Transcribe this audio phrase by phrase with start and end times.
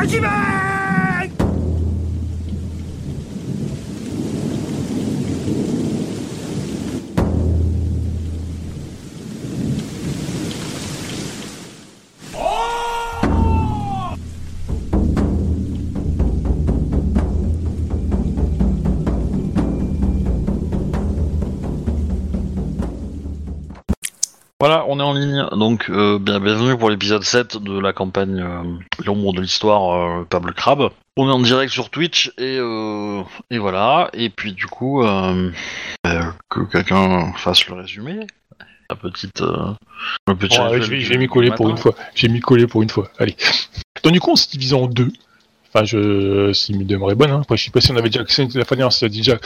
[0.00, 0.59] 开心吗
[24.60, 25.46] Voilà, on est en ligne.
[25.52, 28.62] Donc, euh, bien, bienvenue pour l'épisode 7 de la campagne euh,
[29.06, 30.90] L'ombre de l'histoire euh, Pable Crabe.
[31.16, 34.10] On est en direct sur Twitch et, euh, et voilà.
[34.12, 35.50] Et puis, du coup, euh,
[36.06, 38.26] euh, que quelqu'un fasse le résumé.
[38.90, 39.40] La petite.
[39.40, 41.94] le petit je vais m'y coller du pour une fois.
[42.14, 43.08] J'ai m'y coller pour une fois.
[43.18, 43.36] Allez.
[44.02, 45.10] Donc du coup, on s'est divisé en deux.
[45.72, 47.30] Enfin, je, si mémoire est bonne.
[47.30, 47.40] Hein.
[47.42, 49.38] Après, je sais pas si on avait déjà, si la dernière, si déjà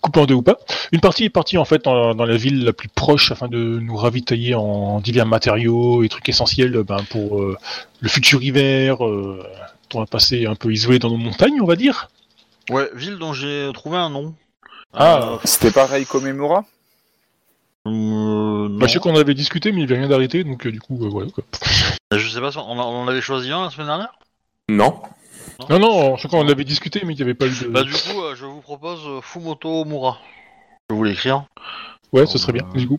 [0.00, 0.58] coupé en deux ou pas.
[0.92, 3.58] Une partie est partie en fait dans, dans la ville la plus proche afin de
[3.58, 7.56] nous ravitailler en divers matériaux et trucs essentiels euh, ben, pour euh,
[8.00, 9.04] le futur hiver.
[9.04, 9.42] Euh,
[9.94, 12.10] on va passer un peu isolé dans nos montagnes, on va dire.
[12.70, 14.34] Ouais, ville dont j'ai trouvé un nom.
[14.94, 15.38] Ah.
[15.44, 16.64] C'était pareil comme Emura
[17.86, 18.68] Euh.
[18.70, 20.98] Bah, je sais qu'on en avait discuté, mais il vient d'arrêter, donc euh, du coup,
[21.04, 21.30] euh, voilà.
[21.30, 21.44] Quoi.
[22.12, 24.12] Je sais pas, si on, en- on en avait choisi un la semaine dernière?
[24.68, 25.00] Non.
[25.68, 27.68] Non, non, je sais qu'on en avait discuté, mais il n'y avait pas eu de.
[27.68, 30.18] Bah, du coup, euh, je vous propose euh, Fumoto Mura.
[30.88, 31.44] Je vais vous l'écrire.
[32.12, 32.66] ouais, ce serait bien.
[32.74, 32.98] Du coup.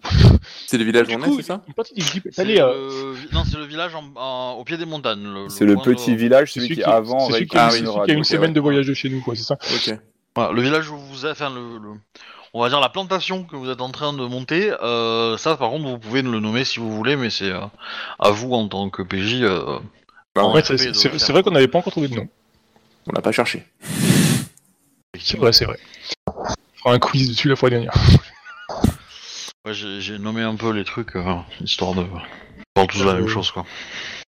[0.68, 2.60] C'est le village Du coup, est, c'est ça une partie des équipes est C'est allée,
[2.60, 5.24] euh, le vi- Non, c'est le village en- en- au pied des montagnes.
[5.24, 7.66] le- C'est le coin petit de- village, celui celui qui avant c'est celui qui a,
[7.66, 8.54] Ah celui qui une semaine ouais.
[8.56, 9.98] de voyage de chez nous, quoi, c'est ça Ok.
[10.36, 12.00] Voilà, le village où vous êtes, enfin, le, le-
[12.54, 15.70] on va dire la plantation que vous êtes en train de monter, euh, ça par
[15.72, 17.60] contre vous pouvez le nommer si vous voulez, mais c'est euh,
[18.20, 19.42] à vous en tant que PJ.
[19.42, 19.80] euh,
[20.36, 22.28] Bah, en c'est vrai qu'on n'avait pas encore trouvé de nom.
[23.08, 23.66] On l'a pas cherché.
[25.20, 25.78] C'est vrai, c'est vrai.
[26.28, 26.44] On
[26.76, 27.94] fera un quiz dessus la fois dernière.
[29.66, 32.04] Ouais, j'ai j'ai nommé un peu les trucs, euh, histoire de
[32.76, 33.66] faire tous la Euh, même chose quoi.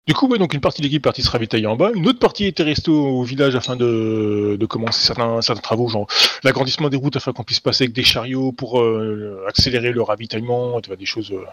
[0.07, 2.09] Du coup, ouais, donc une partie de l'équipe est partie se ravitailler en bas, une
[2.09, 6.09] autre partie était restée au, au village afin de, de commencer certains, certains travaux, genre
[6.43, 10.81] l'agrandissement des routes afin qu'on puisse passer avec des chariots pour euh, accélérer le ravitaillement,
[10.81, 11.45] des choses euh,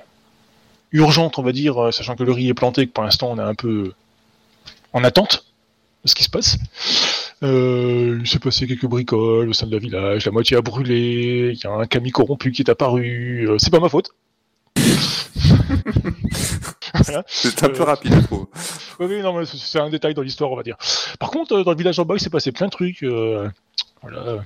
[0.91, 3.37] urgentes, on va dire, euh, sachant que le riz est planté, que pour l'instant on
[3.37, 3.93] est un peu
[4.93, 5.45] en attente
[6.03, 6.57] de ce qui se passe.
[7.43, 11.51] Euh, il s'est passé quelques bricoles au sein de la village, la moitié a brûlé,
[11.53, 14.09] il y a un cami corrompu qui est apparu, euh, c'est pas ma faute.
[17.05, 17.23] Voilà.
[17.27, 18.47] C'est un peu Euh, rapide, je trouve.
[18.99, 20.75] Oui, oui, non, mais c'est- un détail dans l'histoire, on va dire.
[21.19, 23.03] Par contre, euh, dans le village en bas, il s'est passé plein de trucs.
[23.03, 23.47] euh,
[24.01, 24.43] voilà.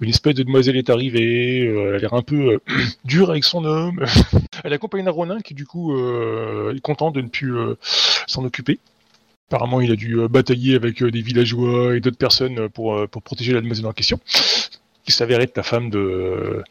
[0.00, 2.58] Une espèce de demoiselle est arrivée, euh, elle a l'air un peu euh,
[3.04, 4.04] dure avec son homme.
[4.64, 7.74] elle accompagne un Ronin qui, du coup, euh, est content de ne plus euh,
[8.26, 8.78] s'en occuper.
[9.52, 13.06] Apparemment, il a dû euh, batailler avec euh, des villageois et d'autres personnes euh, pour,
[13.10, 14.18] pour protéger la demoiselle en question,
[15.04, 16.64] qui s'avérait être la femme de,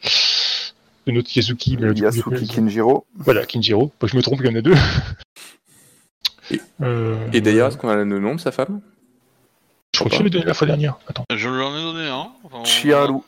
[1.06, 1.76] de notre Yasuki.
[1.78, 3.06] mais, du coup, Yasuki Kinjiro.
[3.16, 3.92] Voilà, Kinjiro.
[4.02, 4.74] Je me trompe, il y en a deux.
[6.50, 8.80] Et- Euh, Et d'ailleurs, est-ce qu'on a le nom de sa femme?
[9.94, 10.98] Je crois que je l'ai donné la fois dernière.
[11.06, 11.24] Attends.
[11.32, 12.32] Je lui en ai donné un.
[12.42, 13.18] enfin, on- Chiharu.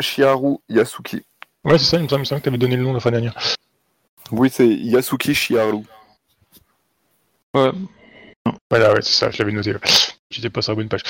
[0.00, 1.22] Chiharu Yasuki.
[1.64, 2.92] Ouais, c'est ça, il me semble, il me semble que tu avais donné le nom
[2.92, 3.34] la fois dernière.
[4.32, 5.82] Oui, c'est Yasuki Chiharu.
[7.54, 7.70] Ouais.
[8.70, 9.74] Voilà, ouais, c'est ça, je l'avais noté.
[10.30, 11.02] J'étais pas sur la bonne page.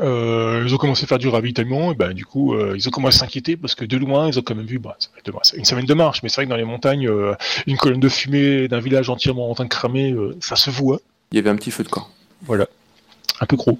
[0.00, 2.90] Euh, ils ont commencé à faire du ravitaillement, et ben du coup, euh, ils ont
[2.90, 5.64] commencé à s'inquiéter parce que de loin, ils ont quand même vu, bah, ça une
[5.64, 7.34] semaine de marche, mais c'est vrai que dans les montagnes, euh,
[7.66, 11.00] une colonne de fumée d'un village entièrement en train de cramer, ça se voit.
[11.32, 12.08] Il y avait un petit feu de camp.
[12.42, 12.66] Voilà.
[13.40, 13.78] Un peu gros.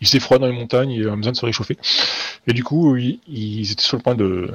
[0.00, 1.78] Il s'est froid dans les montagnes, il a besoin de se réchauffer.
[2.46, 4.50] Et du coup, ils, ils étaient sur le point de,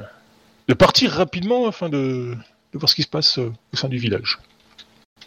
[0.68, 2.36] de partir rapidement afin de,
[2.72, 4.38] de voir ce qui se passe au sein du village.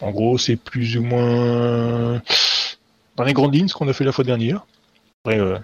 [0.02, 2.22] En gros, c'est plus ou moins
[3.16, 4.66] dans les grandes lignes ce qu'on a fait la fois dernière.
[5.24, 5.58] Après, euh,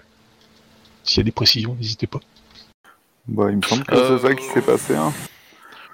[1.03, 2.19] s'il y a des précisions, n'hésitez pas.
[3.28, 4.95] Bah, il me semble que Euh, c'est ça qui s'est passé.
[4.95, 5.13] Hein.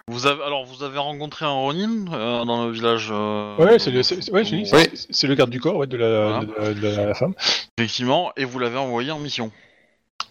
[0.10, 3.10] Vous avez alors vous avez rencontré un Ronin euh, dans le village.
[3.12, 6.46] euh, Ouais, c'est le, c'est- ouais, le garde du corps ouais, de, la, Voilà.
[6.46, 7.34] de, la, de la femme.
[7.78, 9.52] Effectivement, et vous l'avez envoyé en mission.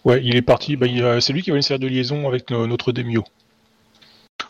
[0.03, 0.75] Ouais, il est parti.
[0.77, 3.23] Bah, il, euh, c'est lui qui va une série de liaison avec no- notre Demio,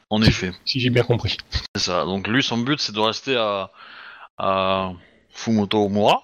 [0.10, 0.52] En effet.
[0.64, 1.36] si j'ai bien compris.
[1.76, 2.06] C'est ça.
[2.06, 3.70] Donc lui, son but, c'est de rester à,
[4.38, 4.94] à
[5.32, 6.24] Fumoto Omura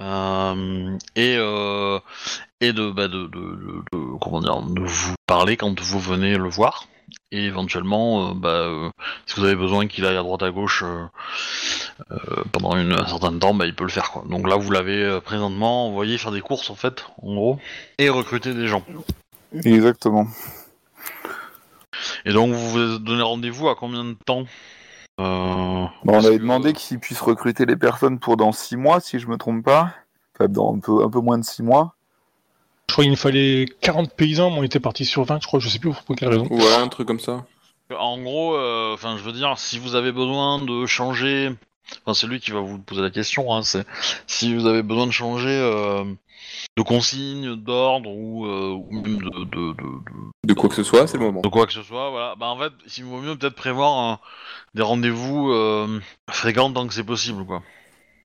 [0.00, 1.98] euh, et euh,
[2.60, 6.36] et de, bah, de, de, de- de- comment dire, de vous parler quand vous venez
[6.36, 6.86] le voir.
[7.32, 8.92] Et éventuellement, euh, bah,
[9.26, 10.84] si vous avez besoin qu'il aille à droite à gauche
[12.52, 14.10] pendant une, un certain temps, bah, il peut le faire.
[14.10, 14.24] Quoi.
[14.28, 17.58] Donc là, vous l'avez présentement envoyé faire des courses en fait, en gros,
[17.98, 18.84] et recruter des gens.
[19.64, 20.26] Exactement.
[22.24, 24.44] Et donc vous vous donnez rendez-vous à combien de temps?
[25.20, 29.18] Euh, on avait que, demandé qu'il puisse recruter les personnes pour dans 6 mois, si
[29.18, 29.92] je me trompe pas.
[30.34, 31.94] Enfin, dans un peu, un peu moins de 6 mois.
[32.88, 35.60] Je crois qu'il nous fallait 40 paysans, mais on était parti sur 20, je crois,
[35.60, 36.46] je sais plus pour quelle raison.
[36.50, 37.44] Ouais, un truc comme ça.
[37.96, 41.50] En gros, euh, enfin, je veux dire, si vous avez besoin de changer
[42.04, 43.52] Enfin, c'est lui qui va vous poser la question.
[43.54, 43.84] Hein, c'est
[44.26, 46.04] si vous avez besoin de changer euh,
[46.76, 50.82] de consigne, d'ordre ou, euh, ou même de, de, de, de- De quoi que ce
[50.84, 51.40] soit, c'est le moment.
[51.40, 52.10] de quoi que ce soit.
[52.10, 52.34] Voilà.
[52.36, 54.20] Bah en fait, il vaut mieux peut-être prévoir
[54.74, 56.00] des rendez-vous euh,
[56.30, 57.62] fréquents tant que c'est possible, quoi.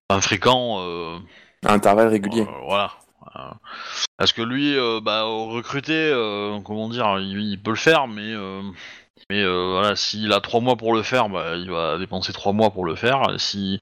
[0.10, 0.78] Enfin, fréquent.
[0.81, 1.18] Euh,
[1.66, 2.46] À intervalles réguliers.
[2.66, 2.92] voilà.
[4.18, 6.12] Parce que lui, bah, recruter,
[6.63, 8.31] comment dire, il, il peut le faire, mais
[9.30, 12.54] mais euh, voilà, s'il a trois mois pour le faire, bah, il va dépenser trois
[12.54, 13.24] mois pour le faire.
[13.33, 13.80] Et si,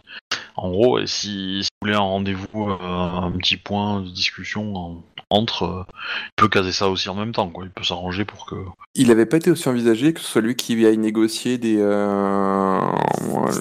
[0.56, 4.75] en gros, et si, si vous voulez un rendez-vous, euh, un petit point de discussion
[4.75, 5.84] en- entre, euh,
[6.28, 7.63] il peut caser ça aussi en même temps, quoi.
[7.66, 8.56] Il peut s'arranger pour que.
[8.95, 12.80] Il avait pas été aussi envisagé que ce soit lui qui aille négocier des euh,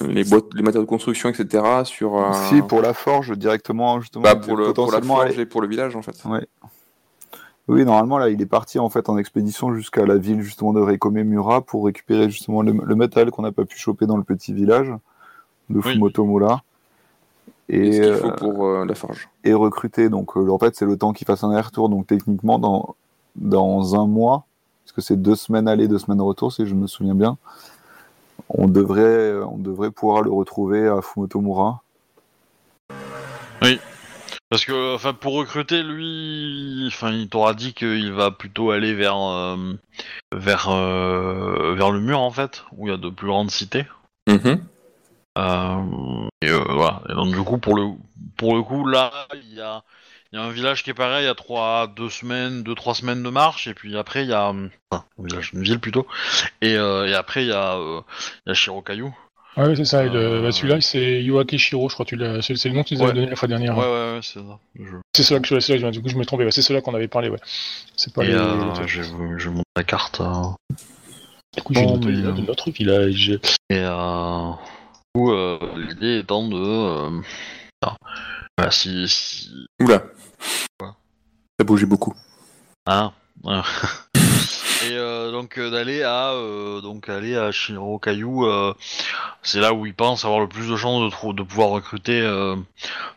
[0.07, 1.63] les boîtes, les matériaux de construction, etc.
[1.85, 5.39] sur euh, Si, pour la forge, directement, justement, bah, pour, le, pour la forge aller-
[5.41, 6.21] et pour le village en fait.
[7.69, 10.81] Oui, normalement, là, il est parti en fait en expédition jusqu'à la ville justement de
[10.81, 14.23] Rekome Mura pour récupérer justement le, le matériel qu'on n'a pas pu choper dans le
[14.23, 14.89] petit village
[15.69, 15.93] de Oui.
[15.93, 16.63] Fumotomura.
[17.69, 19.29] Et Et, ce qu'il euh, faut pour euh, la forge.
[19.45, 20.09] et recruter.
[20.09, 21.87] Donc, euh, en fait, c'est le temps qu'il fasse un aller-retour.
[21.87, 22.95] Donc, techniquement, dans,
[23.37, 24.45] dans un mois,
[24.83, 27.37] parce que c'est deux semaines aller, deux semaines retour, si je me souviens bien,
[28.49, 31.81] on devrait, on devrait pouvoir le retrouver à Fumotomura.
[34.53, 39.17] Parce que, enfin, pour recruter, lui, enfin, il t'aura dit qu'il va plutôt aller vers,
[39.17, 39.57] euh,
[40.31, 43.87] vers, euh, vers le mur en fait, où il y a de plus grandes cités.
[44.27, 44.63] Mhm.
[45.39, 47.01] Euh, et voilà.
[47.09, 47.93] Et donc du coup, pour le,
[48.37, 49.81] pour le coup, là, il y a,
[50.31, 52.75] il y a un village qui est pareil, il y a trois, deux semaines, deux,
[52.75, 55.79] trois semaines de marche, et puis après il y a, enfin, un village, une ville
[55.79, 56.05] plutôt,
[56.61, 59.15] et, et après il y a, il y a Shirokayu.
[59.55, 59.99] Ah oui, c'est ça.
[60.01, 62.05] Euh, bah, Celui-là, c'est Yoake Shiro, je crois.
[62.05, 63.77] Tu l'as- c'est le nom que tu nous avais donné la fois dernière.
[63.77, 64.59] Ouais, ouais, ouais, c'est ça.
[64.79, 66.43] Je- C'est cela que je je- du coup je me trompais.
[66.45, 67.29] ouais, C'est cela qu'on avait parlé.
[67.29, 67.37] Ouais.
[67.95, 68.33] C'est pas Et les.
[68.33, 69.03] euh, je,
[69.37, 70.21] je montre la carte.
[70.21, 70.75] euh,
[71.55, 73.29] Du coup, j'ai noté mais, euh, de notre village.
[73.69, 74.49] Et euh,
[75.15, 77.21] du coup, euh, l'idée étant de, euh,
[78.57, 80.03] ah, si, si, Oula.
[80.79, 80.95] Quoi
[81.59, 82.15] Ça bougeait beaucoup.
[82.87, 83.13] Hein
[83.43, 83.61] ouais.
[84.85, 88.73] Et euh, donc euh, d'aller à euh, donc aller à Shirokayu, euh,
[89.41, 92.21] c'est là où il pense avoir le plus de chances de, trou- de pouvoir recruter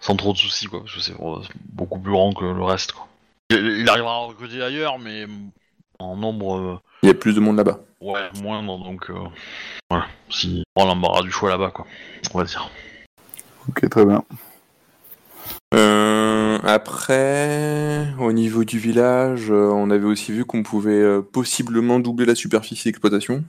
[0.00, 1.14] sans trop de soucis quoi, parce que c'est
[1.72, 3.08] beaucoup plus grand que le reste quoi.
[3.50, 5.26] Il, il arrivera à recruter ailleurs, mais
[5.98, 7.80] en nombre Il y a plus de monde là-bas.
[8.00, 9.10] ouais moindre, donc
[9.90, 11.86] voilà, si on prend l'embarras du choix là-bas quoi,
[12.34, 12.68] on va dire.
[13.68, 14.22] Ok, très bien.
[15.74, 16.05] Euh,
[16.64, 22.26] après, au niveau du village, euh, on avait aussi vu qu'on pouvait euh, possiblement doubler
[22.26, 23.44] la superficie d'exploitation.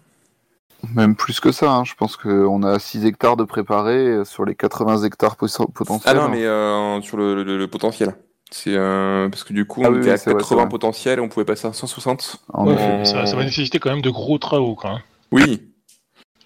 [0.93, 1.83] Même plus que ça, hein.
[1.83, 5.65] je pense qu'on a 6 hectares de préparés euh, sur les 80 hectares poss- Ah
[5.73, 6.15] potentiels.
[6.17, 8.15] non, mais euh, sur le, le- le potentiel.
[8.51, 10.55] C'est euh, parce que du coup, Ah on oui, était à c'est vrai, 80 c'est
[10.55, 10.69] vrai.
[10.69, 12.37] potentiels et on pouvait passer à 160.
[12.53, 13.05] En Ouais, effet.
[13.05, 14.75] ça, ça va nécessiter quand même de gros travaux.
[14.75, 14.99] Quoi, hein.
[15.31, 15.63] Oui,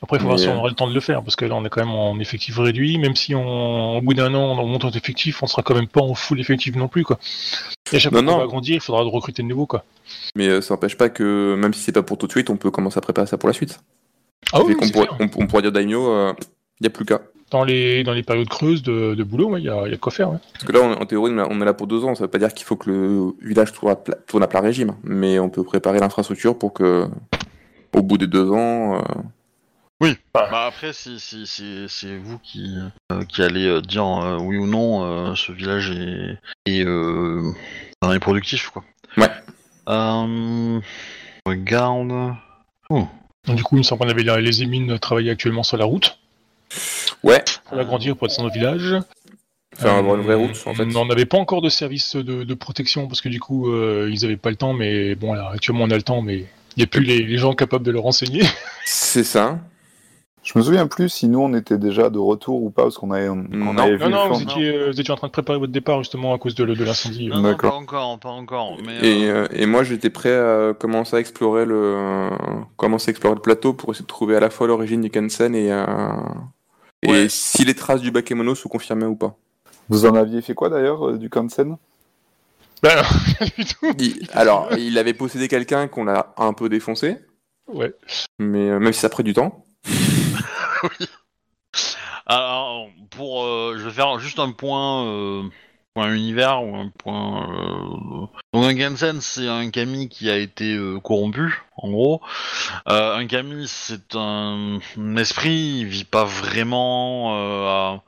[0.03, 1.45] Après, il faut voir si euh, on aura le temps de le faire, parce que
[1.45, 2.97] là, on est quand même en effectif réduit.
[2.97, 5.87] Même si on, au bout d'un an, on monte en effectif, on sera quand même
[5.87, 7.19] pas en full effectif non plus, quoi.
[7.93, 9.83] Et à chaque Non, fois qu'on va agrandir, il faudra recruter de nouveau, quoi.
[10.35, 12.57] mais euh, ça n'empêche pas que même si c'est pas pour tout de suite, on
[12.57, 13.79] peut commencer à préparer ça pour la suite.
[14.53, 15.17] Ah oui, pourrait, clair.
[15.19, 16.33] on, on pourrait dire Daimyo, il
[16.81, 17.21] n'y a plus qu'à.
[17.51, 19.95] Dans les, dans les périodes creuses de, de boulot, il y, a, y a de
[19.97, 20.37] quoi faire, ouais.
[20.53, 22.15] Parce que là, on- en théorie, on est- on là pour deux ans.
[22.15, 24.61] Ça veut pas dire qu'il faut que le village tourne à, pla- tourne à plein
[24.61, 27.07] régime, mais on peut préparer l'infrastructure pour que,
[27.93, 29.01] au bout des deux ans, euh,
[30.33, 32.75] Bah après, c'est c'est- c'est- c'est vous qui,
[33.11, 37.51] euh, qui allez euh, dire euh, oui ou non euh, ce village est, est, euh,
[38.01, 38.83] enfin, est productif quoi.
[39.17, 39.29] Ouais.
[39.89, 40.79] Euh,
[41.45, 42.33] regarde.
[42.89, 43.09] Donc,
[43.55, 46.17] du coup, il me semble qu'on avait les, les émines travailler actuellement sur la route,
[47.23, 48.95] ouais, pour l'agrandir, pour être dans le village.
[49.75, 50.95] faire avoir une vraie route en fait.
[50.95, 54.25] On n'avait pas encore de service de, de protection parce que du coup euh, ils
[54.25, 56.83] avaient pas le temps, mais bon là actuellement on a le temps, mais il n'y
[56.83, 58.43] a plus les, les gens capables de le renseigner.
[58.85, 59.59] C'est ça.
[60.43, 63.11] Je me souviens plus si nous on était déjà de retour ou pas, parce qu'on
[63.11, 63.77] avait, on Non.
[63.77, 65.71] avait vu Non, non, le vous étiez, euh, vous étiez en train de préparer votre
[65.71, 67.27] départ justement à cause de, de l'incendie.
[67.27, 67.69] Non, non, D'accord.
[67.71, 68.77] pas encore, pas encore.
[68.83, 72.29] Mais Et, euh, euh, et moi, j'étais prêt à commencer à explorer le, euh,
[72.75, 75.53] commencer à explorer le plateau pour essayer de trouver à la fois l'origine du Kansen
[75.53, 75.85] et, euh,
[77.03, 77.25] et Ouais.
[77.29, 79.35] si les traces du Bakemono sont confirmées ou pas.
[79.89, 81.77] Vous en aviez fait quoi d'ailleurs euh, du Kansen?
[82.81, 82.89] Ben,
[83.37, 83.93] rien du tout.
[83.99, 87.17] Il- alors, il avait possédé quelqu'un qu'on a un peu défoncé,
[87.71, 87.93] Ouais.
[88.39, 89.63] mais euh, même si ça pris du temps.
[92.25, 95.43] alors, pour, euh, je vais faire juste un point, euh,
[95.93, 97.49] point univers ou un point.
[97.49, 102.21] euh, Donc un Gensen, c'est un kami qui a été euh, corrompu, en gros.
[102.85, 104.79] Un kami, c'est un,
[105.17, 107.99] esprit, il vit pas vraiment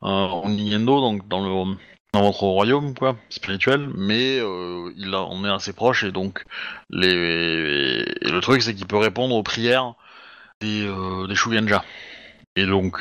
[0.00, 1.76] en Nintendo, donc dans le
[2.12, 6.44] dans votre royaume, quoi, spirituel, mais il a, on est assez proche et donc
[6.90, 9.94] le truc c'est qu'il peut répondre aux prières
[10.60, 11.84] des euh, des Shugenja.
[12.56, 12.98] Et donc,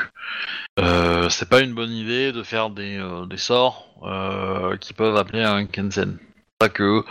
[0.80, 5.16] euh, c'est pas une bonne idée de faire des, euh, des sorts euh, qui peuvent
[5.16, 6.18] appeler un Kensen.
[6.20, 7.04] C'est ça que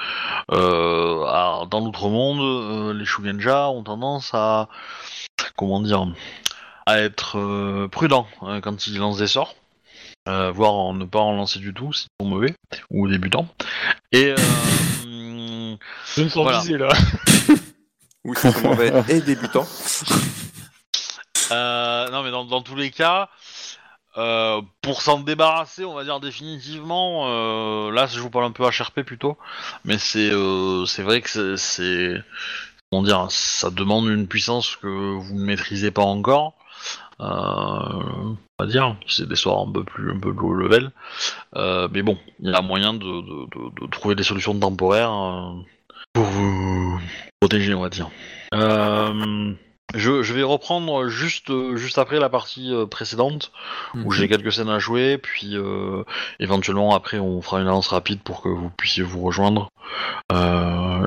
[0.51, 4.69] euh, à- dans l'outre-monde, euh, les Shugenja ont tendance à
[5.57, 6.05] comment dire
[6.87, 9.55] à être euh, prudents euh, quand ils lancent des sorts,
[10.29, 12.55] euh, voire en ne pas en lancer du tout s'ils sont mauvais
[12.91, 13.47] ou débutants.
[14.11, 15.77] Et euh,
[16.17, 16.59] Je ne sens Voilà.
[16.61, 16.89] viser là.
[18.25, 19.67] Oui, c'est sont mauvais et débutants.
[21.51, 23.29] Euh, non, mais dans, tous les cas,
[24.17, 28.65] euh, pour s'en débarrasser, on va dire définitivement, euh, là, je vous parle un peu
[28.65, 29.37] HRP plutôt,
[29.85, 30.31] mais c'est
[30.87, 32.23] c'est vrai que c'est-.
[32.91, 36.55] Comment dire Ça demande une puissance que vous ne maîtrisez pas encore.
[37.19, 40.91] On va dire, c'est des sorts un peu plus un low level.
[41.57, 45.13] Mais bon, il y a moyen de, trouver des solutions temporaires
[46.13, 47.01] pour vous
[47.41, 48.11] protéger, on va dire.
[49.95, 53.53] Je, je vais reprendre juste, euh, juste après la partie euh, précédente,
[54.05, 56.03] où j'ai quelques scènes à jouer, puis euh,
[56.41, 59.69] éventuellement après on fera une annonce rapide pour que vous puissiez vous rejoindre.
[60.33, 61.07] Euh,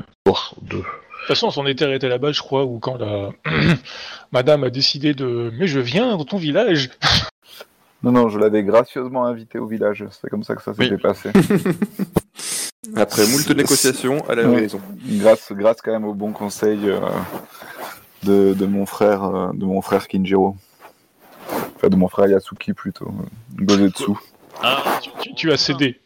[0.61, 0.77] de...
[0.77, 0.77] De
[1.29, 3.29] toute façon, on s'en était arrêté là-bas, je crois, où quand la
[4.31, 5.51] madame a décidé de.
[5.57, 6.89] Mais je viens dans ton village.
[8.03, 10.05] Non, non, je l'avais gracieusement invité au village.
[10.11, 11.01] C'est comme ça que ça s'était Oui.
[11.01, 11.31] passé.
[12.95, 14.55] Après moult négociations, elle a eu Ouais.
[14.59, 14.79] raison.
[15.07, 16.99] grâce, grâce quand même au bon conseil euh,
[18.25, 20.57] de, de mon frère, euh, de mon frère Kinjiro.
[21.75, 23.07] Enfin, de mon frère Yasuki plutôt.
[23.07, 24.11] euh, Gozetsu.
[24.61, 25.99] Ah, Tu, tu as cédé.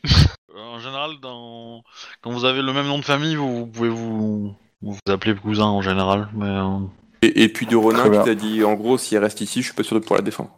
[0.55, 1.81] En général, dans...
[2.21, 4.53] quand vous avez le même nom de famille, vous, vous pouvez vous...
[4.81, 6.45] vous appeler cousin en général, mais...
[6.45, 6.79] euh,
[7.21, 9.65] Et, et puis de Ronin qui t'a dit en gros, si elle reste ici, je
[9.67, 10.51] suis pas sûr de pouvoir la défendre.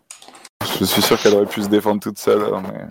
[0.79, 2.85] Je suis sûr qu'elle aurait pu se défendre toute seule, hein, mais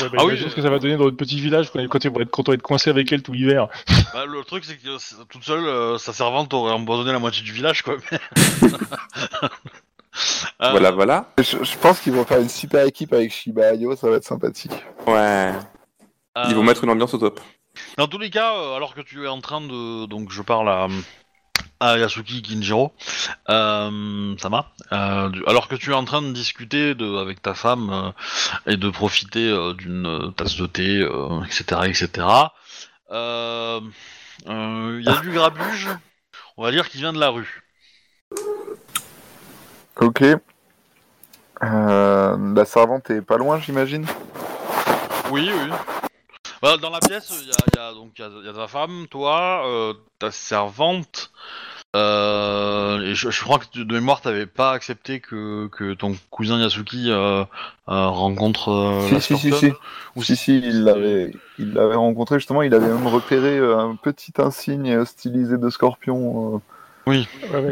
[0.00, 0.48] Ouais, bah, Ah oui, euh.
[0.48, 2.52] ce que ça va donner dans notre petit village quand, quand ils vont être contents
[2.52, 3.68] d'être coincés avec elle tout l'hiver.
[4.12, 7.42] Bah, le truc, c'est que c'est- toute seule, euh, sa servante aurait abandonné la moitié
[7.42, 7.96] du village, quoi.
[8.10, 8.68] mais-
[10.62, 11.32] Euh, Voilà, voilà.
[11.38, 14.24] je, je pense qu'ils vont faire une super équipe avec Shiba Ayo, ça va être
[14.24, 14.70] sympathique.
[15.08, 15.50] Ouais.
[16.36, 17.40] Ils euh, vont mettre une ambiance au top.
[17.98, 20.06] Dans tous les cas, euh, alors que tu es en train de...
[20.06, 20.86] Donc, je parle à,
[21.84, 22.92] à Yasuki Kinjiro,
[23.50, 27.52] euh, Sama, euh, du- alors que tu es en train de discuter de, avec ta
[27.54, 32.26] femme euh, et de profiter euh, d'une euh, tasse de thé, euh, etc., etc.,
[33.10, 33.80] euh,
[34.48, 35.88] euh, il y a du grabuge,
[36.56, 37.62] on va dire, qui vient de la rue.
[40.00, 40.22] Ok.
[40.22, 40.38] Euh,
[41.62, 44.06] la servante est pas loin, j'imagine
[45.30, 45.70] Oui, oui.
[46.62, 48.46] Bah, dans la pièce, il y a, il y a- donc il y a, il
[48.46, 51.30] y a ta femme, toi, euh, ta servante.
[51.94, 57.10] Euh, je, je crois que de mémoire, t'avais pas accepté que, que ton cousin Yasuki
[57.10, 57.44] euh,
[57.88, 59.72] euh, rencontre euh, la Si, si, si, Scorpion si.
[60.16, 64.32] Ou Si, si, il l'avait, il l'avait rencontré justement, il avait même repéré un petit
[64.38, 66.58] insigne stylisé de scorpion euh,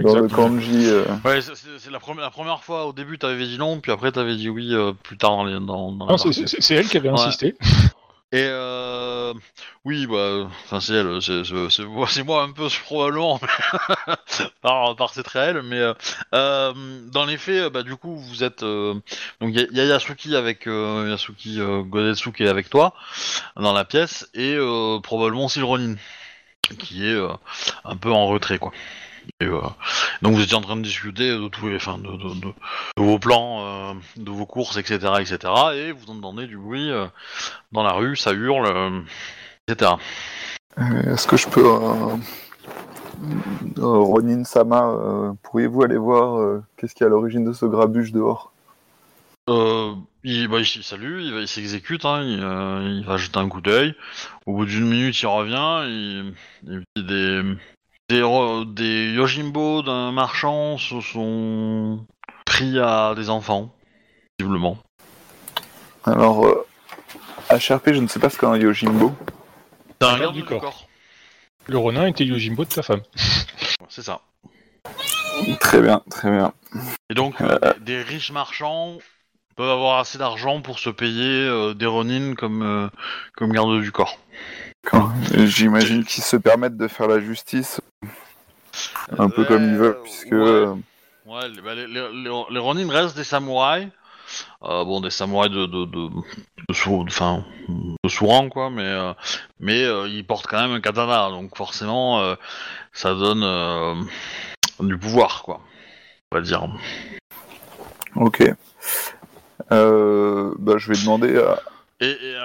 [0.02, 0.86] dans le kanji.
[0.86, 1.04] euh.
[1.24, 2.86] Ouais, c'est- c'est c'est la, première la première fois.
[2.86, 5.54] Au début, t'avais dit non, puis après, t'avais dit oui euh, plus tard dans, les,
[5.54, 6.44] dans, dans c'est- partie.
[6.48, 7.16] c'est c'est elle qui avait Ouais.
[8.32, 9.34] Et euh,
[9.84, 13.38] oui, bah, enfin c'est elle, c'est moi, un peu probablement
[14.62, 15.92] par, par cette réelle, mais euh,
[16.34, 16.72] euh,
[17.10, 18.94] dans les faits, euh, bah du coup vous êtes euh,
[19.40, 22.94] donc il y, y a Yasuki avec euh, Yasuki Godetsu qui est avec toi
[23.56, 24.56] dans la pièce et
[25.02, 25.96] probablement aussi le Ronin
[26.78, 27.18] qui est
[27.84, 28.72] un peu en retrait quoi.
[29.40, 29.60] Et, euh,
[30.22, 32.52] donc vous étiez en train de discuter de tous les, enfin, de, de, de-
[32.96, 35.38] de vos plans, euh, de vos courses, etc., etc.
[35.74, 37.06] Et vous entendez du bruit euh,
[37.72, 39.04] dans la rue, ça hurle,
[39.68, 39.92] etc.
[41.06, 41.66] Est-ce que je peux.
[43.78, 48.12] Ronin Sama, euh, pourriez-vous aller voir euh, qu'est-ce qui est à l'origine de ce grabuge
[48.12, 48.52] dehors?
[49.50, 49.92] Euh,
[50.24, 53.94] il, bah, il salue, il, s'exécute, hein, il, il va jeter un coup d'œil.
[54.46, 57.42] Au bout d'une minute, il revient, il dit des,
[58.12, 62.04] des, des Yojimbo d'un marchand se sont
[62.44, 63.74] pris à des enfants,
[64.38, 64.78] visiblement.
[66.04, 66.66] Alors, euh,
[67.50, 69.12] HRP, je ne sais pas ce qu'est un Yojimbo.
[70.00, 70.60] C'est un garde du corps.
[70.60, 70.88] corps.
[71.66, 73.02] Le Ronin était Yojimbo de ta femme.
[73.88, 74.20] C'est ça.
[75.60, 76.52] Très bien, très bien.
[77.10, 78.98] Et donc, euh, des, des riches marchands
[79.56, 82.88] peuvent avoir assez d'argent pour se payer euh, des Ronin comme, euh,
[83.36, 84.18] comme garde du corps.
[84.84, 87.80] Quand- J'imagine qu'ils se permettent de faire la justice
[89.18, 90.32] un peu comme ils veulent, puisque.
[90.32, 93.88] Ouais, euh, les, bah, les, les, les- les Ronin restent des samouraïs.
[94.64, 96.72] Euh, bon, des samouraïs de, de, de, de,
[97.10, 99.12] enfin, de sous-rang, quoi, mais, euh,
[99.60, 102.34] mais euh, ils portent quand même un katana, donc forcément, euh,
[102.92, 103.94] ça donne euh,
[104.80, 105.60] du pouvoir, quoi.
[106.30, 106.66] On va dire.
[108.16, 108.42] Ok.
[109.70, 111.60] Euh, bah, je vais demander à.
[112.00, 112.36] Et, et,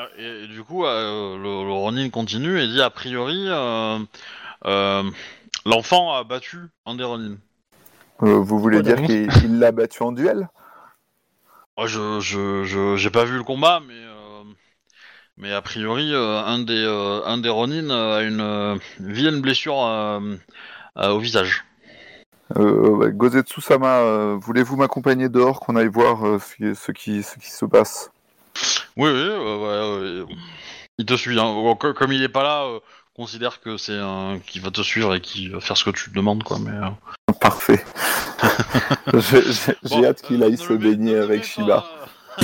[0.43, 3.97] et- du coup, euh, le, le Ronin continue et dit a priori, euh,
[4.65, 5.03] euh,
[5.67, 7.38] l'enfant a battu un des Ronin.
[8.24, 10.50] euh, vous voulez dire qu'il il l'a battu en duel?
[11.77, 14.43] Moi, je, je, je- j'ai pas vu le combat, mais euh,
[15.38, 19.83] mais a priori, euh, un des euh, un des Ronin a une euh, vilaine blessure
[19.83, 20.36] euh,
[20.97, 21.65] euh, au visage.
[22.55, 27.21] Euh, ouais, Gozetsu-sama, euh, voulez-vous m'accompagner dehors qu'on aille voir euh, ce, qui, ce, qui,
[27.24, 28.09] ce qui se passe?
[28.95, 30.36] Oui, oui, euh, ouais, ouais,
[30.97, 31.39] il te suit.
[31.39, 31.75] hein.
[31.95, 32.79] Comme il est pas là, euh,
[33.17, 36.12] considère que c'est un qui va te suivre et qui va faire ce que tu
[36.12, 36.59] demandes, quoi.
[36.59, 37.83] Mais euh, Parfait.
[39.13, 41.86] J'ai Bon, hâte qu'il euh, aille se baigner avec Shiba.
[42.38, 42.43] pas.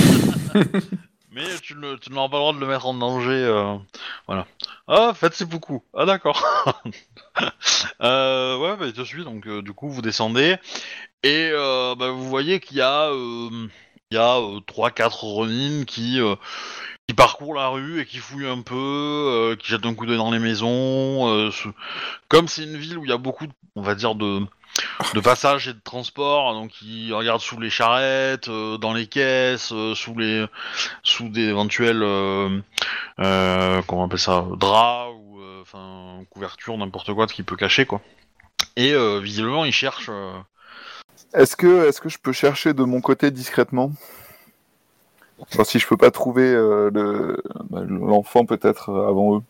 [1.30, 3.30] Mais tu n'auras pas le droit de le mettre en danger.
[3.32, 3.76] euh,
[4.28, 4.46] Voilà.
[4.86, 5.82] Ah, faites c'est beaucoup.
[5.96, 6.44] Ah, d'accord.
[8.02, 10.56] euh, ouais, bah, il te suit, donc du coup, vous descendez.
[11.24, 13.70] Et bah, vous voyez qu'il y a, il
[14.12, 14.36] y a
[14.68, 16.20] 3-4 Ronin qui,
[17.14, 20.16] qui parcourent la rue et qui fouillent un peu, euh, qui jettent un coup d'œil
[20.16, 21.28] dans les maisons.
[21.28, 21.50] euh,
[22.28, 24.40] Comme c'est une ville où il y a beaucoup, on va dire, de
[25.14, 29.72] de passage et de transport, donc ils regardent sous les charrettes, euh, dans les caisses,
[29.94, 30.44] sous les,
[31.04, 32.00] sous des éventuels,
[33.86, 38.00] comment on appelle ça, draps ou, enfin, couverture, n'importe quoi, de qu'il peut cacher, quoi.
[38.76, 40.10] Et visiblement, ils cherchent.
[40.10, 40.32] euh,
[41.32, 43.92] Est-ce que, est que je peux chercher de mon côté discrètement?
[45.64, 49.42] Si je peux pas trouver euh, le- bah, l'enfant peut-être avant eux.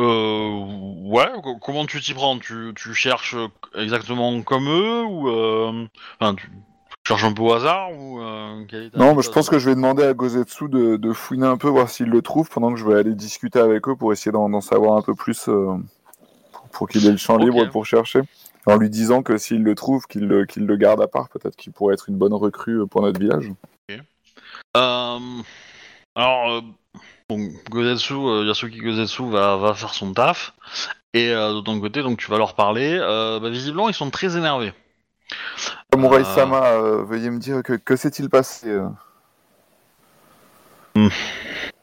[0.00, 2.38] Euh, ouais, co- comment tu t'y prends?
[2.38, 3.36] Tu, tu cherches
[3.76, 5.86] exactement comme eux ou euh,
[6.20, 6.50] enfin tu
[7.06, 10.02] cherches un peu au hasard ou euh, Non, mais je pense que je vais demander
[10.02, 12.98] à Gozetsu de, de fouiner un peu, voir s'il le trouve, pendant que je vais
[12.98, 15.76] aller discuter avec eux pour essayer d'en savoir un peu plus, euh,
[16.72, 18.20] pour, qu'il ait le champ libre pour chercher.
[18.66, 21.54] En lui disant que s'il le trouve, qu'il le, qu'il le garde à part, peut-être
[21.54, 23.52] qu'il pourrait être une bonne recrue pour notre village.
[24.76, 25.18] Euh,
[26.16, 26.60] alors, euh,
[27.28, 30.52] bon, Gozetsu, euh, Yasuki Gozetsu va, va faire son taf.
[31.12, 32.98] Et de ton côté, donc tu vas leur parler.
[33.40, 34.72] Bah, visiblement, ils sont très énervés.
[35.92, 38.88] Samurai-sama, euh, veuillez me dire que, que s'est-il passé euh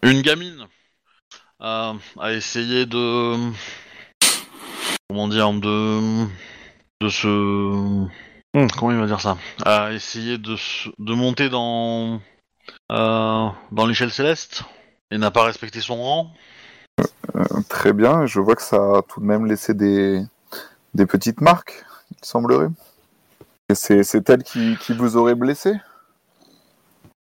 [0.03, 0.67] Une gamine
[1.62, 1.93] a
[2.31, 3.51] essayé de.
[5.10, 6.25] Comment dire De.
[7.01, 7.27] De se.
[7.27, 9.38] Hum, comment il va dire ça?
[9.65, 12.19] A essayé de, se- de monter dans.
[12.91, 14.63] Euh, dans l'échelle céleste
[15.12, 16.34] et n'a pas respecté son rang.
[17.69, 20.21] Très bien, je vois que ça a tout de même laissé des,
[20.93, 22.69] des petites marques, il semblerait.
[23.69, 25.74] Et c'est, elle qui, qui vous aurait blessé?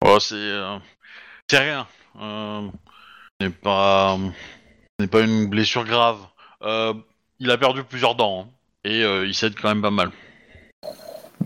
[0.04, 0.34] Oh, c'est.
[0.34, 0.78] euh,
[1.50, 1.86] c'est rien.
[2.20, 2.68] Euh,
[3.40, 4.16] ce n'est pas.
[4.98, 6.18] n'est pas une blessure grave.
[6.62, 6.94] Euh,
[7.38, 8.42] il a perdu plusieurs dents.
[8.42, 8.48] hein,
[8.84, 10.10] et euh, il s'aide quand même pas mal.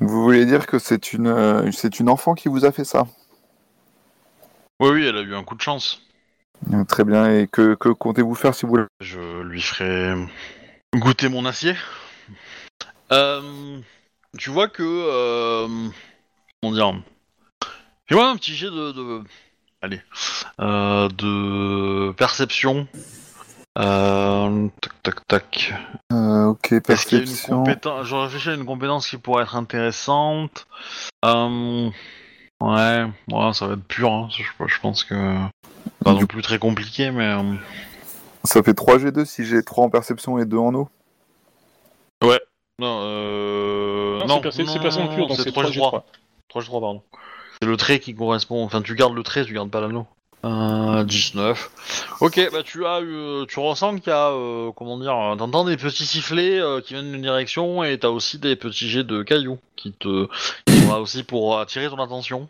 [0.01, 3.07] Vous voulez dire que c'est une, euh, c'est une enfant qui vous a fait ça?
[4.83, 6.03] Oui, oui, elle a eu un coup de chance.
[6.89, 8.89] Très bien, et que, que comptez-vous faire si vous le...
[9.01, 10.13] Je lui ferai
[10.97, 11.77] goûter mon acier.
[13.13, 13.79] Euh,
[14.37, 14.83] tu vois que.
[14.83, 15.69] Euh,
[16.61, 17.01] comment dire
[18.09, 18.91] Fais-moi un petit jet de.
[18.91, 19.23] de-
[19.83, 20.01] allez.
[20.61, 22.89] euh, de perception.
[23.79, 25.75] Euh, tac, tac, tac.
[26.11, 27.57] Ok, Est-ce qu'il y a une perception.
[27.59, 30.67] compétence Je réfléchis à une compétence qui pourrait être intéressante.
[31.25, 31.89] Euh,
[32.63, 34.13] Ouais, ouais, ça va être pur.
[34.13, 34.29] hein.
[34.31, 35.15] Je, je pense que.
[36.05, 37.27] Pas non plus très compliqué, mais.
[37.27, 37.55] euh,
[38.45, 40.89] Ça fait 3G2 si j'ai 3 en perception et 2 en eau.
[42.79, 44.19] Non, euh...
[44.21, 46.03] Non, non, c'est perception pure, donc c'est 3 3 G3.
[46.49, 47.03] 3 G3, pardon.
[47.61, 48.65] C'est le trait qui correspond.
[48.65, 50.07] Enfin, tu gardes le trait, tu gardes pas l'anneau.
[50.45, 51.71] Euh, 19.
[52.21, 55.65] Ok, bah tu as eu, tu ressens qu'il y a, euh, comment dire, euh, t'entends
[55.65, 59.23] des petits sifflets euh, qui viennent d'une direction et t'as aussi des petits jets de
[59.23, 60.27] cailloux qui te,
[60.67, 62.49] qui sont là aussi pour attirer ton attention.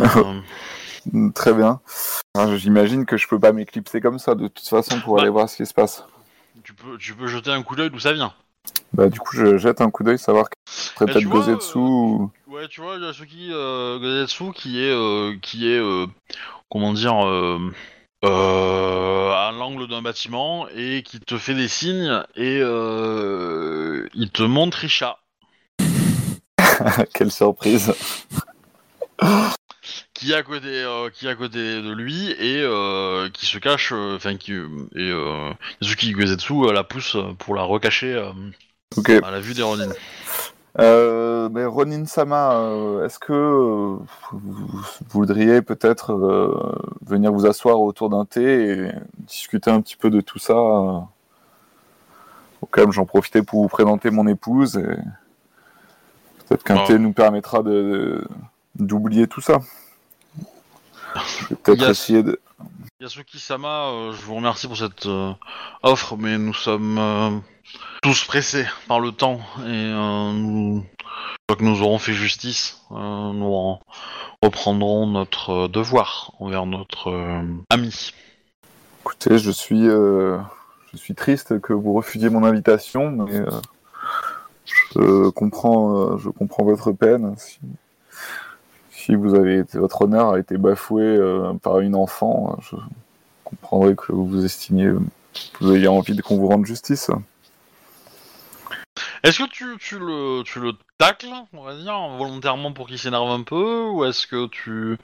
[0.00, 0.40] Euh,
[1.34, 1.80] Très bien.
[2.56, 5.22] J'imagine que je peux pas m'éclipser comme ça de toute façon pour Bah.
[5.22, 6.04] aller voir ce qui se passe.
[6.62, 8.32] tu peux, tu peux jeter un coup d'œil d'où ça vient.
[8.92, 11.78] Bah du coup je jette un coup d'œil savoir que ce serait Bah, peut-être Gozetsu
[11.78, 12.30] euh, ou...
[12.52, 16.06] Ouais, tu vois, Yasuki euh, qui est, euh, qui est, euh,
[16.70, 17.58] comment dire, euh,
[18.26, 24.76] euh, à l'angle d'un bâtiment et qui te fait des signes et il te montre
[24.76, 25.16] Risha,
[27.14, 27.94] Quelle surprise.
[30.12, 30.84] qui est à côté,
[31.14, 32.62] qui est à côté de lui et
[33.32, 34.52] qui se cache, enfin qui
[34.94, 35.10] et
[35.80, 38.14] Yasuki Gozetsu la pousse pour la recacher
[39.22, 39.88] à la vue des Ronin.
[40.78, 43.98] Euh, mais Ronin Sama, euh, est-ce que euh,
[44.32, 44.80] vous
[45.10, 46.72] voudriez peut-être euh,
[47.04, 51.08] venir vous asseoir autour d'un thé et discuter un petit peu de tout ça Au
[52.86, 54.96] où j'en profitais pour vous présenter mon épouse et
[56.48, 56.84] peut-être qu'un Ah.
[56.86, 58.26] thé nous permettra de
[58.74, 59.58] d'oublier tout ça.
[61.14, 61.90] Je vais peut-être Yes.
[61.90, 62.40] essayer de.
[63.02, 65.32] Yasuki-sama, euh, je vous remercie pour cette euh,
[65.82, 67.30] offre, mais nous sommes euh,
[68.00, 70.84] tous pressés par le temps et nous, une
[71.50, 73.80] fois que nous aurons fait justice, nous, ren-
[74.40, 78.12] reprendrons notre devoir envers notre ami.
[79.00, 80.38] Écoutez, je suis, je
[80.94, 83.42] suis triste que vous refusiez mon invitation, mais
[84.64, 87.34] je comprends, je comprends votre peine.
[89.04, 92.76] Si vous avez votre honneur a été bafoué euh, par une enfant, je
[93.44, 94.90] comprendrais que vous estimiez,
[95.60, 97.10] vous ayez envie qu'on vous rende justice.
[99.22, 103.30] Est-ce que tu, tu le tu le tacles, on va dire, volontairement pour qu'il s'énerve
[103.30, 104.98] un peu, ou est-ce que tu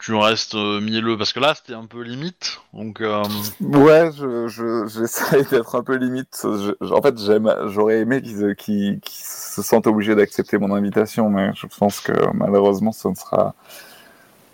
[0.00, 1.18] tu restes euh, mielleux?
[1.18, 3.22] Parce que là c'était un peu limite, donc euh,
[3.60, 6.38] Ouais, je, je, j'essaie d'être un peu limite.
[6.44, 11.28] Je- en fait, j'aime, j'aurais aimé qu'ils, qu'ils, qu'ils se sentent obligés d'accepter mon invitation,
[11.28, 13.54] mais je pense que malheureusement, ça ne sera,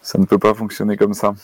[0.02, 1.34] ça ne peut pas fonctionner comme ça.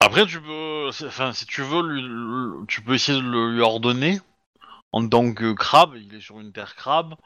[0.00, 4.20] après tu peux, enfin si tu veux lui, tu peux essayer de lui ordonner
[4.96, 7.16] en tant que crabe, il est sur une terre crabe.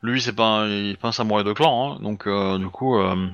[0.00, 2.68] Lui c'est pas un, il est pas un samouraï de clan, hein, donc euh, du
[2.68, 3.28] coup euh,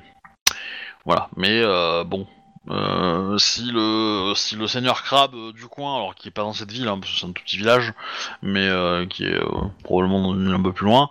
[1.05, 1.29] voilà.
[1.37, 2.25] Mais euh, bon.
[2.69, 6.53] Euh, si le si le seigneur crabe euh, du coin, alors qui est pas dans
[6.53, 7.93] cette ville, hein, parce que c'est un tout petit village,
[8.41, 9.39] mais euh, qui est
[9.83, 11.09] probablement dans une ville un peu plus loin,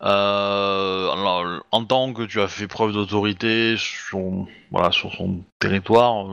[0.00, 4.20] alors, en tant que tu as fait preuve d'autorité sur
[4.70, 6.26] voilà sur son territoire,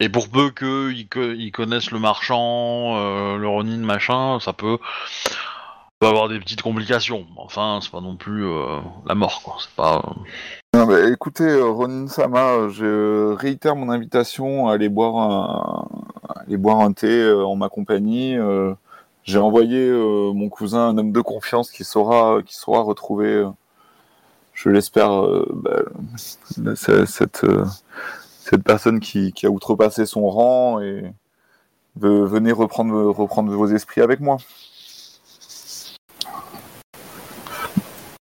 [0.00, 2.96] et pour peu co- ils connaissent le marchand,
[3.36, 4.78] le Ronin, machin, ça peut,
[5.98, 7.26] peut avoir des petites complications.
[7.36, 8.44] Enfin, c'est pas non plus
[9.06, 9.56] la mort, quoi.
[9.60, 10.02] C'est pas.
[10.88, 15.88] Euh, écoutez, euh, Ronin Sama, je réitère mon invitation à aller boire un,
[16.46, 18.36] aller boire un thé euh, en ma compagnie.
[18.36, 18.74] Euh,
[19.24, 23.48] j'ai envoyé euh, mon cousin, un homme de confiance, qui saura, qui saura retrouver, euh,
[24.54, 26.74] je l'espère, euh, bah,
[27.06, 27.64] cette, euh,
[28.40, 31.04] cette personne qui, a outrepassé son rang et
[32.00, 34.38] ve- venez reprendre, reprendre vos esprits avec moi.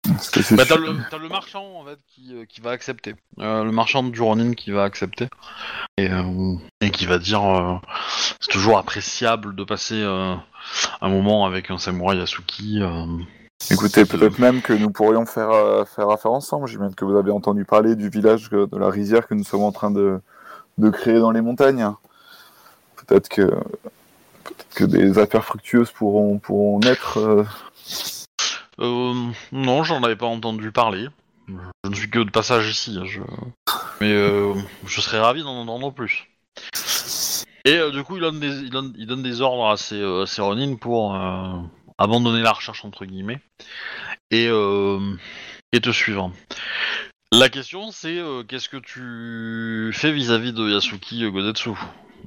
[0.04, 2.71] Parce que c'est Bah, t'as le, t'as le marchand en fait qui, euh, qui va
[2.71, 3.15] accepter.
[3.39, 5.28] Euh, le marchand du Ronin qui va accepter
[5.98, 7.76] et, euh, et qui va dire euh,
[8.39, 10.36] c'est toujours appréciable de passer euh,
[11.02, 12.82] un moment avec un samouraï Yasuki.
[12.82, 13.06] euh.
[13.71, 16.67] Écoutez, peut-être même que nous pourrions faire, euh, faire affaire ensemble.
[16.67, 19.63] J'imagine que vous avez entendu parler du village que- de la rizière que nous sommes
[19.63, 20.19] en train de,
[20.78, 21.89] de créer dans les montagnes.
[22.98, 27.17] Peut-être que, peut-être que des affaires fructueuses pourront, pourront naître.
[27.19, 27.43] euh.
[28.79, 29.13] Euh,
[29.51, 31.07] non, j'en avais pas entendu parler.
[31.47, 32.97] Je ne suis que de passage ici.
[32.99, 33.25] hein.
[34.01, 34.53] Mais euh,
[34.85, 36.25] je serais ravi d'en entendre plus.
[37.65, 38.39] Et euh, du coup, il donne
[39.23, 41.15] des, ordres à ses, euh, Ronin pour
[41.97, 43.39] abandonner la recherche, entre guillemets,
[44.31, 46.31] et, et te suivre.
[47.31, 51.71] La question, c'est qu'est-ce que tu fais vis-à-vis de Yasuki Godetsu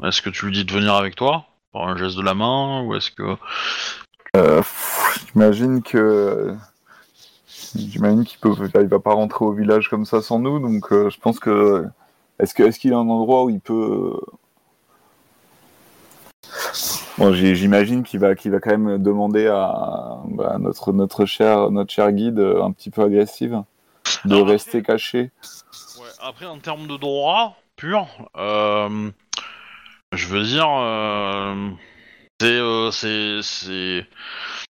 [0.05, 1.47] Est-ce que tu lui dis de venir avec toi?
[1.73, 3.37] Par un geste de la main ou est-ce que
[5.27, 6.55] J'imagine que.
[7.75, 11.11] J'imagine qu'il peut, il va pas rentrer au village comme ça sans nous, donc euh,
[11.11, 11.87] je pense que.
[12.39, 14.19] Est-ce que, est-ce qu'il y a un endroit où il peut.
[17.19, 21.93] Bon, j'imagine qu'il va, qu'il va quand même demander à bah, notre, notre cher, notre
[21.93, 23.63] cher guide euh, un petit peu agressive
[24.25, 25.31] de rester après- caché.
[26.01, 29.11] Ouais, après, en termes de droit pur, euh,
[30.13, 31.71] je veux dire, euh,
[32.41, 34.07] c'est, euh, c'est, c'est,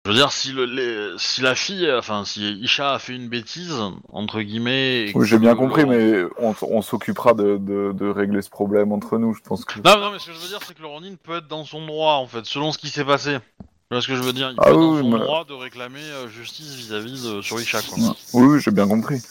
[0.06, 3.28] je veux dire, si le, les- si la fille, enfin, si Isha a fait une
[3.28, 3.74] bêtise
[4.13, 5.08] entre guillemets.
[5.08, 8.91] et Oui, j'ai bien compris, mais on, on s'occupera de, de, de régler ce problème
[8.91, 9.34] entre nous.
[9.34, 9.80] Je pense que.
[9.80, 11.65] Non, non, mais ce que je veux dire, c'est que le Ronin peut être dans
[11.65, 13.38] son droit, en fait, selon ce qui s'est passé.
[13.60, 14.50] Tu vois ce que je veux dire?
[14.52, 17.41] Il peut Ah être dans oui, son mais- droit de réclamer euh, justice vis-à-vis de
[17.41, 17.98] sur Isha, quoi.
[18.34, 19.22] Oui, oui, j'ai bien compris.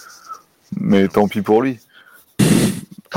[0.76, 1.78] Mais tant pis pour lui.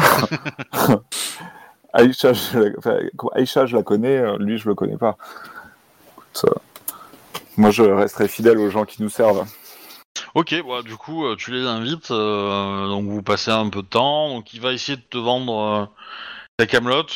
[1.93, 2.70] Aïcha, je la...
[2.78, 2.98] enfin,
[3.34, 5.17] Aïcha, je la connais, euh, lui, je le connais pas.
[6.34, 6.48] Ça-
[7.58, 9.48] Moi, je resterai fidèle aux gens qui nous servent.
[10.36, 13.88] Ok, bah, du coup, euh, tu les invites, euh, donc vous passez un peu de
[13.88, 15.89] temps, donc il va essayer de te vendre
[16.60, 17.15] euh, ta.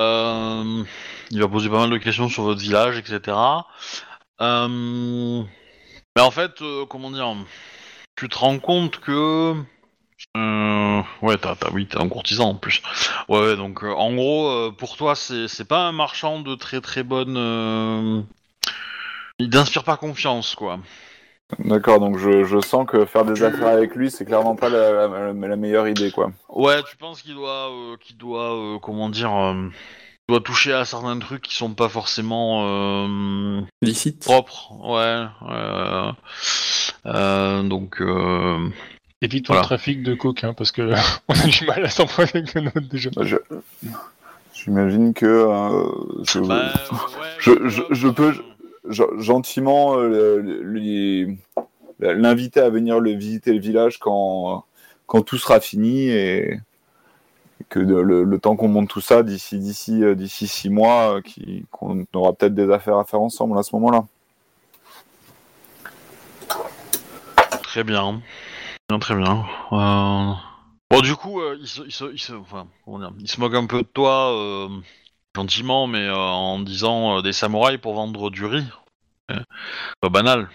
[0.00, 0.84] Euh,
[1.30, 3.36] il va poser pas mal de questions sur votre village, etc.
[4.40, 7.34] Mais en fait, comment dire,
[8.16, 9.54] tu te rends compte que...
[11.22, 12.82] Ouais, t'as, t'as- oui, t'es un courtisan en plus.
[13.28, 18.26] Ouais, donc en gros, pour toi, c'est pas un marchand de très très bonne...
[19.42, 20.78] Il n'inspire pas confiance, quoi.
[21.58, 25.06] D'accord, donc je, je sens que faire des affaires avec lui, c'est clairement pas la,
[25.06, 26.32] la- la meilleure idée, quoi.
[26.48, 29.68] Ouais, tu penses qu'il doit, euh, qu'il doit, euh, comment dire, euh,
[30.30, 34.20] doit toucher à certains trucs qui sont pas forcément euh, Licite.
[34.24, 34.72] propres.
[34.82, 35.26] Ouais.
[35.50, 36.12] euh,
[37.06, 38.68] euh, donc, euh,
[39.20, 39.60] Évite Voilà.
[39.62, 40.92] le trafic de cocaïne parce que
[41.28, 43.10] on a du mal à s'en prendre avec le nôtre déjà.
[43.14, 43.36] Bah, je-
[44.54, 45.84] J'imagine que euh,
[46.24, 46.98] je, bah, ouais,
[47.38, 48.34] Je- ouais, je- ouais, je peux-
[48.88, 51.36] gentiment euh,
[52.00, 54.64] l'inviter à venir le visiter le village quand,
[55.06, 56.60] quand tout sera fini et
[57.68, 62.04] que le, temps qu'on monte tout ça d'ici d'ici euh, d'ici six mois, euh, qu'on
[62.12, 64.04] aura peut-être des affaires à faire ensemble à ce moment-là.
[67.62, 68.20] Très bien.
[68.90, 69.46] Bien, très bien.
[69.70, 72.66] Bon, du coup, il, se, se, enfin,
[73.24, 74.68] se moque un peu de toi,
[75.36, 78.66] gentiment, mais euh, en disant euh, des samouraïs pour vendre du riz.
[79.30, 79.36] Euh,
[80.00, 80.48] Pas banal.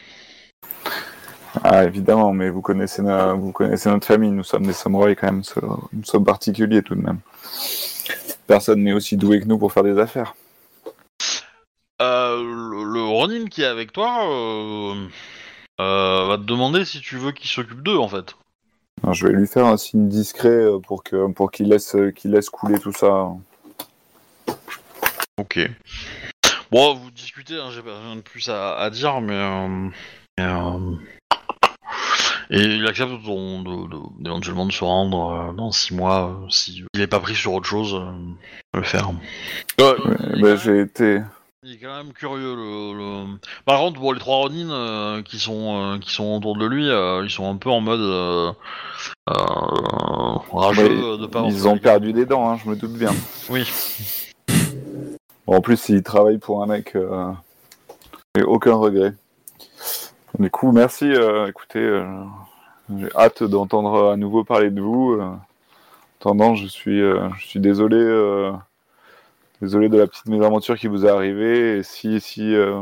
[1.63, 5.31] Ah évidemment, mais vous connaissez no- vous connaissez notre famille, nous sommes des samouraïs quand
[5.31, 5.41] même,
[5.93, 7.19] nous sommes particuliers tout de même.
[8.45, 10.35] Personne n'est aussi doué que nous pour faire des affaires.
[11.99, 15.07] Euh, le, le Ronin qui est avec toi euh,
[15.81, 18.35] euh, va te demander si tu veux qu'il s'occupe d'eux, en fait.
[19.01, 22.49] Alors, je vais lui faire un signe discret pour que pour qu'il laisse qu'il laisse
[22.51, 23.29] couler tout ça.
[25.37, 25.59] Ok.
[26.71, 29.33] Bon, vous discutez, hein, j'ai pas rien de plus à, à dire, mais...
[29.33, 29.89] euh,
[30.37, 30.95] mais, euh,
[32.49, 36.49] Et il accepte ton- de- de- d'éventuellement de, se rendre euh, dans 6 mois, euh,
[36.49, 38.11] si il est pas pris sur autre chose, euh,
[38.73, 39.09] le faire.
[39.79, 39.95] Euh, Ouais,
[40.33, 41.19] il, est bah, quand j'ai été
[41.63, 42.55] il est quand même curieux.
[42.55, 46.55] Le, le- Par contre, bon, les trois Ronin euh, qui, sont, euh, qui sont autour
[46.57, 48.51] de lui, euh, ils sont un peu en mode euh,
[49.29, 49.33] euh,
[50.53, 52.93] rageux Ouais, euh, de pas avoir ils ont perdu des dents, hein, je me doute
[52.93, 53.13] bien.
[53.49, 53.67] Oui.
[55.47, 57.31] En plus, il travaille pour un mec, euh,
[58.35, 59.13] j'ai aucun regret.
[60.39, 61.05] Du coup, merci.
[61.05, 62.05] euh, écoutez, euh,
[62.97, 65.13] j'ai hâte d'entendre à nouveau parler de vous.
[65.13, 65.23] euh.
[65.23, 68.51] En attendant, je suis, euh, je suis désolé, euh,
[69.61, 71.77] désolé de la petite mésaventure qui vous est arrivée.
[71.77, 72.81] Et si, si, euh,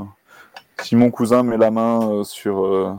[0.82, 2.94] si mon cousin met la main euh, sur, euh,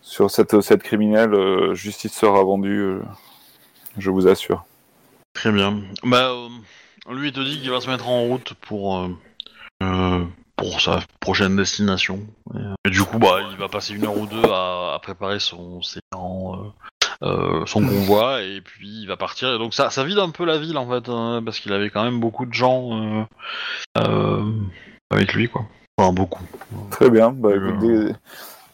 [0.00, 2.80] sur cette, cette criminelle, euh, justice sera vendue.
[2.80, 3.02] euh,
[3.98, 4.64] je vous assure.
[5.34, 5.80] Très bien.
[6.04, 6.48] Bah, euh,
[7.10, 9.08] lui, il te dit qu'il va se mettre en route pour, euh,
[9.82, 10.24] euh,
[10.56, 12.20] pour sa prochaine destination.
[12.54, 14.98] Et, euh, et du coup, bah, il va passer une heure ou deux à, à
[15.02, 16.00] préparer son, ses
[17.66, 19.54] son convoi, et puis il va partir.
[19.54, 21.88] Et donc ça, ça vide un peu la ville, en fait, hein, parce qu'il avait
[21.90, 23.26] quand même beaucoup de gens
[25.10, 25.64] avec lui, quoi.
[25.96, 26.42] Enfin, beaucoup.
[26.90, 27.30] Très bien.
[27.30, 28.14] Bah, écoute, dès,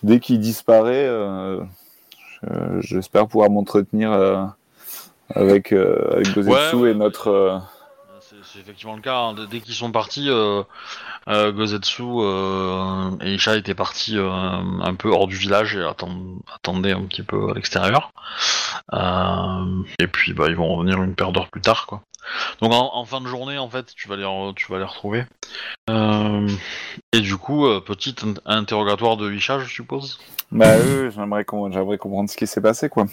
[0.03, 4.13] dès qu'il disparaît, je- j'espère pouvoir m'entretenir
[5.35, 7.29] avec, euh, avec Gozetsu Ouais, ouais, et notre.
[7.29, 7.59] euh,
[8.53, 9.17] C'est effectivement le cas.
[9.17, 9.35] hein.
[9.49, 10.63] Dès- qu'ils sont partis, euh,
[11.29, 16.39] euh, Gozetsu euh, et Isha étaient partis euh, un peu hors du village et attend-
[16.55, 18.13] attendaient un petit peu à l'extérieur.
[20.01, 21.87] Et puis bah, ils vont revenir une paire d'heures plus tard.
[22.61, 25.25] Donc en, fin de journée, en fait, tu vas les, retrouver.
[25.89, 30.19] Et du coup, petit in- interrogatoire de Isha, je suppose?
[30.51, 33.07] Bah oui, j'aimerais j'aimerais comprendre ce qui s'est passé, quoi.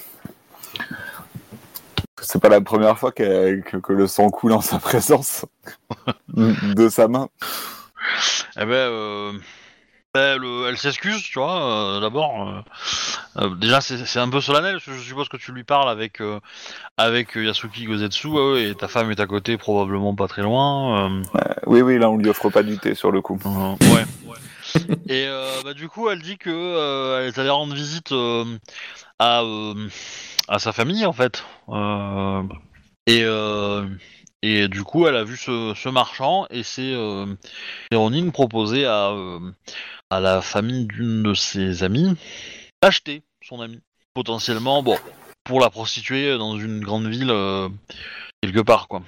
[2.21, 5.45] C'est pas la première fois que, que le sang coule en sa présence
[6.33, 7.29] de sa main.
[8.59, 9.33] Eh ben, euh,
[10.15, 12.63] elle, euh, elle s'excuse, tu vois, euh, d'abord.
[13.37, 16.21] euh, déjà, c'est un peu solennel, parce que je suppose que tu lui parles avec,
[16.21, 16.39] euh,
[16.97, 21.11] avec Yasuki Gozetsu, euh, et ta femme est à côté, probablement pas très loin.
[21.11, 21.23] euh,
[21.67, 23.39] Oui, oui, là on lui offre pas du thé sur le coup.
[23.45, 24.05] euh, ouais.
[25.09, 28.45] Et euh, bah, du coup, elle dit que euh, elle est allée rendre visite euh,
[29.19, 29.43] à,
[30.47, 31.43] à sa famille, en fait.
[33.07, 33.23] Et,
[34.43, 36.93] et du coup, elle a vu ce, ce marchand et c'est
[37.93, 39.13] Ronin proposé à,
[40.09, 42.15] à la famille d'une de ses amies
[42.81, 43.79] d'acheter son ami.
[44.13, 44.97] Potentiellement, bon,
[45.43, 47.33] pour la prostituer dans une grande ville
[48.41, 49.01] quelque part, quoi.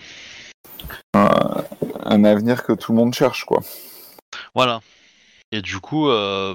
[1.13, 3.62] Un avenir que tout le monde cherche, quoi.
[4.56, 4.80] Voilà.
[5.51, 6.53] Et du coup, euh,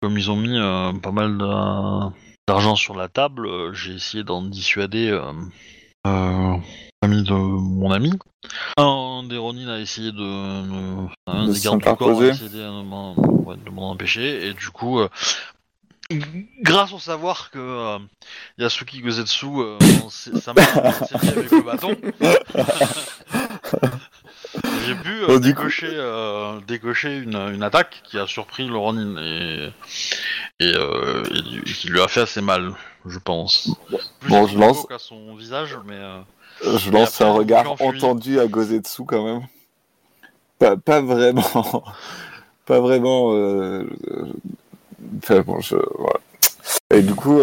[0.00, 2.12] comme ils ont mis euh, pas mal d'a-
[2.48, 5.10] d'argent sur la table, euh, j'ai essayé d'en dissuader
[7.02, 8.12] l'ami de mon ami.
[8.78, 10.18] Un des Ronin a essayé de...
[10.18, 12.28] de- un De des gardes du corps a s'interposer.
[12.30, 14.46] essayé de m'en ouais, de m'en empêcher.
[14.48, 15.00] Et du coup,
[16.62, 17.98] grâce au savoir que euh,
[18.58, 19.78] Yasuki Gozetsu, euh,
[20.10, 21.96] s'est- sa main s'est mis avec le bâton,
[24.86, 29.70] j'ai pu euh, décocher, euh, décocher une, une attaque qui a surpris le Ronin et,
[30.60, 31.22] et, euh,
[31.66, 32.72] et qui lui a fait assez mal,
[33.06, 33.70] je pense.
[34.20, 36.20] Plus Bon, à je lance- qu'à son visage, mais euh,
[36.78, 39.42] Je lance après, un regard entendu à Gozetsu quand même.
[40.58, 41.84] Pas, pas vraiment.
[42.66, 43.30] pas vraiment.
[45.18, 45.76] Enfin bon, je.
[45.98, 46.20] Voilà.
[46.90, 47.40] Et du coup,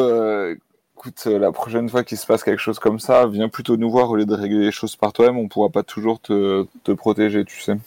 [1.01, 3.89] écoute, euh, la prochaine fois qu'il se passe quelque chose comme ça, viens plutôt nous
[3.89, 5.37] voir au lieu de régler les choses par toi-même.
[5.39, 7.77] On pourra pas toujours te, te protéger, tu sais.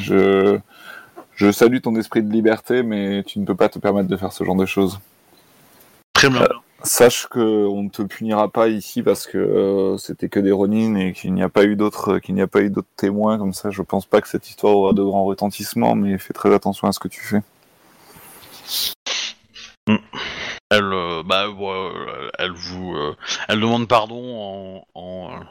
[0.00, 0.58] Je.
[1.36, 4.32] Je salue ton esprit de liberté, mais tu ne peux pas te permettre de faire
[4.32, 4.98] ce genre de choses.
[6.14, 6.48] très bien.
[6.82, 10.94] Sache que on ne te punira pas ici parce que euh, c'était que des Ronin
[10.96, 13.52] et qu'il n'y a pas eu d'autres qu'il n'y a pas eu d'autres témoins comme
[13.52, 13.70] ça.
[13.70, 16.92] Je pense pas que cette histoire aura de grand retentissement, mais fais très attention à
[16.92, 17.42] ce que tu fais.
[20.70, 21.46] Elle, euh, bah,
[22.38, 23.16] elle vous, euh,
[23.48, 25.44] elle demande pardon en, en, euh,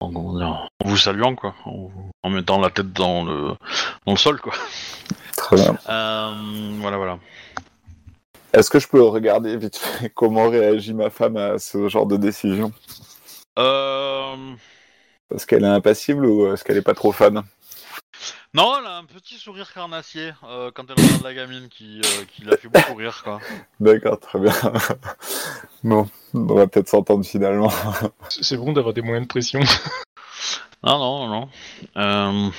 [0.00, 3.54] en, en vous saluant quoi, en, mettant la tête dans le,
[4.04, 4.52] dans le sol quoi.
[5.36, 5.76] Très bien.
[5.86, 7.18] Voilà, voilà.
[8.52, 12.16] Est-ce que je peux regarder vite fait comment réagit ma femme à ce genre de
[12.16, 12.72] décision?
[13.58, 14.34] Euh,
[15.32, 17.44] Est-ce qu'elle est impassible ou est-ce qu'elle est pas trop fan?
[18.54, 22.24] Non, elle a un petit sourire carnassier euh, quand elle regarde la gamine qui, euh,
[22.34, 23.40] qui la fait beaucoup rire quoi.
[23.80, 24.52] D'accord, très bien.
[25.84, 27.70] bon, on va peut-être s'entendre finalement.
[28.28, 29.60] C'est bon d'avoir des moyens de pression.
[30.82, 31.48] Non, non, non.
[31.96, 32.50] Euh,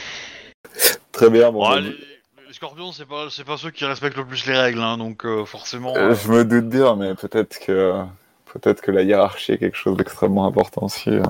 [1.11, 1.51] Très bien.
[1.51, 4.81] Bon, bon, les, scorpions, c'est pas, c'est pas ceux qui respectent le plus les règles,
[4.81, 5.95] hein, donc euh, forcément.
[5.95, 8.03] euh, euh, je me doute bien, mais peut-être que
[8.45, 11.09] peut-être que la hiérarchie est quelque chose d'extrêmement important aussi.
[11.11, 11.23] euh.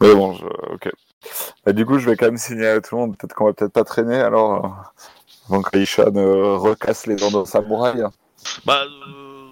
[0.00, 0.44] Mais bon, je...
[0.74, 0.90] ok.
[1.64, 3.16] Bah, du coup, je vais quand même signaler à tout le monde.
[3.16, 4.64] Peut-être qu'on va peut-être pas traîner alors.
[4.64, 4.68] euh,
[5.48, 8.04] Avant que Aisha ne recasse les dents dans sa muraille.
[8.64, 9.48] Bah, euh,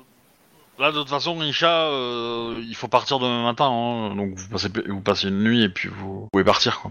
[0.78, 4.68] là, de toute façon, Isha, euh, il faut partir demain matin, hein, donc vous passez,
[4.88, 6.90] vous passez une nuit et puis vous pouvez partir, quoi.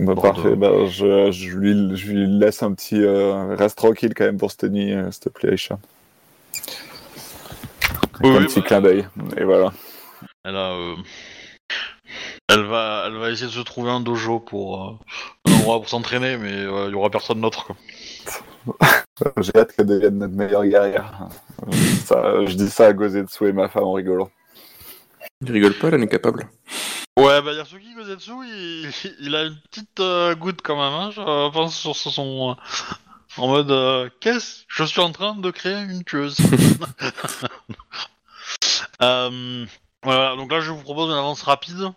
[0.00, 3.02] Bah, parfait, de- bah, je, je, lui, je lui laisse un petit.
[3.02, 5.78] euh, reste tranquille quand même pour cette nuit, euh, s'il te plaît, Aisha.
[8.22, 9.08] Oui, un oui, petit bah, clin d'œil.
[9.36, 9.72] Et voilà.
[10.44, 10.96] Elle a, euh,
[12.48, 14.92] elle va, elle va essayer de se trouver un dojo pour euh,
[15.46, 17.76] un endroit pour s'entraîner, mais euh, il y aura personne d'autre, quoi.
[19.42, 21.28] J'ai hâte qu'elle devienne notre meilleure guerrière.
[21.66, 21.72] Euh,
[22.04, 24.30] Ça, je dis ça à Gozetsu et ma femme en rigolant.
[25.40, 26.48] Il rigole pas, elle en est capable.
[27.18, 31.50] Ouais, bah Yasuki Gozetsu, il, il a une petite euh, goutte quand même, hein, je
[31.52, 32.50] pense sur son...
[32.50, 32.54] euh,
[33.36, 34.64] en mode, euh, qu'est-ce?
[34.68, 36.36] Je suis en train de créer une tueuse.
[39.00, 39.66] Euh,
[40.04, 41.92] voilà, donc là je vous propose une avance rapide.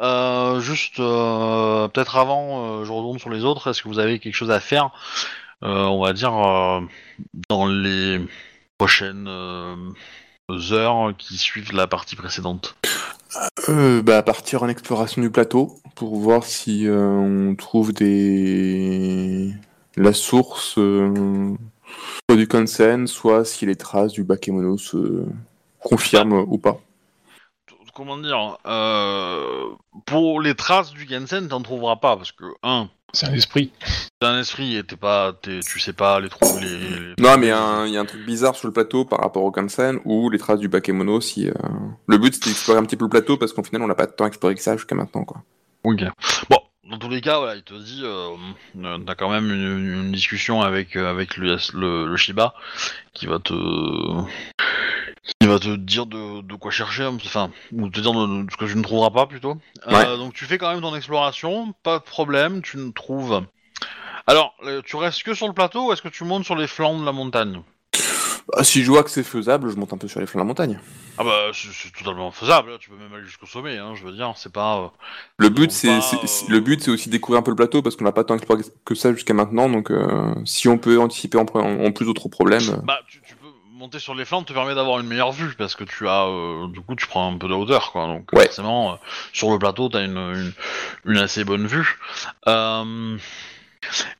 [0.00, 3.70] Euh, juste, euh, peut-être avant, euh, je retourne sur les autres.
[3.70, 4.90] Est-ce que vous avez quelque chose à faire
[5.62, 6.32] On va dire
[7.48, 8.20] dans les
[8.76, 12.76] prochaines heures qui suivent la partie précédente?
[13.68, 19.52] Bah, partir en exploration du plateau pour voir si on trouve des
[19.96, 20.78] la source
[22.30, 25.24] soit du Kansen, soit si les traces du Bakemono se
[25.80, 26.80] confirment ou pas.
[27.98, 29.66] Comment dire, euh,
[30.06, 33.72] pour les traces du Gensen, t'en trouveras pas parce que un, C'est un esprit.
[34.20, 36.60] t'es un esprit et t'es pas, t'es- tu sais pas les trouver.
[36.60, 37.50] Les, les- Non, mais il
[37.92, 40.60] y, a un- truc bizarre sur le plateau par rapport au Kansen ou les traces
[40.60, 41.20] du Bakemono.
[41.20, 41.52] Si euh,
[42.06, 44.06] le but c'était d'explorer un petit peu le plateau parce qu'au final on n'a pas
[44.06, 45.42] tant exploré que ça jusqu'à maintenant quoi.
[45.84, 46.04] Ok.
[46.50, 46.58] Bon,
[46.88, 48.28] dans tous les cas, voilà, il te dit, euh,
[48.84, 52.54] euh, t'as quand même une, une discussion avec euh, avec le, le, le Shiba
[53.12, 53.52] qui va te
[55.40, 58.50] qui va te dire de, de quoi chercher, hein, enfin, ou te dire de, de
[58.50, 59.56] ce que tu ne trouveras pas plutôt.
[59.88, 63.42] Euh, donc tu fais quand même ton exploration, pas de problème, tu ne trouves.
[64.26, 66.66] Alors, euh, tu restes que sur le plateau ou est-ce que tu montes sur les
[66.66, 67.62] flancs de la montagne?
[68.54, 70.44] Bah, si je vois que c'est faisable, je monte un peu sur les flancs de
[70.44, 70.80] la montagne.
[71.18, 74.32] Ah bah c'est totalement faisable, tu peux même aller jusqu'au sommet, hein, je veux dire,
[74.36, 74.78] c'est pas...
[74.78, 74.88] euh,
[75.38, 76.00] Le but c'est euh,
[76.48, 78.62] le but c'est aussi découvrir un peu le plateau parce qu'on n'a pas tant exploré
[78.84, 79.68] que ça jusqu'à maintenant.
[79.68, 82.82] Donc euh, si on peut anticiper en, plus d'autres problèmes.
[82.84, 83.34] Bah tu, tu
[83.78, 86.26] monter sur les flancs te permet d'avoir une meilleure vue parce que tu as...
[86.26, 88.44] euh, du coup tu prends un peu de hauteur quoi, donc Ouais.
[88.46, 88.96] forcément euh,
[89.32, 90.52] sur le plateau t'as une, une,
[91.04, 91.98] une assez bonne vue.
[92.48, 93.16] Euh,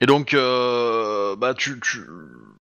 [0.01, 1.79] et donc bah tu...
[1.81, 2.05] tu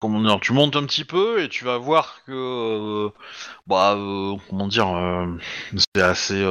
[0.02, 3.10] Comment dire, tu montes un petit peu et tu vas voir que,
[3.66, 3.98] bah,
[4.48, 4.88] comment dire,
[5.94, 6.42] c'est assez,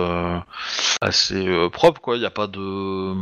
[1.02, 2.16] assez propre quoi.
[2.16, 3.16] Il n'y a pas de,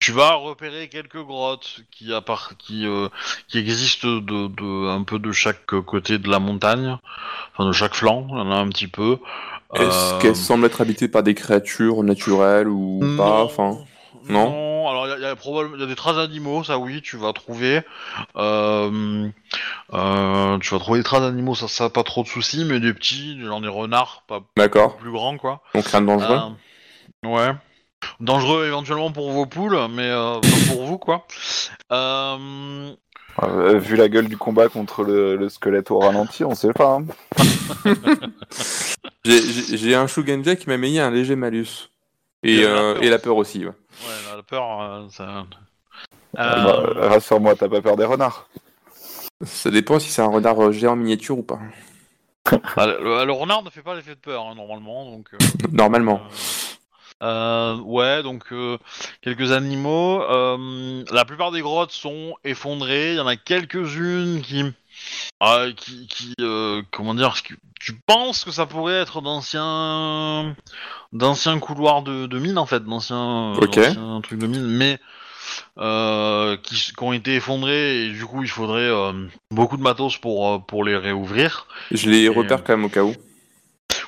[0.00, 3.08] tu vas repérer quelques grottes qui, euh,
[3.48, 6.96] qui existent de, de, un peu de chaque côté de la montagne,
[7.54, 9.18] enfin de chaque flanc, il y en a un petit peu.
[9.74, 13.78] Est-ce Euh, qu'elles semblent être habitées par des créatures naturelles ou pas non, Enfin,
[14.28, 14.50] non?
[14.50, 14.88] Non.
[14.88, 16.78] alors il y a, il y a probablement il y a des traces d'animaux, ça
[16.78, 17.82] oui, tu vas trouver.
[18.36, 19.28] Euh,
[19.94, 22.92] euh, tu vas trouver des traces d'animaux, ça, ça pas trop de soucis, mais des
[22.94, 24.96] petits, genre des renards, pas d'accord.
[24.96, 25.62] plus grands quoi.
[25.74, 26.40] Donc rien de dangereux?
[27.24, 27.52] Ouais.
[28.20, 31.26] Dangereux éventuellement pour vos poules, mais euh, pas pour vous quoi.
[31.92, 32.92] Euh,
[33.42, 36.98] Euh, vu la gueule du combat contre le, le squelette au ralenti, on sait pas.
[37.00, 37.06] hein.
[39.24, 41.90] J'ai- un Shugenja qui m'a mis un léger malus.
[42.42, 43.22] Et, Et la euh, peur et la aussi.
[43.24, 43.58] peur aussi.
[43.64, 43.70] ouais.
[43.70, 45.46] Ouais, la peur, euh, ça.
[46.34, 48.48] Bah, Euh, Rassure-moi, t'as pas peur des renards.
[49.44, 51.58] Ça dépend si c'est un renard euh, géant miniature ou pas.
[52.76, 55.28] bah, le, le renard ne fait pas l'effet de peur hein, normalement, donc.
[55.34, 55.38] euh,
[55.72, 56.20] Normalement.
[57.22, 58.78] Euh, ouais, donc euh,
[59.22, 60.22] quelques animaux.
[60.22, 63.12] euh, la plupart des grottes sont effondrées.
[63.12, 64.64] Il y en a quelques-unes qui,
[65.40, 66.34] ah, qui, qui
[66.90, 70.56] comment dire, qui- tu penses que ça pourrait être d'anciens,
[71.12, 73.52] d'anciens couloirs de, de mine en fait, d'anciens,
[74.22, 74.98] trucs de mine, mais
[75.76, 78.90] qui, ont été effondrés et du coup il faudrait
[79.50, 81.66] beaucoup de matos pour, pour les réouvrir.
[81.90, 83.14] Je les Et, repère quand même au cas où.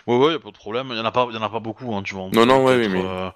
[0.08, 0.88] Ouais, ouais, y a pas de problème.
[0.90, 2.28] Il y en a pas, y en a pas beaucoup, hein, tu vois.
[2.32, 3.30] Non, non, ouais, oui, mais- euh,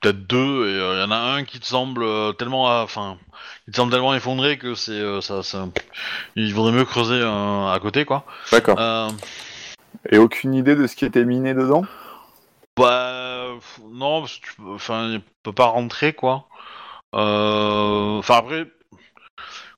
[0.00, 3.18] Peut-être deux, et il y en a un qui te semble euh, tellement, euh, enfin,
[3.66, 5.66] il te semble tellement effondré que c'est, euh, ça, ça,
[6.36, 8.24] il vaudrait mieux creuser euh, à côté, quoi.
[8.52, 8.78] D'accord.
[8.78, 9.08] Euh,
[10.10, 11.84] Et aucune idée de ce qui était miné dedans?
[12.76, 16.46] Bah, pff, non, parce que tu peux, enfin, il peut pas rentrer, quoi.
[17.14, 18.66] Euh, Enfin après,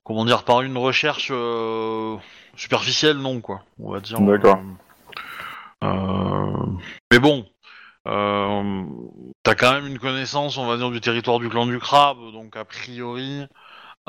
[0.03, 2.15] comment dire, par une recherche euh,
[2.55, 3.61] superficielle, non, quoi.
[3.79, 4.19] On va dire.
[4.21, 4.57] D'accord.
[4.57, 4.90] euh, euh,
[5.81, 7.45] mais bon,
[8.07, 8.83] euh,
[9.43, 12.55] t'as quand même une connaissance, on va dire, du territoire du clan du crabe, donc
[12.55, 13.45] a priori,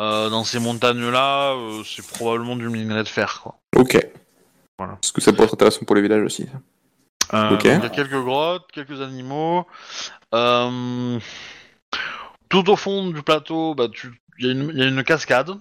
[0.00, 3.56] euh, dans ces montagnes-là, euh, c'est probablement du minerai de fer, quoi.
[3.76, 3.98] Ok.
[4.78, 4.94] Voilà.
[4.94, 6.48] Parce que ça pourrait être intéressant pour les villages aussi.
[7.34, 7.64] Euh, Ok.
[7.64, 9.66] Il y a quelques grottes, quelques animaux.
[10.34, 11.18] Euh,
[12.48, 15.04] tout au fond du plateau, bah, tu- il y, a une- il y a une
[15.04, 15.52] cascade.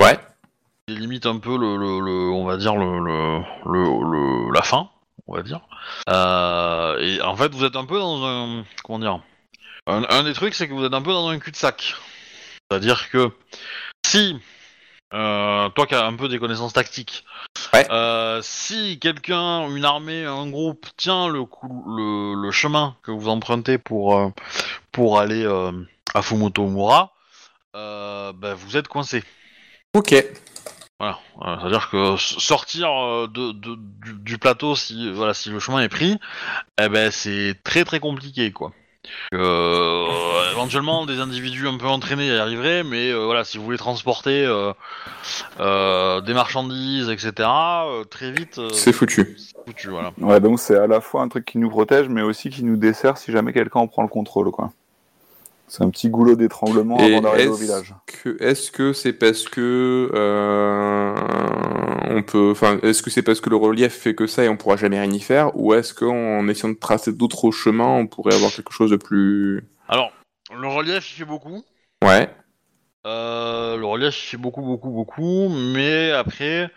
[0.00, 0.18] Ouais.
[0.88, 4.90] qui limite un peu le, le- le- on va dire le- le- la fin,
[5.32, 5.60] on va dire.
[6.10, 9.20] Euh, et en fait, vous êtes un peu dans un, comment dire,
[9.86, 11.94] un, un des trucs, c'est que vous êtes un peu dans un cul-de-sac.
[12.70, 13.30] C'est-à-dire que
[14.06, 14.36] si
[15.14, 17.24] euh, toi qui as un peu des connaissances tactiques,
[17.74, 17.90] Ouais.
[17.90, 21.40] euh, si quelqu'un, une armée, un groupe tient le,
[21.86, 24.30] le, le chemin que vous empruntez pour
[24.90, 25.46] pour aller
[26.14, 27.12] à Fumoto Mura,
[27.72, 29.24] bah, vous êtes coincé.
[29.94, 30.14] Ok.
[31.02, 33.74] Voilà, Voilà, c'est-à-dire que sortir euh, de, de-
[34.04, 36.16] du, du plateau si voilà si le chemin est pris,
[36.80, 38.70] eh ben c'est très très compliqué quoi.
[39.34, 40.06] Euh,
[40.52, 44.46] éventuellement des individus un peu entraînés y arriveraient, mais euh, voilà si vous voulez transporter
[44.46, 44.72] euh,
[45.58, 47.32] euh, des marchandises etc.
[47.48, 49.36] euh, très vite euh, C'est foutu.
[49.38, 50.12] c'est foutu voilà.
[50.18, 52.76] Ouais, donc c'est à la fois un truc qui nous protège, mais aussi qui nous
[52.76, 54.70] dessert si jamais quelqu'un en prend le contrôle, quoi.
[55.72, 57.94] C'est un petit goulot d'étranglement avant d'arriver au village.
[58.40, 61.14] est-ce que c'est parce que euh,
[62.10, 64.58] on peut, enfin, est-ce que c'est parce que le relief fait que ça et on
[64.58, 68.34] pourra jamais rien y faire, ou est-ce qu'en essayant de tracer d'autres chemins, on pourrait
[68.34, 70.12] avoir quelque chose de plus Alors
[70.54, 71.64] le relief il fait beaucoup.
[72.04, 72.28] Ouais.
[73.06, 76.70] Euh, le relief il fait beaucoup, beaucoup, beaucoup, mais après,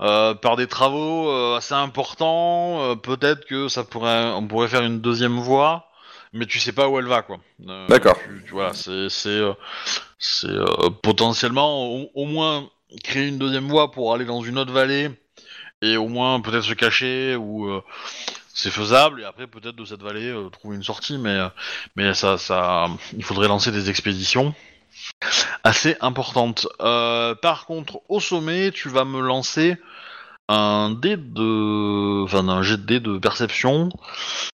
[0.00, 4.84] euh, par des travaux euh, assez importants, euh, peut-être que ça pourrait, on pourrait faire
[4.84, 5.88] une deuxième voie,
[6.34, 7.38] mais tu sais pas où elle va, quoi.
[7.68, 8.18] Euh, D'accord.
[8.22, 9.54] tu- tu- voilà, c'est, c'est, euh,
[10.44, 12.68] euh, potentiellement au, au moins
[13.02, 15.10] créer une deuxième voie pour aller dans une autre vallée
[15.80, 17.82] et au moins peut-être se cacher ou euh,
[18.52, 21.38] c'est faisable et après peut-être de cette vallée euh, trouver une sortie, mais
[21.96, 24.54] mais ça, ça, il faudrait lancer des expéditions
[25.64, 26.68] assez importante.
[26.80, 29.76] Euh, par contre, au sommet, tu vas me lancer
[30.48, 33.88] un dé de, enfin un jet de dé de perception.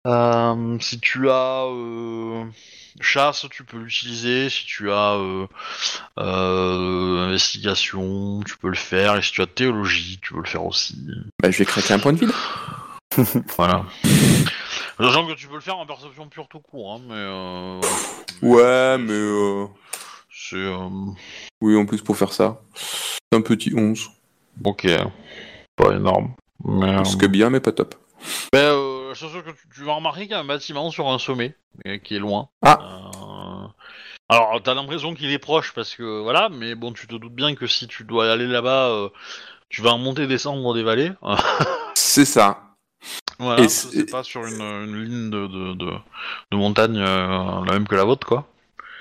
[0.07, 2.45] Euh, si tu as euh,
[3.01, 4.51] chasse, tu peux l'utiliser.
[4.51, 5.17] Si tu as
[6.19, 9.17] euh, investigation, tu peux le faire.
[9.17, 10.97] Et si tu as théologie, tu peux le faire aussi.
[11.43, 12.33] Bah, je vais craquer un point de vide.
[13.57, 13.87] Voilà.
[14.99, 18.47] Sachant que tu peux le faire en perception pure tout court, hein, mais.
[18.47, 19.67] Ouais, mais
[20.31, 20.67] C'est.
[21.63, 22.61] oui, en plus pour faire ça,
[23.33, 24.11] un petit 11.
[24.65, 24.87] Ok.
[25.77, 26.35] Pas énorme.
[26.65, 27.95] Mais, Ce euh, qui est bien, mais pas top.
[28.53, 31.55] mais, euh, que tu, tu vas remarquer qu'il y a un bâtiment sur un sommet
[31.87, 32.49] euh, qui est loin.
[32.63, 32.79] Ah.
[32.83, 33.67] Euh,
[34.29, 37.55] Alors, t'as l'impression qu'il est proche parce que voilà, mais bon, tu te doutes bien
[37.55, 39.09] que si tu dois aller là-bas, euh,
[39.69, 41.13] tu vas monter, descendre des vallées.
[41.95, 42.61] C'est ça.
[43.39, 45.93] voilà, Et que c'est- c'est pas sur une, une ligne de, de, de,
[46.53, 48.47] de montagne euh, la même que la vôtre, quoi.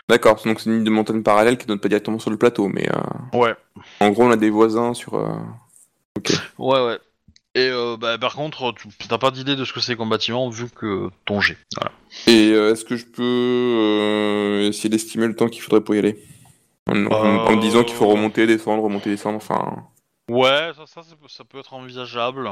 [0.08, 2.68] D'accord, donc c'est une ligne de montagne parallèle qui donne pas directement sur le plateau,
[2.68, 3.56] mais euh, Ouais.
[4.02, 5.16] en gros, on a des voisins sur.
[6.58, 7.00] Ouais, ouais.
[7.58, 10.50] Et euh, bah, par contre, tu t'as pas d'idée de ce que c'est comme bâtiment
[10.50, 11.58] vu que ton jet.
[11.78, 11.92] Voilà.
[12.28, 16.00] Et euh, est-ce que je peux euh, essayer d'estimer le temps qu'il faudrait pour y
[16.00, 16.22] aller?
[16.88, 19.88] En, en- en me disant qu'il faut remonter, descendre, remonter, descendre, enfin.
[20.30, 22.50] Ouais, ça, ça, c'est- ça peut être envisageable.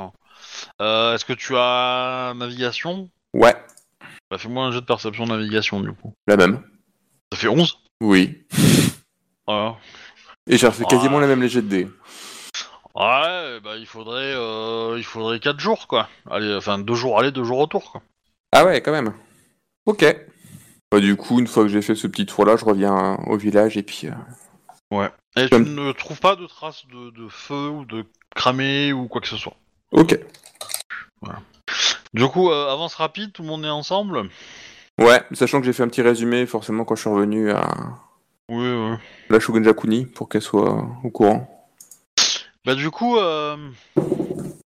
[0.81, 3.09] Euh, Est-ce que tu as navigation?
[3.33, 3.55] Ouais,
[4.31, 6.13] bah, Fais-moi un jeu de perception navigation du coup.
[6.27, 6.63] la même.
[7.33, 8.45] Ça fait 11 Oui.
[9.47, 9.75] Voilà.
[10.47, 11.21] Et j'ai refait quasiment Ouais.
[11.21, 11.87] la même léger de dés.
[12.95, 16.09] Ouais, bah il faudrait, euh, il faudrait 4 jours quoi.
[16.29, 18.01] Allez, enfin 2 jours aller, 2 jours retour quoi.
[18.51, 19.13] Ah ouais, quand même.
[19.85, 20.05] Ok.
[20.91, 23.77] Bah, du coup, une fois que j'ai fait ce petit tour-là, je reviens au village
[23.77, 24.07] et puis.
[24.91, 29.07] euh, Et tu ne trouves pas de traces de, de feu ou de cramé ou
[29.07, 29.55] quoi que ce soit.
[29.91, 30.19] Ok.
[32.13, 34.29] Du coup, euh, avance rapide, tout le monde est ensemble
[34.99, 37.67] Ouais, sachant que j'ai fait un petit résumé, forcément, quand je suis revenu à
[38.49, 38.95] Oui, oui.
[39.29, 41.62] la Shogun Jakuni pour qu'elle soit au courant.
[42.65, 43.57] Bah du coup, euh,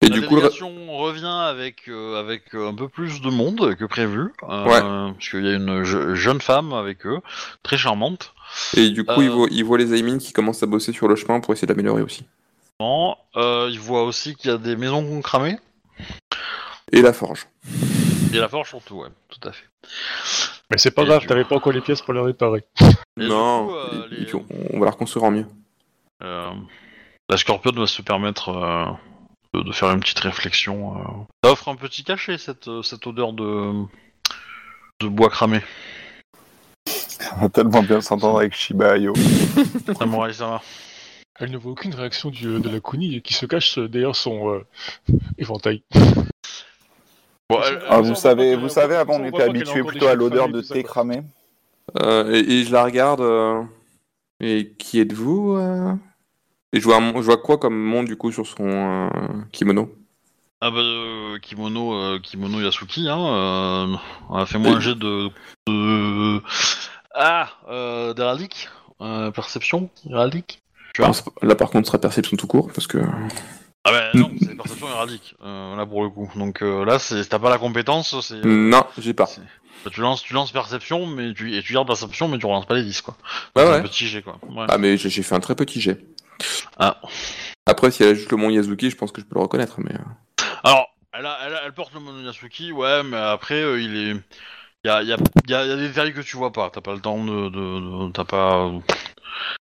[0.01, 0.41] Et la du coup, le...
[0.43, 4.81] délégation revient avec euh, avec euh, un peu plus de monde que prévu, euh, Ouais.
[4.81, 7.21] parce qu'il y a une je- jeune femme avec eux,
[7.63, 8.35] très charmante.
[8.77, 9.25] Et du coup, Euh.
[9.25, 11.67] il, voit, il voit les Aimin qui commencent à bosser sur le chemin pour essayer
[11.69, 12.25] d'améliorer aussi.
[12.81, 15.57] Bon, euh, il voit aussi qu'il y a des maisons qui ont cramé.
[16.91, 17.47] Et la forge.
[18.33, 19.65] Et la forge surtout, ouais, tout à fait.
[20.71, 22.65] Mais c'est pas Et grave, t'avais pas encore les pièces pour les réparer.
[22.81, 24.27] Et du non, coup, euh, les-
[24.73, 25.47] on va la reconstruire en mieux.
[26.25, 26.51] Euh,
[27.31, 28.85] la Scorpion va se permettre euh,
[29.55, 30.99] de, de faire une petite réflexion.
[30.99, 31.03] euh.
[31.43, 33.73] Ça offre un petit cachet, cette, euh, cette odeur de,
[35.01, 35.61] de bois cramé.
[37.37, 39.15] On va tellement bien s'entendre avec Shiba Ayo.
[39.99, 40.61] Samurai Sama.
[41.41, 44.67] Elle ne voit aucune réaction du- de la Kuni qui se cache derrière son euh,
[45.39, 45.83] éventail.
[47.51, 50.63] Bon, elle- Ah, vous savez, vous savez, avant on était habitué plutôt à l'odeur de
[50.63, 51.23] thé cramé.
[52.01, 53.21] Euh, et, et je la regarde.
[53.21, 53.63] euh,
[54.41, 55.93] Et qui êtes-vous euh?
[56.75, 59.09] Et je vois, un- je vois quoi comme monde du coup sur son euh,
[59.53, 59.95] kimono?
[60.61, 63.97] Ah bah, euh, kimono, euh, kimono Yasuki, hein, euh,
[64.29, 65.31] on a fait moins un jet de...
[65.69, 66.43] de...
[67.15, 68.69] Ah, euh, d'héraldique
[69.01, 70.63] euh, Perception Héraldique
[70.95, 71.13] Tu vois?
[71.43, 72.99] Là par contre, ce sera perception tout court parce que.
[73.85, 76.29] Ah bah non, c'est perception héraldique, euh, là pour le coup.
[76.35, 78.45] Donc là, c'est t'as pas la compétence, c'est...
[78.45, 79.29] Non, j'ai pas.
[79.85, 82.67] bah, tu, lances, tu lances perception, mais tu, et tu gardes perception, mais tu relances
[82.67, 83.15] pas les 10, quoi.
[83.55, 83.77] Ouais, c'est ouais.
[83.77, 84.39] un petit jet, quoi.
[84.49, 84.65] Ouais.
[84.69, 86.14] Ah mais j'ai fait un très petit jet.
[86.79, 87.01] Ah.
[87.67, 89.77] Après, si elle a juste le mont Yazuki, je pense que je peux le reconnaître.
[89.81, 93.81] Mais euh, Alors, elle, a- elle, a- elle porte le Monoyasuki, ouais, mais après, euh,
[93.81, 94.17] il est...
[94.85, 95.17] Il y a, il y, a,
[95.47, 97.01] il y a- il y a des détails que tu vois pas, t'as pas le
[97.01, 97.49] temps de...
[97.49, 98.71] de, de- t'as pas...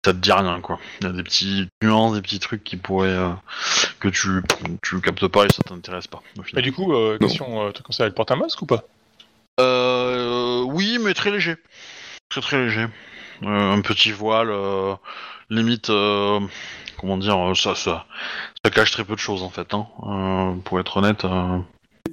[0.05, 0.79] Ça te dit rien, quoi.
[1.01, 3.09] Il y a des petits nuances, des petits trucs qui pourraient...
[3.09, 3.31] euh,
[3.99, 4.29] que tu,
[4.81, 6.63] tu captes pas et ça t'intéresse pas, Mais final.
[6.63, 8.83] du coup, euh, question, euh, comme ça, elle porte un masque ou pas?
[9.59, 11.57] Euh, oui, mais très léger.
[12.29, 12.87] Très très léger.
[13.43, 14.95] Euh, un petit voile, euh,
[15.49, 16.39] limite, euh,
[16.99, 18.05] comment dire, euh, ça, ça,
[18.63, 19.73] ça cache très peu de choses en fait.
[19.73, 21.25] Hein, euh, pour être honnête.
[21.25, 21.59] euh.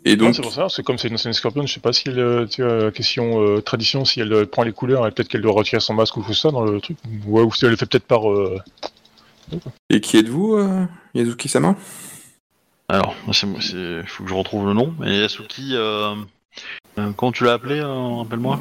[0.04, 2.04] Et donc, c'est pour ça, c'est comme c'est une, une scorpion, je sais pas si
[2.08, 5.52] elle, tu vois, question euh, tradition, si elle prend les couleurs, et peut-être qu'elle doit
[5.54, 7.86] retirer son masque ou tout ça dans le truc, ouais, ou si elle le fait
[7.86, 8.30] peut-être par...
[8.30, 8.58] euh,
[9.90, 11.76] et qui êtes-vous, euh, Yazuki-sama
[12.88, 14.94] Alors, c'est, c'est, faut que je retrouve le nom.
[14.98, 15.74] Mais Yasuki,
[17.16, 18.58] comment tu l'as appelé euh, Rappelle-moi?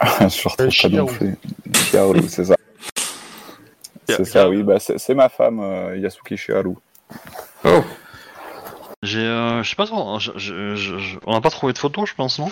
[0.20, 1.36] je retrouve pas non plus.
[2.28, 2.55] C'est ça.
[4.08, 4.62] C'est ça, oui.
[4.62, 6.74] Bah, c'est ma femme, euh, Yasuki Shiharu.
[7.64, 7.84] Oh,
[9.02, 12.06] J'ai, euh, je sais pas, trop, je- je- je- on n'a pas trouvé de photo,
[12.06, 12.48] je pense, non?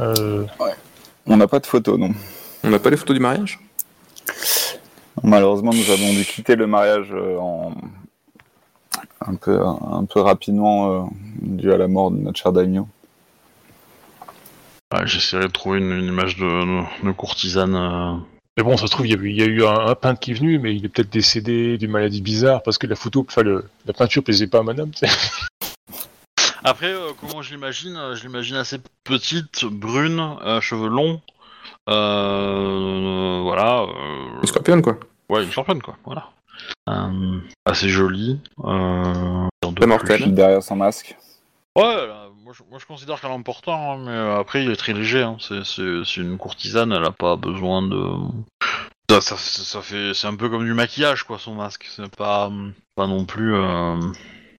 [0.00, 0.44] Euh,
[1.26, 2.10] On n'a pas de photo, non.
[2.64, 3.58] on n'a pas les photos du mariage?
[5.22, 7.72] Malheureusement, nous avons dû quitter le mariage euh, en...
[9.26, 11.02] un, peu, un peu rapidement euh,
[11.40, 12.86] dû à la mort de notre cher daimyo.
[14.94, 18.22] ouais, J'essaierai de trouver une, une image de, de- de courtisane.
[18.58, 19.94] Mais bon, ça se trouve, il y a eu, il y a eu un, un
[19.94, 22.96] peintre qui est venu, mais il est peut-être décédé d'une maladie bizarre, parce que la
[22.96, 24.90] photo, enfin, le- la peinture plaisait pas à madame.
[26.64, 31.20] Après, euh, comment je l'imagine euh, Je l'imagine assez petite, brune, euh, cheveux longs.
[31.88, 33.82] Euh, voilà.
[33.82, 34.98] euh, Une scorpion, quoi.
[35.28, 35.96] ouais, une championne, quoi.
[36.04, 36.28] Voilà.
[36.88, 38.40] Euh, assez jolie.
[38.64, 39.46] Euh,
[40.02, 40.26] plus.
[40.32, 41.16] Derrière son masque.
[41.76, 44.70] Ouais, là, moi, je, moi je considère qu'elle est importante, hein, mais euh, après il
[44.70, 45.22] est très léger.
[45.22, 45.36] Hein.
[45.38, 48.02] C'est, une courtisane, elle a pas besoin de.
[49.10, 51.86] Ça, ça, ça- ça fait, c'est un peu comme du maquillage, quoi, son masque.
[51.94, 52.50] C'est pas,
[52.94, 53.54] pas non plus.
[53.54, 54.00] euh,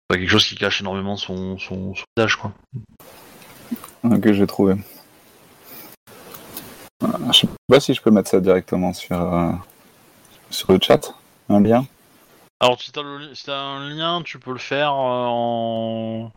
[0.07, 2.51] pas quelque chose qui cache énormément son, son, son visage, quoi.
[4.21, 4.75] que j'ai trouvé.
[7.01, 9.51] Je sais pas si je peux mettre ça directement sur, euh,
[10.51, 11.15] sur le chat,
[11.49, 11.87] un lien.
[12.59, 13.01] Alors, si t'as,
[13.33, 16.31] si un lien, tu peux le faire euh, en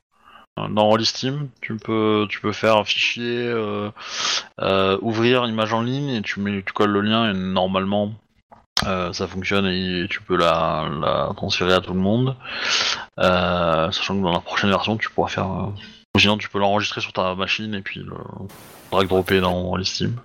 [0.57, 1.49] dans Rollistim.
[1.61, 3.91] Tu peux, tu peux faire un fichier, euh,
[4.61, 8.13] euh, ouvrir image en ligne et tu mets, tu colles le lien et normalement
[8.87, 12.37] euh, ça fonctionne et tu peux la, transférer à tout le monde.
[13.19, 15.51] Euh, sachant que dans la prochaine version, tu pourras faire.
[15.51, 18.15] euh, sinon, tu peux l'enregistrer sur ta machine et puis le
[18.91, 20.17] drag dropper dans Rollistim.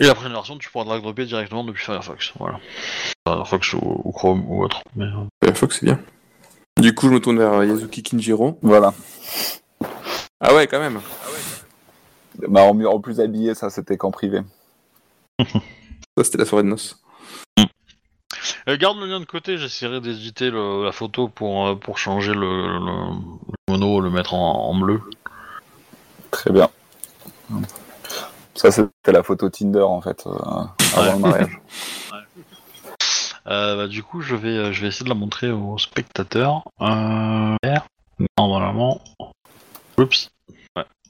[0.00, 2.32] Et la prochaine version, tu pourras drag dropper directement depuis Firefox.
[2.38, 2.58] Voilà.
[3.26, 4.82] Firefox ou, Chrome ou autre.
[4.98, 5.10] Euh,
[5.42, 6.00] Firefox, c'est bien.
[6.80, 8.58] Du coup, je me tourne vers Yazuki Kinjiro.
[8.62, 8.92] Voilà.
[10.40, 11.00] Ah ouais, quand même.
[12.48, 14.40] Bah, en, en plus habillé, ça c'était qu'en privé.
[16.18, 17.00] Ça, c'était la soirée de noces.
[18.68, 22.38] Euh, garde le lien de côté, j'essaierai d'éditer la photo pour, euh, pour changer le,
[22.78, 23.14] le-
[23.48, 25.00] le mono, le mettre en, en bleu.
[26.30, 26.68] Très bien.
[28.54, 30.32] Ça c'était la photo Tinder en fait, euh,
[30.96, 31.12] avant Ouais.
[31.12, 31.60] le mariage.
[33.46, 36.62] Euh, bah, du coup, je vais, euh, je vais essayer de la montrer aux spectateurs.
[36.80, 37.56] Euh,
[38.38, 39.00] normalement.
[39.98, 40.30] Oups.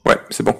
[0.07, 0.57] Ouais, c'est bon.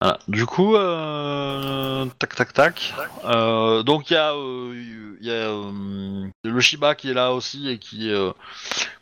[0.00, 0.18] Voilà.
[0.28, 2.94] Du coup, euh, tac tac tac.
[3.24, 7.32] Euh, donc il y a, euh, il y a euh, le Shiba qui est là
[7.32, 8.32] aussi et qui, euh,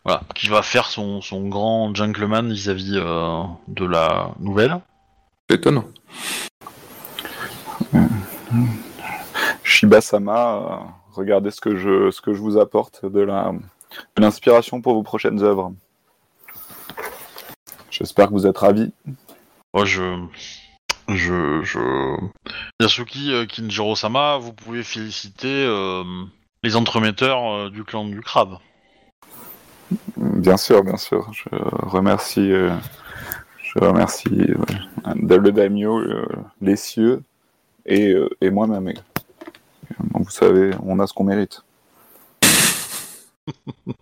[0.05, 4.79] voilà, qui va faire son, son grand gentleman vis-à-vis euh, de la nouvelle.
[5.49, 5.87] C'est étonnant.
[9.63, 10.77] Shiba-sama, euh,
[11.13, 13.53] regardez ce que, je, ce que je vous apporte de la-
[14.17, 15.73] de l'inspiration pour vos prochaines œuvres.
[17.91, 18.93] J'espère que vous êtes ravis.
[19.75, 20.25] Moi, je.
[21.09, 21.63] Je.
[21.65, 22.17] je...
[22.81, 26.05] Yasuki euh, Kinjiro-sama, vous pouvez féliciter euh,
[26.63, 28.59] les entremetteurs euh, du clan du crabe.
[30.17, 31.29] Bien sûr, bien sûr.
[31.33, 31.49] Je
[31.89, 34.29] remercie, je remercie
[35.05, 36.01] le daimyo,
[36.61, 37.23] les cieux
[37.87, 38.93] et, et moi-même.
[40.15, 41.63] Vous savez, on a ce qu'on mérite.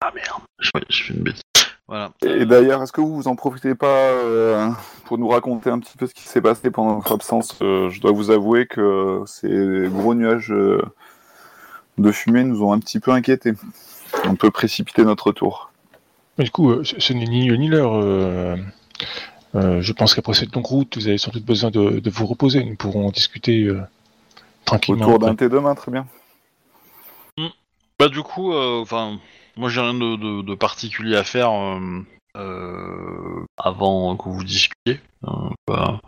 [0.00, 1.42] Ah merde, je, je fais une bêtise.
[1.88, 2.12] Voilà.
[2.24, 4.68] Et d'ailleurs, est-ce que vous vous en profitez pas euh,
[5.04, 8.00] pour nous raconter un petit peu ce qui s'est passé pendant notre absence Euh, Je
[8.00, 10.82] dois vous avouer que ces gros nuages euh,
[11.98, 13.52] de fumée nous ont un petit peu inquiétés.
[14.24, 15.70] On peut précipiter notre retour.
[16.38, 17.94] Mais du coup, ce n'est ni lieu ni l'heure.
[17.94, 18.56] euh,
[19.54, 22.26] euh, je pense qu'après cette longue route, vous avez sans doute besoin de, de vous
[22.26, 22.62] reposer.
[22.64, 23.80] Nous pourrons en discuter euh,
[24.66, 25.06] tranquillement.
[25.06, 25.46] Autour d'un après.
[25.46, 26.06] thé demain, très bien.
[27.98, 29.18] Bah du coup, euh, enfin,
[29.56, 31.78] moi j'ai rien de, de- de particulier à faire euh,
[32.36, 35.00] euh, avant que vous discutiez.
[35.24, 35.30] Euh,
[35.66, 36.00] bah,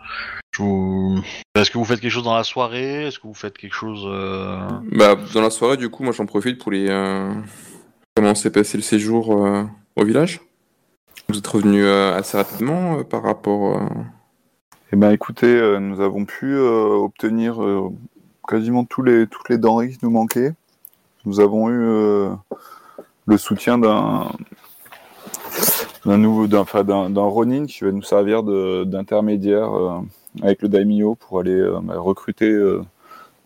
[0.53, 1.23] je vous-
[1.55, 3.07] Est-ce que vous faites quelque chose dans la soirée?
[3.07, 6.27] Est-ce que vous faites quelque chose euh, Bah, dans la soirée, du coup, moi j'en
[6.27, 6.89] profite pour les.
[6.91, 7.33] euh,
[8.17, 9.65] Comment s'est passé le séjour euh,
[9.97, 10.41] au village?
[11.31, 13.79] Vous êtes revenu euh, assez rapidement euh, par rapport.
[13.79, 13.87] euh,
[14.93, 17.89] Eh ben, écoutez, euh, nous avons pu euh, obtenir euh,
[18.49, 20.55] quasiment tous les, toutes les denrées qui nous manquaient.
[21.25, 22.31] Nous avons eu euh,
[23.27, 24.33] le soutien d'un
[26.05, 26.65] nouveau, d'un,
[27.23, 30.01] Ronin qui va nous servir d'intermédiaire euh,
[30.43, 32.51] avec le Daimyo pour aller euh, bah, recruter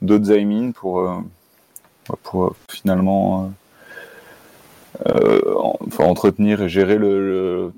[0.01, 3.53] d'autres Zaimin pour, euh, finalement
[5.99, 6.99] entretenir et gérer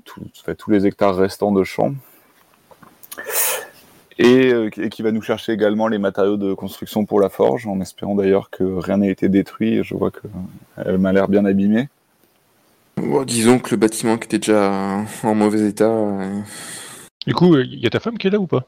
[0.03, 1.93] tous les hectares restants de champs
[4.17, 7.67] et, euh, et qui va nous chercher également les matériaux de construction pour la forge,
[7.67, 9.83] en espérant d'ailleurs que rien n'ait été détruit.
[9.83, 11.89] Je vois qu'elle m'a l'air bien abîmée.
[12.97, 15.85] bon, disons que le bâtiment qui était déjà en mauvais état.
[15.89, 16.39] euh,
[17.27, 18.65] Du coup, il y a ta femme qui est là ou pas?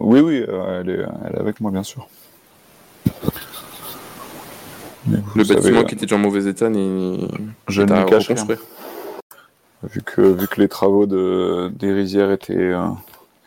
[0.00, 2.08] Oui, oui, euh, elle, est, elle est avec moi, bien sûr.
[5.06, 7.18] Mais Le bâtiment euh, qui était déjà en mauvais état n'est.
[7.68, 8.46] je ne lui cache rien.
[9.82, 12.88] Vu que, vu que les travaux de, des rizières étaient, euh,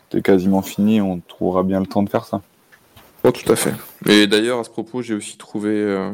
[0.08, 2.42] étaient quasiment finis, on trouvera bien le temps de faire ça.
[3.24, 3.74] Oh, tout à fait.
[4.06, 6.12] Et d'ailleurs, à ce propos, j'ai aussi trouvé euh,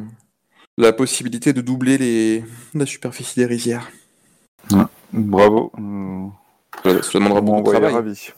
[0.79, 2.45] la possibilité de doubler les...
[2.75, 3.91] la superficie des rizières.
[5.13, 5.71] Bravo.
[6.85, 7.93] cela demandera beaucoup de travail.
[7.93, 8.31] ravi.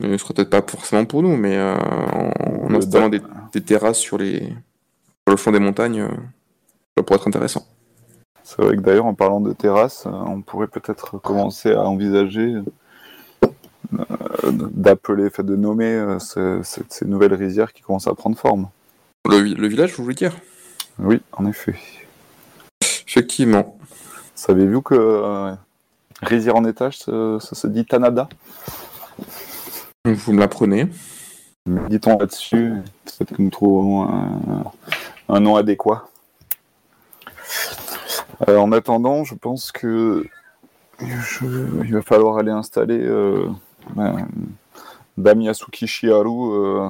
[0.00, 3.20] Mais ce sera peut-être pas forcément pour nous, mais euh, en, installant des,
[3.52, 6.08] des terrasses sur, les, sur le fond des montagnes, euh,
[6.96, 7.64] ça pourrait être intéressant.
[8.42, 12.54] C'est vrai que d'ailleurs, en parlant de terrasse, euh, on pourrait peut-être commencer à envisager
[14.52, 18.68] d'appeler, fait, de nommer euh, ce- ce- ces nouvelles rizières qui commencent à prendre forme.
[19.28, 20.36] Le, vi- le village, vous voulez dire?
[20.98, 21.74] Oui, en effet.
[23.06, 23.78] Effectivement.
[24.34, 25.52] Savez-vous que euh,
[26.22, 28.28] rizière en étage, ça, ça se dit Tanada?
[30.04, 30.88] Vous me l'apprenez.
[31.66, 32.72] Dit-on là-dessus,
[33.04, 34.64] peut-être que nous trouverons un,
[35.28, 36.08] un nom adéquat.
[38.48, 40.26] Euh, en attendant, je pense que
[40.98, 43.46] je- il va falloir aller installer euh,
[43.94, 44.28] ben,
[45.18, 46.88] Dame Yasuki Shiharu euh,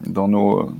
[0.00, 0.60] dans nos.
[0.60, 0.72] euh,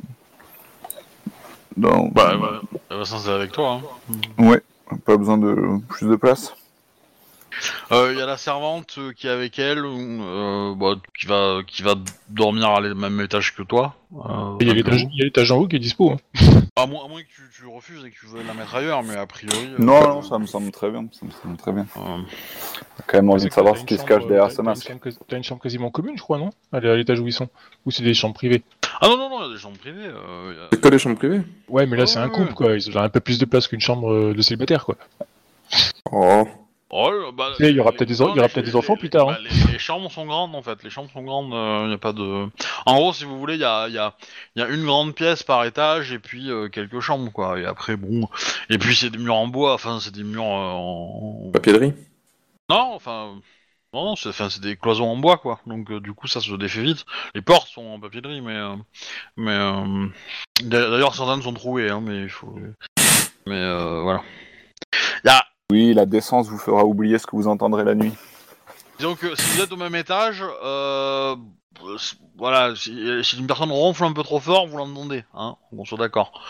[1.76, 2.60] Dans, Bah, bah,
[2.90, 3.80] elle va s'installer avec toi.
[4.08, 4.42] hein.
[4.44, 4.62] Ouais,
[5.06, 6.54] pas besoin de plus de place.
[7.92, 11.60] Euh, Il y a la servante euh, qui est avec elle, euh, bah, qui va
[11.66, 11.94] qui va
[12.28, 13.94] dormir à le même étage que toi.
[14.14, 15.10] euh, Il y a l'étage bureau.
[15.14, 16.12] il y a l'étage en haut qui est dispo.
[16.12, 16.16] hein.
[16.74, 19.02] À moins, à moins que tu, tu refuses et que tu veuilles la mettre ailleurs,
[19.02, 19.58] mais a priori.
[19.74, 21.06] euh, Non, euh, non, ça me semble très bien.
[21.12, 21.86] Ça me semble très bien.
[21.98, 22.16] euh,
[22.96, 24.48] J'ai quand même envie de savoir t'as ce une qui se chambre, cache derrière euh,
[24.48, 24.92] ce t'as une masque.
[25.28, 26.48] T'as une chambre quasiment commune, je crois, non?
[26.72, 27.48] À l'étage où ils sont.
[27.84, 28.62] Ou c'est des chambres privées?
[29.02, 30.06] Ah non, non, non, il y a des chambres privées.
[30.06, 31.42] euh, a- C'est que les chambres privées?
[31.68, 32.30] Ouais, mais là, Ah c'est un ouais.
[32.30, 32.72] couple, quoi.
[32.74, 34.96] Ils ont un peu plus de place qu'une chambre euh, de célibataire, quoi.
[36.10, 36.44] Oh,
[36.94, 38.70] Oh, bah, il y aura peut-être des non, en- il y aura les- peut-être des
[38.72, 40.82] les- enfants plus tard, bah, les, les chambres sont grandes en fait.
[40.84, 41.46] Les chambres sont grandes.
[41.84, 42.46] Il n'y a pas de.
[42.84, 44.14] En gros, si vous voulez, il y a, il y, a,
[44.54, 47.58] il y a une grande pièce par étage et puis euh, quelques chambres quoi.
[47.58, 48.28] Et après, bon.
[48.68, 49.72] Et puis c'est des murs en bois.
[49.72, 51.50] Enfin, c'est des murs euh, en.
[51.52, 51.92] papier de riz
[52.68, 53.40] Non, enfin.
[53.94, 55.60] Non, non, c'est enfin, c'est des cloisons en bois quoi.
[55.66, 57.06] Donc euh, du coup, ça se défait vite.
[57.34, 58.52] Les portes sont en papier de riz, mais.
[58.56, 58.76] euh,
[59.38, 59.52] mais.
[59.52, 60.06] euh,
[60.62, 62.54] d'a- D'ailleurs, certaines sont trouées, hein, mais il faut.
[63.46, 64.22] Mais euh, voilà.
[65.24, 65.42] Il y a
[65.72, 68.12] Oui, la décence vous fera oublier ce que vous entendrez la nuit.
[68.98, 71.34] Disons que si vous êtes au même étage, euh,
[72.36, 72.94] voilà, si,
[73.24, 76.42] si une personne ronfle un peu trop fort, vous l'entendez, hein, on soit d'accord.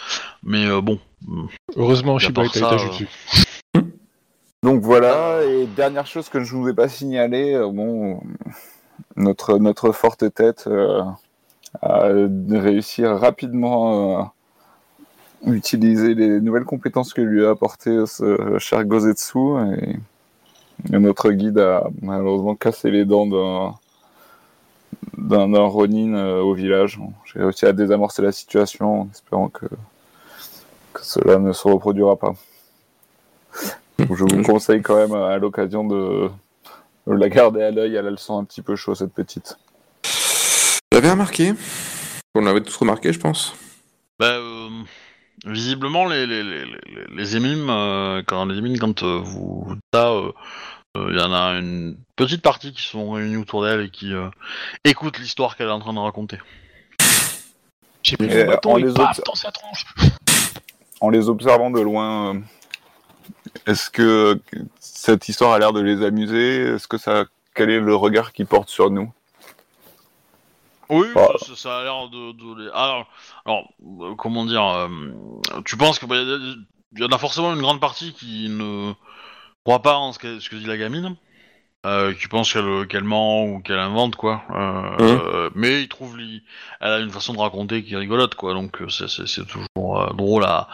[0.43, 0.99] Mais euh, bon,
[1.77, 3.09] Heureusement, à ça, l'étage euh, au-dessus.
[4.65, 8.21] Donc voilà, et dernière chose que je ne vous ai pas signalé, euh, bon,
[9.15, 11.01] notre, notre forte tête euh,
[11.81, 12.09] à
[12.51, 14.35] réussir rapidement à
[15.47, 19.39] utiliser les nouvelles compétences que lui a apportées ce cher Gozetsu
[19.77, 19.97] et,
[20.95, 23.75] et notre guide a malheureusement cassé les dents d'un
[25.19, 27.01] d'un d'un Ronin euh, au village.
[27.25, 29.67] J'ai réussi à désamorcer la situation en espérant que,
[30.93, 32.35] que cela ne se reproduira pas.
[33.99, 36.29] Donc, je vous conseille quand même à l'occasion de,
[37.07, 37.95] de la garder à l'œil.
[37.95, 39.59] Elle a le sang un petit peu chaud, cette petite.
[40.93, 41.53] J'avais remarqué?
[42.35, 43.55] On l'avait tous remarqué, je pense?
[44.19, 44.69] Bah, euh,
[45.45, 46.75] visiblement, les, les, les, les,
[47.11, 50.33] les émimes, euh, quand, les émimes, quand euh, vous euh,
[50.97, 54.13] euh, il y en a une petite partie qui sont réunis autour d'elle et qui
[54.13, 54.29] euh,
[54.85, 56.39] écoutent l'histoire qu'elle est en train de raconter.
[58.03, 59.87] J'ai pris mon bâton on et les paf, observe- dans sa tronche.
[61.01, 62.41] En les observant de loin, euh,
[63.67, 64.41] est-ce que
[64.81, 66.75] cette histoire a l'air de les amuser?
[66.75, 67.25] Est-ce que ça,
[67.55, 69.13] quel est le regard qu'ils portent sur nous?
[70.93, 71.27] Oui, Ah.
[71.39, 73.07] ça, ça a l'air de, de les- Alors,
[73.47, 73.69] alors,
[74.01, 74.89] euh, comment dire euh,
[75.65, 76.21] Tu penses que bah, y
[76.99, 78.93] a- y en a forcément une grande partie qui ne
[79.65, 81.17] croit pas en ce que, ce que dit la gamine,
[81.87, 84.43] euh, qui pense qu'elle qu'elle ment ou qu'elle invente quoi.
[84.51, 86.43] Euh, euh, mais il trouve li-
[86.81, 88.53] elle a une façon de raconter qui est rigolote quoi.
[88.55, 90.69] Donc euh, c'est- c'est c'est toujours euh, drôle à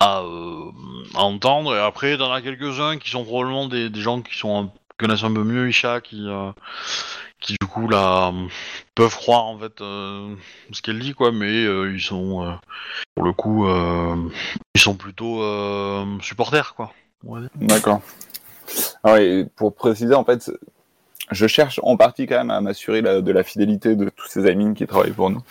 [0.00, 0.70] à, euh,
[1.14, 1.74] à entendre.
[1.74, 4.64] Et après, il y en a quelques-uns qui sont probablement des, des gens qui sont
[4.64, 6.52] un- connaissent un peu mieux Isha, qui euh,
[7.40, 8.32] qui du coup là
[8.94, 10.34] peuvent croire en fait euh,
[10.72, 12.52] ce qu'elle dit quoi, mais euh, ils sont euh,
[13.14, 15.40] pour le coup ils sont plutôt
[16.20, 16.92] supporters quoi.
[17.56, 18.00] D'accord.
[19.04, 19.16] Ah
[19.56, 20.50] pour préciser, en fait,
[21.30, 24.46] je cherche en partie quand même à m'assurer la- de la fidélité de tous ces
[24.46, 25.42] amis qui travaillent pour nous.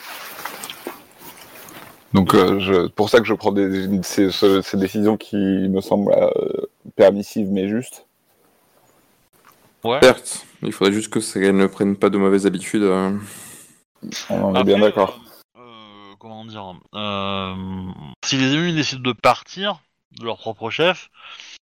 [2.13, 6.13] Donc, je, pour ça que je prends des, ces, ce- ces décisions qui me semblent
[6.95, 8.06] permissives mais justes.
[9.87, 9.99] Ouais.
[10.01, 12.83] Certes, il faudrait juste que ça ne prenne pas de mauvaises habitudes.
[12.83, 13.17] euh.
[14.29, 15.19] On en est Après, bien d'accord.
[15.57, 17.55] euh, euh, comment dire euh,
[18.23, 19.79] Si les ennemis décident de partir
[20.19, 21.09] de leur propre chef,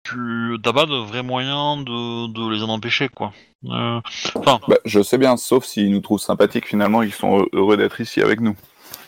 [0.03, 3.34] tu t'as pas de vrais moyens de, de les en empêcher quoi.
[3.65, 3.99] Euh,
[4.36, 8.01] Enfin, Bah, je sais bien, sauf s'ils nous trouvent sympathiques finalement, ils sont heureux d'être
[8.01, 8.55] ici avec nous.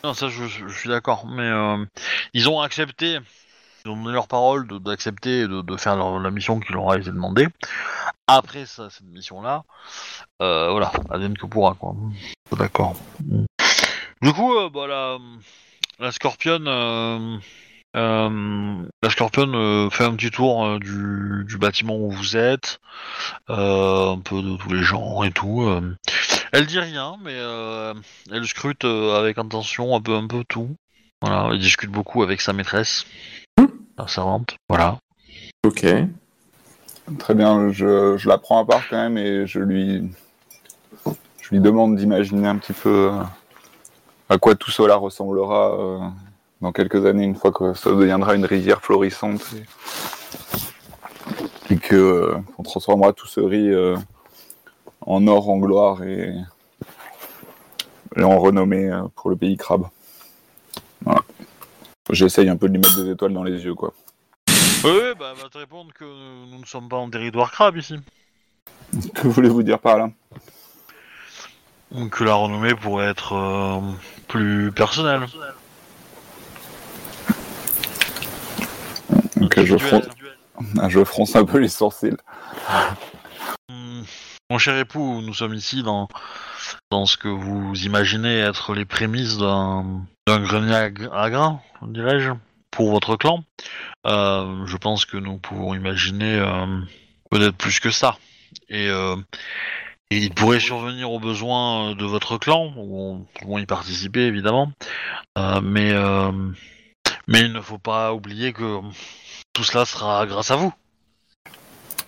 [0.04, 1.84] Non, ça je, je suis d'accord, mais euh,
[2.32, 3.18] ils ont accepté,
[3.86, 7.10] ils ont donné leur parole d'accepter de, de faire la mission qui leur a été
[7.10, 7.46] demandée.
[8.26, 9.62] Après cette mission-là,
[10.42, 11.94] euh, voilà, advienne que pourra, quoi.
[12.52, 12.96] D'accord.
[14.22, 15.18] Du coup, euh, bah, la,
[15.98, 17.38] la scorpionne, euh,
[17.96, 22.80] euh, la scorpionne euh, fait un petit tour du, bâtiment où vous êtes,
[23.48, 25.68] un peu de tous les gens et tout.
[26.52, 27.36] Elle dit rien, mais
[28.32, 30.76] elle scrute avec intention un peu un peu tout.
[31.22, 33.06] Voilà, elle discute beaucoup avec sa maîtresse,
[33.98, 34.56] la servante.
[34.68, 34.98] Voilà.
[35.64, 35.86] Ok.
[37.18, 40.10] Très bien, je, je la prends à part quand même et je lui,
[41.40, 43.22] je lui demande d'imaginer un petit peu euh,
[44.28, 45.98] à quoi tout cela ressemblera euh,
[46.60, 49.54] dans quelques années, une fois que ça deviendra une rivière florissante
[51.70, 53.72] et, euh, on transformera tout ce riz
[55.02, 56.34] en or, en gloire et,
[58.16, 59.86] et en renommée pour le pays crabe.
[61.04, 61.22] Voilà.
[62.10, 63.92] J'essaye un peu de lui mettre des étoiles dans les yeux, quoi.
[64.84, 67.96] Oui, bah, va te répondre que nous ne sommes pas en territoire crabe ici.
[69.14, 70.10] Que voulez-vous dire par là?
[72.10, 73.80] Que la renommée pourrait être euh,
[74.28, 75.26] plus personnelle.
[79.56, 80.04] Je, fronce,
[80.88, 82.16] je fronce un peu les sourcils.
[83.68, 84.02] Hmm,
[84.50, 86.08] Mon cher époux, nous sommes ici dans,
[86.90, 91.60] dans ce que vous imaginez être les prémices d'un d'un grenier à, gr- à grains,
[91.82, 92.32] dirais-je,
[92.70, 93.44] pour votre clan.
[94.06, 96.66] Euh, je pense que nous pouvons imaginer euh,
[97.30, 98.18] peut-être plus que ça.
[98.68, 99.16] Et, euh,
[100.10, 104.72] et il pourrait survenir aux besoins de votre clan, on pourront y participer évidemment.
[105.36, 105.92] Mais,
[107.26, 108.80] mais il ne faut pas oublier que
[109.52, 110.72] tout cela sera grâce à vous.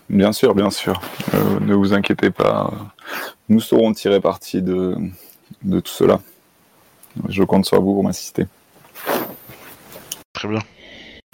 [0.09, 1.01] Bien sûr, bien sûr.
[1.61, 2.73] Ne vous inquiétez pas.
[3.49, 5.11] Nous saurons tirer parti de
[5.64, 6.21] tout cela.
[7.29, 8.47] Je compte sur vous pour m'assister.
[10.33, 10.61] Très bien.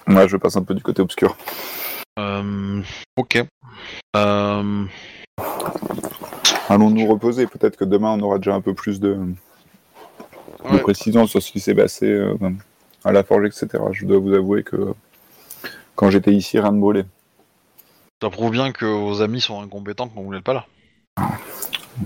[0.06, 1.36] Moi, je passe un peu du côté obscur.
[2.18, 2.82] Euh,
[3.16, 3.42] ok.
[4.16, 4.84] Euh,
[6.68, 7.46] Allons nous reposer.
[7.46, 10.78] Peut-être que demain, on aura déjà un peu plus de, de Ouais.
[10.80, 12.34] précision sur ce qui s'est passé euh,
[13.04, 13.68] à la forge, etc.
[13.92, 14.94] Je dois vous avouer que
[15.94, 17.04] quand j'étais ici, rien ne brûlait.
[18.22, 20.66] ça prouve bien que vos amis sont incompétents quand vous n'êtes pas là.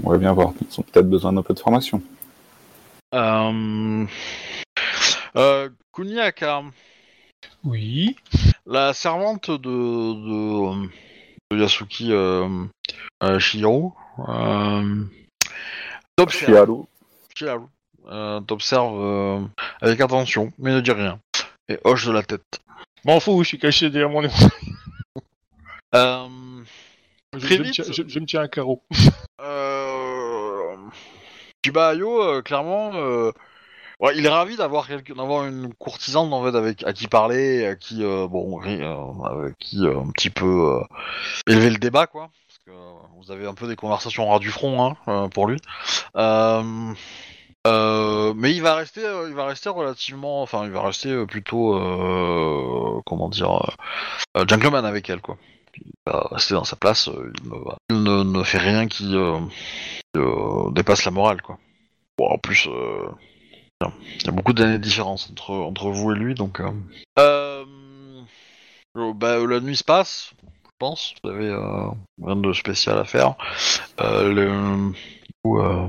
[0.02, 0.52] On va bien voir.
[0.60, 2.02] Ils ont peut-être besoin d'un peu de formation.
[3.14, 4.06] Euh...
[5.36, 6.62] Euh, Kuniaka,
[7.64, 8.16] Oui.
[8.66, 10.88] la servante de, de,
[11.50, 12.64] de Yasuki euh,
[13.22, 13.94] euh, Shiro,
[14.28, 15.04] euh,
[16.16, 16.84] t'observe.
[18.10, 19.40] Euh, t'observe euh,
[19.80, 21.20] avec attention, mais ne dit rien.
[21.68, 22.60] Et hoche de la tête.
[23.04, 24.22] M'en fous, je suis caché derrière mon
[25.94, 26.28] Euh,
[27.36, 28.82] je, me tiens, je- je me tiens un carreau.
[29.40, 29.87] euh,
[31.64, 33.32] Shiba-Ayo, euh, clairement, euh,
[34.00, 38.04] ouais, il est ravi d'avoir une courtisane en fait avec à qui parler, à qui
[38.04, 40.80] euh, bon, avec qui un petit peu
[41.48, 42.30] élever le débat quoi.
[42.46, 42.70] Parce que
[43.18, 45.58] vous avez un peu des conversations ras du front hein, pour lui.
[46.16, 46.92] Euh,
[47.66, 51.26] euh, mais il va rester, euh, il va rester relativement, enfin, il va rester euh,
[51.26, 51.74] plutôt,
[53.04, 53.60] comment dire,
[54.48, 55.36] gentleman avec elle quoi.
[55.76, 57.56] Il va rester dans sa place, il, ne,
[57.90, 59.14] il ne, ne fait rien qui,
[60.16, 61.58] euh, dépasse la morale quoi.
[62.16, 63.06] Bon, en plus, euh,
[63.80, 66.58] il y a beaucoup d'années de différence entre, entre vous et lui, donc.
[66.60, 66.72] Euh,
[67.18, 67.64] euh,
[68.96, 71.14] euh, bah, la nuit se passe, je pense.
[71.22, 71.86] Vous avez euh,
[72.20, 73.36] rien de spécial à faire.
[74.00, 74.92] Euh, le,
[75.44, 75.86] ou, euh,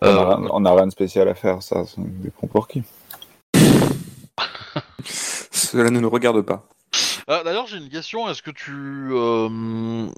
[0.00, 2.82] On a rien- on n'a rien de spécial à faire, ça, ça dépend pour qui?
[5.50, 6.64] Cela ne nous regarde pas.
[7.28, 8.28] Ah, D'ailleurs, j'ai une question.
[8.30, 8.72] Est-ce que tu,
[9.10, 10.08] euh,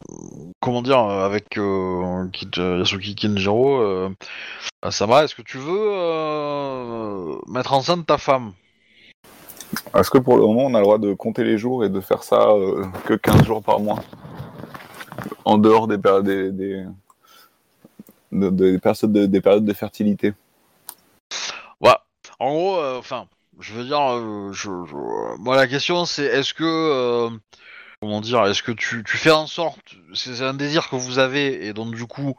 [0.61, 4.11] comment dire, avec euh, Kit- euh, Yasuki Kinjiro, euh,
[4.91, 8.53] Sama, est-ce que tu veux euh, mettre enceinte ta femme?
[9.95, 12.01] Est-ce que pour le moment, on a le droit de compter les jours et de
[12.01, 14.03] faire ça euh, que 15 jours par mois?
[15.47, 16.85] En dehors des, péri- des, des,
[18.33, 20.35] de- des périodes de, des périodes de fertilité.
[22.41, 23.27] En gros, enfin,
[23.61, 27.31] je veux dire, euh, je, je- moi la question c'est est-ce que, euh,
[28.01, 29.81] comment dire, est-ce que tu, tu fais en sorte,
[30.15, 32.37] c'est un désir que vous avez et donc du coup,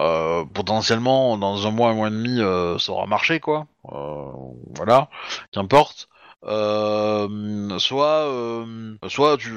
[0.00, 4.32] euh, potentiellement dans un mois, un mois et demi, euh, ça aura marché quoi, Euh,
[4.76, 5.10] voilà,
[5.52, 6.08] qu'importe.
[7.78, 8.28] Soit,
[9.08, 9.50] soit tu,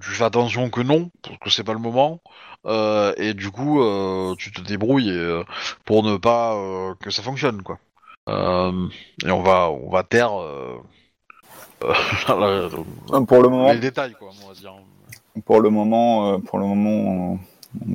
[0.00, 2.20] tu fais attention que non, parce que c'est pas le moment,
[3.18, 3.80] et du coup,
[4.38, 5.12] tu te débrouilles
[5.84, 6.54] pour ne pas
[7.00, 7.78] que ça fonctionne quoi.
[8.28, 8.88] Euh,
[9.26, 10.78] et on va, on va taire euh,
[12.30, 12.68] euh,
[13.26, 14.74] Pour le moment, les détails, quoi, on va dire.
[15.44, 16.90] pour le moment, euh, pour le moment,
[17.34, 17.38] on-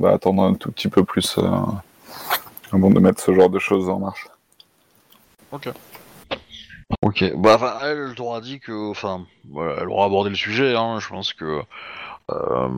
[0.00, 1.48] va attendre un tout petit peu plus euh,
[2.72, 4.26] avant de mettre ce genre de choses en marche.
[7.02, 10.98] Ok, bah, enfin, elle, t'aura dit que, enfin, voilà, elle aura abordé le sujet, hein,
[11.00, 11.62] je pense que.
[12.30, 12.68] Euh,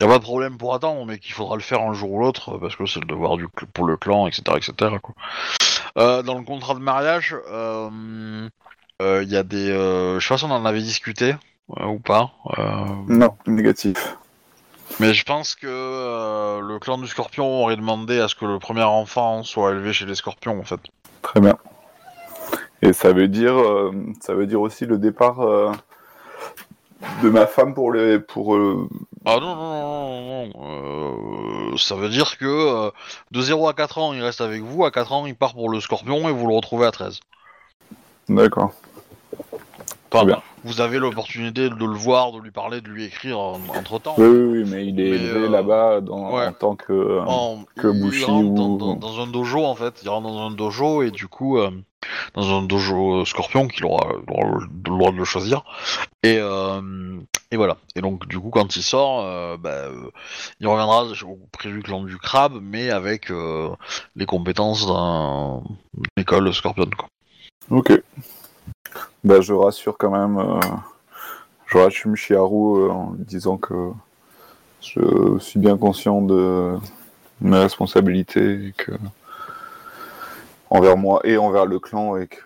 [0.00, 2.20] y a pas de problème pour attendre, mais qu'il faudra le faire un jour ou
[2.20, 4.42] l'autre, parce que c'est le devoir du, pour le clan, etc.
[4.56, 4.72] etc.
[5.02, 5.14] Quoi.
[5.96, 8.48] Euh, dans le contrat de mariage, il euh,
[9.02, 9.68] euh, y a des.
[9.68, 11.34] Je sais pas si on en avait discuté,
[11.68, 12.32] ou pas.
[13.08, 14.16] Non, négatif.
[15.00, 15.66] Mais je pense que
[16.60, 20.06] le clan du scorpion aurait demandé à ce que le premier enfant soit élevé chez
[20.06, 20.80] les scorpions en fait.
[21.22, 21.56] Très bien.
[22.82, 23.54] Et ça veut dire,
[24.20, 25.40] ça veut dire aussi le départ
[27.22, 28.54] de ma femme pour les, pour.
[28.56, 28.88] euh,
[29.24, 31.57] Ah non, non, non, non, non.
[31.84, 32.90] Ça veut dire que euh,
[33.30, 35.68] de 0 à 4 ans il reste avec vous, à 4 ans il part pour
[35.70, 37.20] le scorpion et vous le retrouvez à 13.
[38.28, 38.72] D'accord.
[40.10, 40.40] Enfin, bien.
[40.64, 44.14] vous avez l'opportunité de le voir, de lui parler, de lui écrire entre temps.
[44.16, 46.46] Oui, mais il est Mais, élevé euh, là-bas dans- ouais.
[46.46, 46.92] en tant que.
[46.92, 50.46] euh, En- que Bushi dans, ou- dans- dans un dojo en fait, il rentre dans
[50.46, 51.70] un dojo et du coup euh,
[52.34, 55.62] dans un dojo scorpion qu'il aura, le droit de le choisir
[56.22, 56.80] et euh,
[57.50, 59.88] et voilà et donc du coup quand il sort bah,
[60.60, 63.30] il reviendra au prévu clan du crabe mais avec
[64.16, 65.60] les compétences d'un
[65.94, 67.08] d'une école scorpion quoi.
[67.70, 67.92] Ok.
[69.24, 70.38] Bah, je rassure quand même.
[70.38, 70.60] euh,
[71.66, 73.90] je rassure Chiharu euh, en lui disant que
[74.80, 76.76] je suis bien conscient de
[77.40, 78.92] mes responsabilités que
[80.70, 82.42] envers moi et envers le clan et que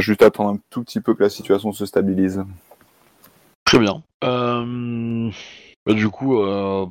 [0.00, 2.42] juste attendre un tout petit peu que la situation se stabilise.
[3.64, 4.02] Très bien.
[4.24, 5.30] Euh,
[5.86, 6.40] bah, du coup,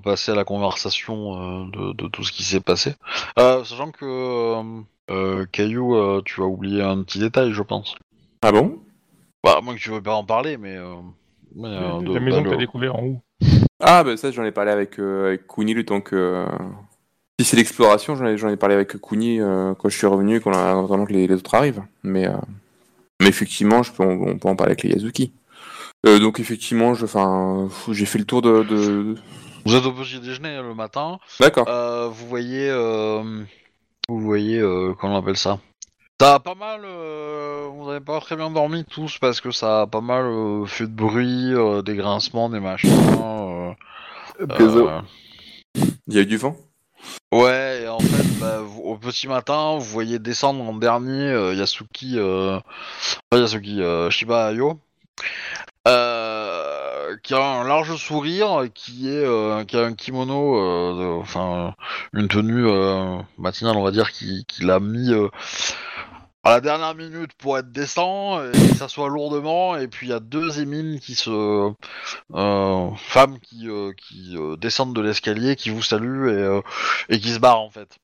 [0.04, 2.93] passer à la conversation de, de tout ce qui s'est passé.
[3.38, 4.82] Sachant que
[5.12, 7.95] euh, Caillou, euh, tu as oublié un petit détail, je pense.
[8.41, 8.80] Ah bon?
[9.43, 10.76] Bah, moins que tu veux pas en parler, mais.
[10.78, 10.95] euh,
[11.55, 13.22] mais, euh, de- la maison bah, que t'as le- découvert en haut.
[13.80, 16.16] Ah, bah ça, j'en ai parlé avec, euh, avec Kuni le temps que.
[16.16, 16.45] euh,
[17.39, 20.39] Si c'est l'exploration, j'en ai, j'en ai parlé avec Kuni euh, quand je suis revenu,
[20.39, 21.82] quand en attendant que les, les autres arrivent.
[22.03, 22.34] Mais, euh,
[23.22, 25.34] mais effectivement, je peux, on, on peut en parler avec les Yazuki.
[26.05, 28.64] Euh, donc effectivement, je, enfin, j'ai fait le tour de.
[28.64, 29.16] de-
[29.66, 31.18] Vous êtes au petit déjeuner le matin.
[31.39, 31.68] D'accord.
[31.68, 32.70] Euh, vous voyez.
[32.70, 33.43] euh,
[34.12, 34.59] vous voyez.
[34.59, 35.59] euh, comment on appelle ça
[36.20, 36.82] Ça a pas mal.
[36.86, 40.66] euh, vous avez pas très bien dormi tous parce que ça a pas mal euh,
[40.66, 42.89] fait de bruit, euh, des grincements, des machins.
[43.20, 43.72] euh,
[44.41, 45.01] euh,
[46.07, 46.55] Il y a eu du vent?
[47.34, 51.55] Ouais, et en fait, bah, vous- au petit matin, vous voyez descendre en dernier euh,
[51.55, 52.59] Yasuki, euh,
[53.30, 54.80] pas Yasuki, euh, Shiba Ayo,
[57.24, 61.74] qui a un large sourire, qui est, euh, qui a un kimono, euh, de- enfin
[62.14, 65.30] une tenue euh, matinale, on va dire, qui, qui l'a mis euh,
[66.43, 70.20] à la dernière minute pour être décent, et s'assoit lourdement, et puis il y a
[70.20, 71.72] deux émines qui se,
[72.34, 76.62] euh, femmes qui, euh, qui euh, descendent de l'escalier, qui vous saluent et, euh,
[77.09, 77.97] et qui se barrent en fait.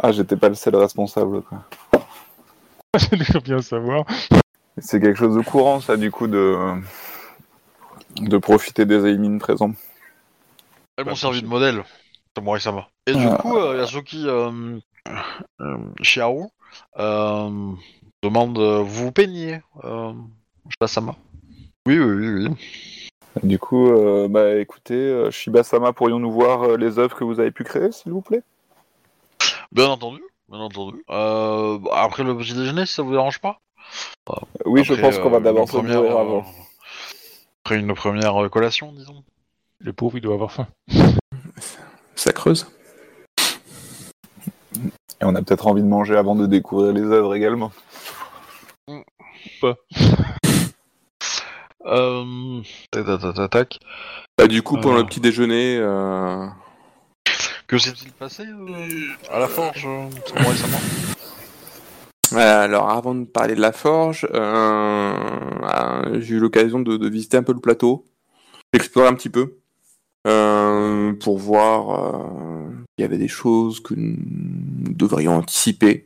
[0.00, 1.42] Ah, j'étais pas le seul responsable.
[1.42, 1.64] Quoi.
[2.98, 4.04] C'est déjà bien savoir.
[4.78, 6.56] C'est quelque chose de courant, ça, du coup, de,
[8.20, 9.72] de profiter des Aimines présents.
[10.96, 11.84] Elles Bah, m'ont servi c'est- de modèle.
[12.36, 12.88] Samurai Sama.
[13.06, 13.36] Et du Ah.
[13.38, 14.78] coup, euh, Yasuki euh,
[15.60, 16.50] euh, Shiao
[16.98, 17.72] euh,
[18.22, 20.12] demande Vous vous peignez euh,
[20.86, 21.16] Sama
[21.86, 22.46] Oui, oui, oui.
[22.48, 22.56] oui.
[23.42, 27.92] Du coup, euh, bah écoutez, Shiba-sama, pourrions-nous voir les œuvres que vous avez pu créer,
[27.92, 28.42] s'il vous plaît?
[29.72, 30.20] Bien entendu.
[30.48, 31.04] Bien entendu.
[31.10, 33.58] Euh, bah, après le petit déjeuner, si ça vous dérange pas?
[34.66, 36.44] Oui, je pense qu'on va d'abord se première, euh, avant.
[37.68, 39.22] Après une première euh, collation, disons.
[39.78, 40.68] Le pauvre, il doit avoir faim.
[42.16, 42.66] Ça creuse.
[45.20, 47.70] Et on a peut-être envie de manger avant de découvrir les œuvres également.
[51.84, 52.62] Euh...
[52.90, 53.78] Tac, tac, tac, tac, tac.
[54.38, 54.98] Bah, du coup, pendant Euh.
[55.00, 56.46] le petit déjeuner, euh,
[57.66, 58.88] Que s'est-il passé euh,
[59.30, 60.08] à la forge, euh,
[62.34, 65.47] Euh, Alors, avant de parler de la forge, euh, euh,
[66.20, 68.04] j'ai eu l'occasion de, de visiter un peu le plateau,
[68.72, 69.54] d'explorer un petit peu,
[70.26, 74.16] euh, pour voir euh, il y avait des choses que nous
[74.92, 76.04] devrions anticiper.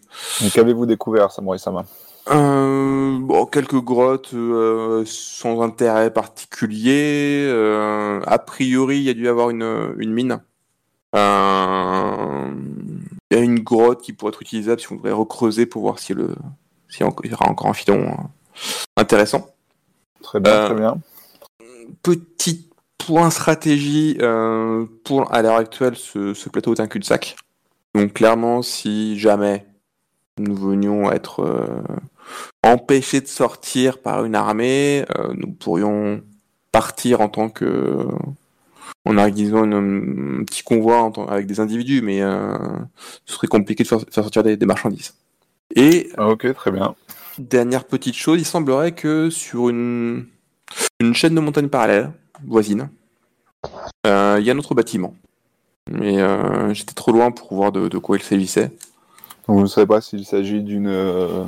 [0.53, 1.85] Qu'avez-vous découvert, Samurai-sama
[2.31, 7.45] Euh, bon, quelques grottes euh, sans intérêt particulier.
[7.49, 10.41] euh, a priori, il y a dû y avoir une, une mine.
[11.15, 12.53] Euh,
[13.31, 15.99] Il y a une grotte qui pourrait être utilisable si on voudrait recreuser pour voir
[15.99, 16.35] si le
[16.89, 18.13] s'il y a- il y aura encore un filon euh,
[18.97, 19.55] intéressant.
[20.23, 21.01] Très bien, Euh, très bien.
[22.03, 27.37] Petit point stratégie, euh, pour à l'heure actuelle, ce, ce plateau est un cul-de-sac.
[27.95, 29.67] Donc clairement, si jamais
[30.39, 31.83] nous venions être euh,
[32.63, 36.23] empêchés de sortir par une armée, nous pourrions
[36.71, 38.07] partir en tant que
[39.05, 42.57] en arguisant une- un petit convoi en tant- avec des individus, mais euh,
[43.27, 45.15] ce serait compliqué de faire, faire sortir des, des marchandises.
[45.75, 46.95] Et Ah, ok, très bien.
[47.39, 50.27] Dernière petite chose, il semblerait que sur une,
[51.01, 52.13] une chaîne de montagnes parallèle,
[52.47, 52.91] voisine,
[54.07, 55.15] euh, il y a un autre bâtiment.
[55.91, 58.69] Mais euh, j'étais trop loin pour voir de, de quoi il s'agissait.
[59.49, 61.45] Donc, vous ne savez pas s'il s'agit d'une euh,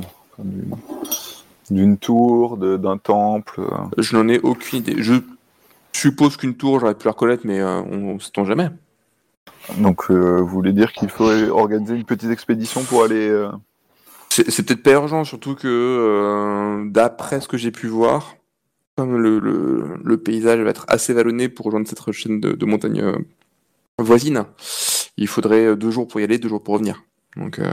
[1.69, 3.61] d'une- tour, d'un temple.
[3.97, 4.95] Je n'en ai aucune idée.
[4.97, 5.13] Je
[5.93, 8.69] suppose qu'une tour, j'aurais pu la reconnaître, mais on ne sait-on jamais.
[9.77, 13.47] Donc, vous voulez dire qu'il faudrait organiser une petite expédition pour aller...
[14.47, 18.35] C'est peut-être pas urgent, surtout que euh, d'après ce que j'ai pu voir,
[18.97, 22.65] comme le, le- le paysage va être assez vallonné pour rejoindre cette chaîne de, de
[22.65, 23.17] montagnes euh,
[23.99, 24.45] voisines,
[25.17, 27.03] il faudrait deux jours pour y aller, deux jours pour revenir.
[27.37, 27.71] Donc euh,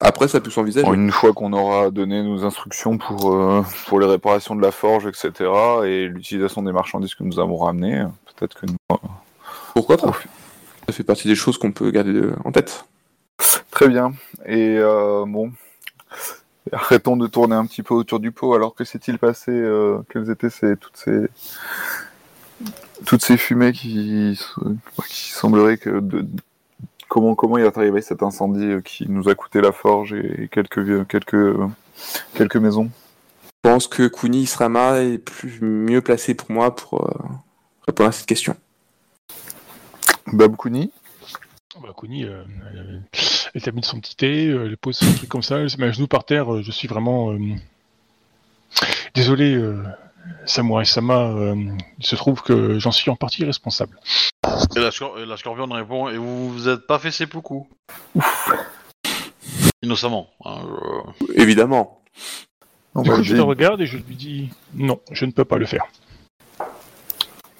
[0.00, 0.86] après, ça peut s'envisager.
[0.92, 5.06] Une fois qu'on aura donné nos instructions pour, euh, pour les réparations de la forge,
[5.06, 5.50] etc.,
[5.84, 8.04] et l'utilisation des marchandises que nous avons ramenées,
[8.36, 8.76] peut-être que nous...
[9.74, 10.12] Pourquoi pas?
[10.86, 12.84] Ça fait partie des choses qu'on peut garder de- en tête.
[13.70, 14.12] Très bien.
[14.46, 15.52] Et euh, bon,
[16.72, 18.54] arrêtons de tourner un petit peu autour du pot.
[18.54, 21.28] Alors que s'est-il passé euh, Quelles étaient ces, toutes ces
[23.04, 24.38] toutes ces fumées qui,
[25.08, 26.24] qui sembleraient que de,
[27.08, 30.48] comment comment il est arrivé cet incendie euh, qui nous a coûté la forge et
[30.50, 31.56] quelques quelques
[32.34, 32.90] quelques maisons?
[33.64, 37.14] Je pense que Kuni Israma est plus mieux placé pour moi pour euh,
[37.86, 38.56] répondre à cette question.
[40.32, 41.03] Babkuni Ah
[41.82, 43.02] Bah, Kuni, euh, elle,
[43.54, 45.86] elle termine son petit thé, euh, elle pose son truc comme ça, elle se met
[45.88, 46.52] à genoux par terre.
[46.54, 47.38] euh, je suis vraiment euh,
[49.14, 49.82] désolé, euh,
[50.46, 51.18] Samurai Sama.
[51.30, 51.54] euh,
[51.98, 53.98] il se trouve que j'en suis en partie responsable.
[54.76, 57.64] Et la, scor- et la scorpion répond Et vous vous êtes pas fait seppuku
[59.82, 60.28] Innocemment.
[60.44, 60.62] hein,
[61.20, 62.00] je- Évidemment.
[62.94, 65.58] Du va coup, je le regarde et je lui dis non, je ne peux pas
[65.58, 65.84] le faire.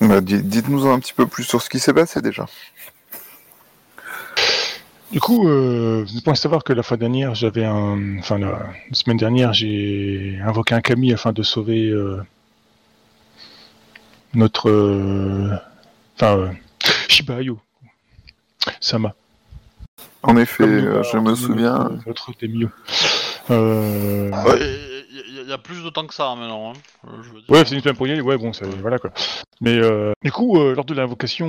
[0.00, 2.46] bah, di- Dites-nous un petit peu plus sur ce qui s'est passé déjà.
[5.12, 9.16] Du coup, euh, vous pensez savoir que la fois dernière, j'avais un, enfin la, semaine
[9.16, 12.20] dernière, j'ai invoqué un kami afin de sauver euh,
[14.34, 15.50] notre, euh,
[16.16, 16.48] enfin euh,
[17.08, 17.60] Shiba Ayo,
[18.80, 19.14] Sama.
[20.22, 21.90] En effet, euh, je euh, me notre- souviens.
[22.06, 22.68] Notre Demio.
[23.50, 24.93] Euh, Il
[25.48, 26.70] y, a plus de temps que ça hein, maintenant.
[26.70, 26.74] hein,
[27.06, 27.50] euh, je veux dire.
[27.50, 29.10] Ouais, c'est une semaine pour y aller, ouais, bon, voilà quoi.
[29.60, 31.46] Mais euh, du coup, euh, lors de l'invocation,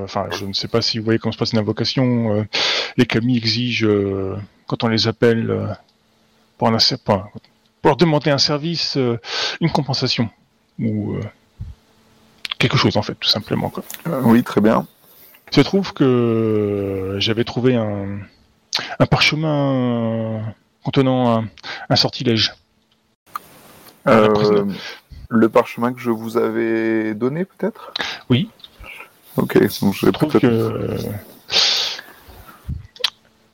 [0.00, 2.44] euh, enfin, je ne sais pas si vous voyez comment se passe une invocation, euh,
[2.96, 4.36] les kami exigent, euh,
[4.66, 5.66] quand on les appelle, euh,
[6.58, 7.30] pour, un, pour,
[7.82, 9.18] pour leur demander un service, euh,
[9.60, 10.28] une compensation.
[10.78, 11.20] Ou, euh,
[12.58, 13.70] quelque chose en fait, tout simplement.
[13.70, 13.84] Quoi.
[14.08, 14.86] Euh, oui, très bien.
[15.52, 18.18] Il se trouve que j'avais trouvé un,
[18.98, 21.48] un parchemin contenant un,
[21.88, 22.54] un sortilège.
[24.08, 24.66] Euh, président.
[25.28, 27.92] le parchemin que je vous avais donné, peut-être?
[28.30, 28.48] Oui.
[29.36, 30.40] Ok, donc je vais Je trouve peut-être.
[30.42, 30.98] que euh,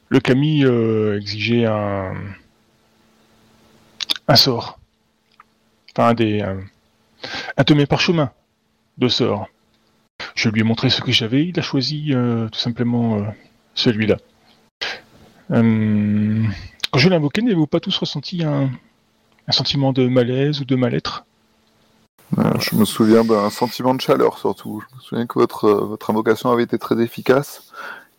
[0.09, 2.13] le Camille euh, exigeait un,
[4.29, 4.79] un sort.
[5.97, 6.61] Enfin, un des, un,
[7.57, 8.31] un de mes parchemins
[8.99, 9.49] de sort.
[10.35, 13.23] Je lui ai montré ce que j'avais, il a choisi euh, tout simplement euh,
[13.75, 14.17] celui-là.
[15.51, 16.45] Euh,
[16.91, 18.71] quand je l'ai invoqué, n'avez-vous pas tous ressenti un,
[19.49, 21.25] un sentiment de malaise ou de mal-être?
[22.39, 24.83] Euh, je me souviens d'un sentiment de chaleur surtout.
[24.91, 27.71] Je me souviens que votre, euh, votre invocation avait été très efficace.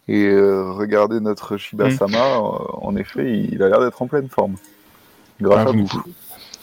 [0.07, 2.39] Et euh, regardez notre Shiba-sama, euh,
[2.81, 4.55] en effet, il a l'air d'être en pleine forme.
[5.41, 6.03] Grâce Ah, à vous- vous.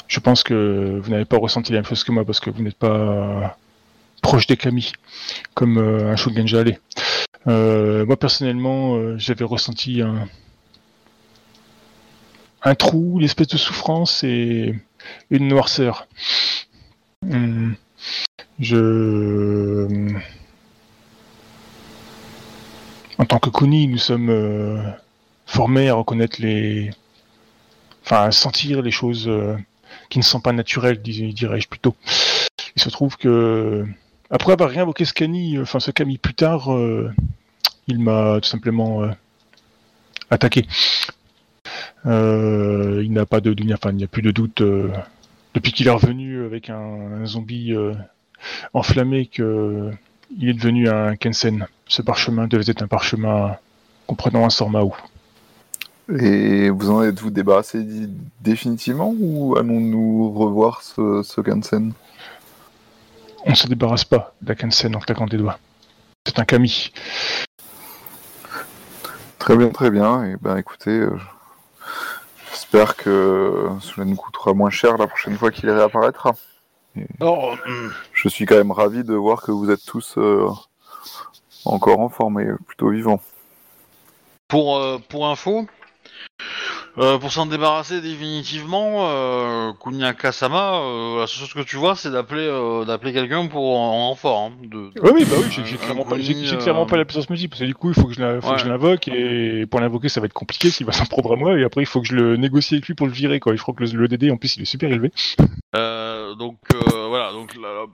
[0.06, 2.62] Je pense que vous n'avez pas ressenti la même chose que moi parce que vous
[2.62, 3.56] n'êtes pas
[4.22, 4.92] proche des Kami,
[5.54, 6.80] comme euh, un Shogunja l'est.
[7.46, 10.28] Euh, moi personnellement, j'avais ressenti un,
[12.62, 14.74] un trou, une espèce de souffrance et
[15.30, 16.06] une noirceur.
[17.30, 17.74] Hum,
[18.58, 20.14] je,
[23.18, 24.82] en tant que Kuni, nous sommes euh,
[25.46, 26.90] formés à reconnaître les,
[28.04, 29.28] enfin à sentir les choses.
[29.28, 29.56] euh,
[30.08, 31.94] qui ne sont pas naturels, dis- dirais-je plutôt.
[32.76, 33.86] Il se trouve que,
[34.30, 36.68] après avoir réinvoqué ce euh, enfin ce Kami plus tard,
[37.86, 39.02] il m'a tout simplement
[40.30, 40.66] attaqué.
[42.06, 44.90] Euh, il n'a pas de, enfin il n'y a plus de doute euh,
[45.54, 47.92] depuis qu'il est revenu avec un, un zombie euh,
[48.72, 49.90] enflammé que
[50.38, 51.66] il est devenu un Kensen.
[51.86, 53.56] Ce parchemin devait être un parchemin
[54.06, 54.94] comprenant un sort Mao.
[56.18, 57.84] Et vous en êtes-vous débarrassé
[58.40, 61.92] définitivement ou allons-nous revoir ce, ce Kansen
[63.44, 65.58] On ne se débarrasse pas d'un Kensen en claquant des doigts.
[66.26, 66.92] C'est un Kami.
[69.38, 70.24] Très bien, très bien.
[70.24, 71.06] Et ben écoutez,
[72.60, 76.34] j'espère que cela nous coûtera moins cher la prochaine fois qu'il réapparaîtra.
[77.20, 80.46] Hum, Je suis quand même ravi de voir que vous êtes tous euh,
[81.64, 83.22] encore en forme et plutôt vivants.
[84.48, 85.66] pour, euh, pour info,
[87.00, 92.10] euh, pour s'en débarrasser définitivement, euh, Kunyaka-sama, euh, la seule chose que tu vois, c'est
[92.10, 94.38] d'appeler euh, d'appeler quelqu'un pour en renfort.
[94.38, 97.66] hein, de, Oui, oui, bah oui, j'ai clairement, pas, clairement la puissance magique, parce que
[97.66, 98.64] du coup, il faut que je Ouais.
[98.68, 101.64] l'invoque, et pour l'invoquer, ça va être compliqué, s'il va s'en prendre à moi, et
[101.64, 103.56] après, il faut que je le négocie avec lui pour le virer, quoi.
[103.56, 105.10] Je crois que le, le DD, en plus, il est super élevé.
[105.72, 106.58] Donc
[107.08, 107.86] voilà, donc la- la-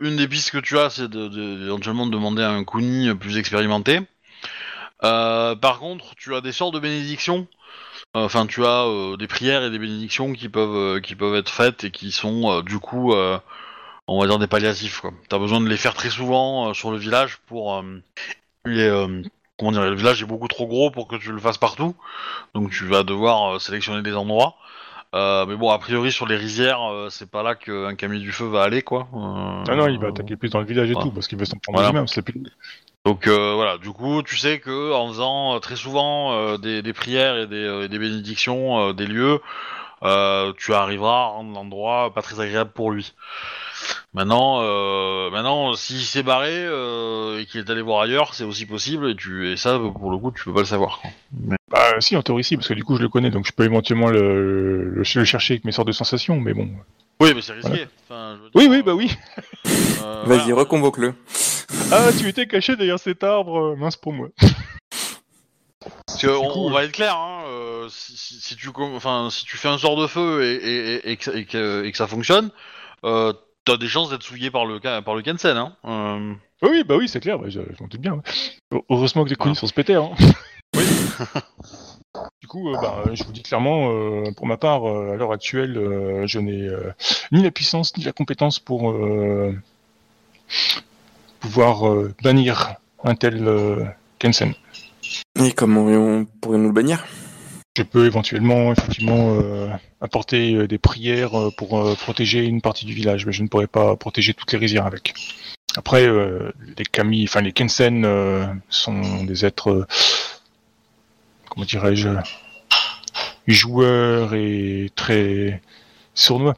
[0.00, 3.36] une des pistes que tu as, c'est de- éventuellement de demander à un Kuni plus
[3.36, 4.00] expérimenté.
[5.00, 7.46] Par contre, tu as des sorts de bénédiction.
[8.18, 11.90] Enfin, tu as euh, des prières et des bénédictions qui peuvent euh, être faites et
[11.90, 13.12] qui sont euh, du coup,
[14.06, 15.00] on va dire des palliatifs.
[15.00, 15.12] Quoi.
[15.28, 17.84] T'as besoin de les faire très souvent sur le village pour
[18.64, 18.88] les
[19.58, 21.94] comment dire, le village est beaucoup trop gros pour que tu le fasses partout.
[22.54, 24.56] Donc tu vas devoir sélectionner des endroits.
[25.14, 28.32] Euh, mais bon, a priori sur les rizières, euh, c'est pas là qu'un camion du
[28.32, 29.08] feu va aller, quoi.
[29.14, 31.08] Euh, Ah non, il va attaquer plus dans le village et voilà.
[31.08, 31.90] tout, parce qu'il veut s'en prendre Voilà.
[31.90, 32.42] lui-même, plus...
[33.04, 37.46] Donc voilà, du coup, tu sais que en faisant très souvent des, des prières et
[37.46, 39.40] des, et des bénédictions des lieux,
[40.02, 43.14] tu arriveras à rendre l'endroit pas très agréable pour lui.
[44.14, 48.64] Maintenant, euh, maintenant, s'il s'est barré euh, et qu'il est allé voir ailleurs, c'est aussi
[48.66, 51.00] possible et tu et ça pour le coup, tu peux pas le savoir.
[51.00, 51.10] Quoi.
[51.38, 53.52] Mais- Bah si, en théorie, si, parce que du coup, je le connais, donc je
[53.52, 56.68] peux éventuellement le, le, le chercher avec mes sorts de sensations, mais bon...
[57.20, 57.88] Oui, mais c'est risqué.
[58.08, 59.10] Enfin, je veux Oui, dire, oui, bah oui
[60.02, 60.54] euh, Vas-y, voilà.
[60.54, 61.14] reconvoque-le.
[61.90, 64.28] Ah, tu étais caché derrière cet arbre, euh, mince pour moi.
[66.06, 66.62] Parce que on, cool.
[66.66, 69.68] on va être clair, hein, euh, si, si, si tu, com- enfin, si tu fais
[69.68, 72.50] un sort de feu et, et, et, et que, et que- et que ça fonctionne,
[73.04, 73.32] euh,
[73.66, 75.56] t'as des chances d'être souillé par le, par le Kensen.
[75.58, 75.76] Hein.
[75.84, 76.32] Euh,
[76.62, 78.14] Oui, oui, bah oui, c'est clair, bah, je, je m'en doute bien.
[78.72, 78.80] ouais.
[78.88, 79.54] Heureusement que les Voilà.
[79.54, 80.10] sont se péter, hein.
[82.40, 85.32] Du coup, euh, bah, je vous dis clairement, euh, pour ma part, euh, à l'heure
[85.32, 86.90] actuelle, euh, je n'ai euh,
[87.32, 89.52] ni la puissance ni la compétence pour euh,
[91.40, 93.84] pouvoir euh, bannir un tel euh,
[94.18, 94.54] Kensen.
[95.38, 97.04] Et comment on pourrait nous le bannir?
[97.76, 99.68] Je peux éventuellement, effectivement, euh,
[100.00, 103.48] apporter euh, des prières euh, pour euh, protéger une partie du village, mais je ne
[103.48, 105.12] pourrais pas protéger toutes les rizières avec.
[105.76, 109.86] Après, euh, les Kami, enfin les Kensen sont des êtres,
[111.50, 112.08] comment dirais-je,
[113.46, 115.60] joueurs et très
[116.14, 116.54] sournois.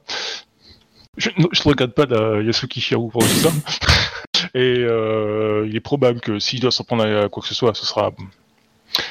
[1.16, 3.50] Je ne regarde pas la Yasuki Shiharu pour dire ça.
[4.54, 4.86] Et
[5.66, 8.12] il est probable que s'il doit s'en prendre à quoi que ce soit, ce sera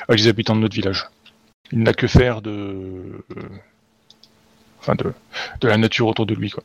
[0.08, 1.06] à les habitants de notre village.
[1.72, 3.42] Il n'a que faire de, euh,
[4.80, 5.14] enfin de,
[5.62, 6.64] de la nature autour de lui, quoi.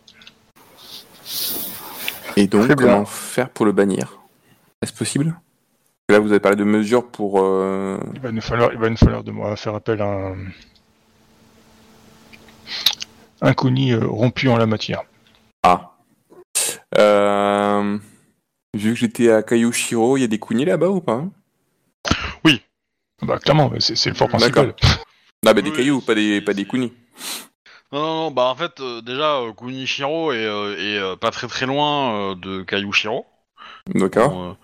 [2.36, 2.86] Et donc, Très bien.
[2.86, 4.18] comment faire pour le bannir?
[4.80, 5.34] Est-ce possible?
[6.08, 7.40] Là, vous avez parlé de mesures pour.
[7.40, 10.36] euh, Il va nous falloir, il va nous falloir de moi faire appel à un,
[13.40, 15.02] un Kuni euh, rompu en la matière.
[15.62, 15.92] Ah.
[16.98, 17.98] Euh,
[18.74, 21.24] Vu que j'étais à Kayushiro, il y a des kunis là-bas ou pas?
[23.22, 24.74] Bah clairement, c'est c'est le fort principal.
[25.46, 25.76] Ah, bah des Oui.
[25.76, 26.92] cailloux, pas des, pas des kunis.
[27.92, 31.30] Non, non, non, bah en fait, euh, déjà, euh, Kunichiro est, euh, est, euh, pas
[31.30, 33.26] très très loin euh, de Kayushiro.
[33.94, 34.56] D'accord.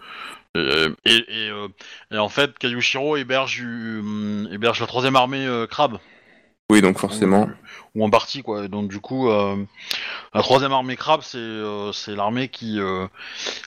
[0.57, 1.69] Euh, et, et, euh,
[2.11, 5.99] et en fait, Kayushiro héberge, euh, héberge la troisième armée euh, crabe.
[6.71, 7.49] Oui, donc forcément.
[7.95, 8.67] Ou, ou en partie, quoi.
[8.69, 9.57] Donc, du coup, euh,
[10.33, 12.81] la troisième armée crabe, c'est euh, c'est l'armée qui.
[12.81, 13.07] euh,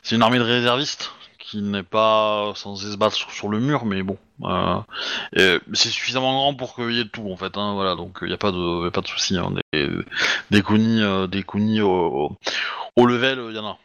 [0.02, 1.12] c'est une armée de réservistes
[1.42, 4.18] qui n'est pas censée se battre sur, sur le mur, mais bon.
[4.44, 4.80] euh,
[5.74, 7.58] c'est suffisamment grand pour qu'il y ait tout, en fait.
[7.58, 9.38] Hein, voilà, donc il n'y a pas de, y a pas de souci.
[9.38, 9.90] Hein, des,
[10.52, 11.44] des kunis, euh, des
[11.82, 12.38] au,
[12.98, 13.78] level, il y en a.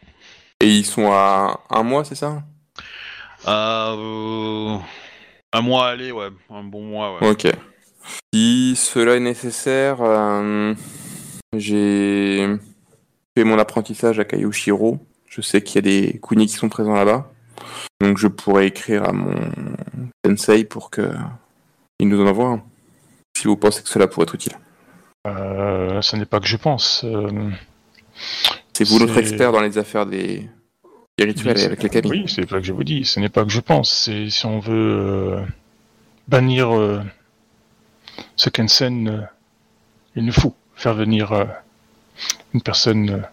[0.61, 2.43] Et ils sont à un mois, c'est ça?
[3.49, 4.78] Euh,
[5.53, 6.28] un mois aller, ouais.
[6.51, 7.28] Un bon mois, ouais.
[7.28, 7.49] Ok.
[8.33, 10.74] Si cela est nécessaire, euh,
[11.55, 12.47] j'ai
[13.37, 14.99] fait mon apprentissage à Kayushiro.
[15.28, 17.31] Je sais qu'il y a des kunis qui sont présents là-bas.
[18.01, 19.35] Donc je pourrais écrire à mon
[20.24, 21.11] sensei pour que
[21.99, 22.62] il nous en envoie un.
[23.37, 24.55] Si vous pensez que cela pourrait être utile.
[25.27, 27.03] Euh, ce n'est pas que je pense.
[27.05, 27.51] euh,
[28.73, 30.49] C'est vous notre expert dans les affaires des,
[31.19, 32.11] des rituels avec les cabines.
[32.12, 33.05] Oui, c'est pas que je vous dis.
[33.05, 33.93] Ce n'est pas que je pense.
[33.93, 35.45] C'est si on veut euh,
[36.28, 36.70] bannir
[38.37, 39.28] ce Kensen,
[40.15, 41.33] il nous faut faire venir
[42.55, 43.27] une personne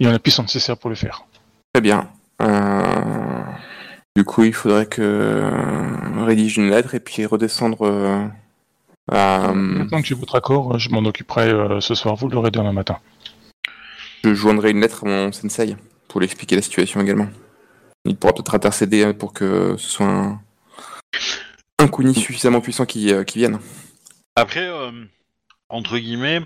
[0.00, 1.24] ayant la puissance nécessaire pour le faire.
[1.72, 2.08] Très bien.
[2.40, 3.31] Euh,
[4.16, 8.26] Du coup, il faudrait que euh, rédige une lettre et puis redescendre euh,
[9.10, 9.52] à...
[9.54, 12.14] Maintenant que j'ai votre accord, je m'en occuperai euh, ce soir.
[12.16, 12.98] Vous l'aurez demain matin.
[14.22, 15.76] Je joindrai une lettre à mon sensei
[16.08, 17.28] pour lui expliquer la situation également.
[18.04, 20.40] Il pourra peut-être intercéder pour que ce soit un,
[21.78, 23.58] un kuni suffisamment puissant qui, euh, qui vienne.
[24.36, 24.90] Après, euh,
[25.68, 26.40] entre guillemets,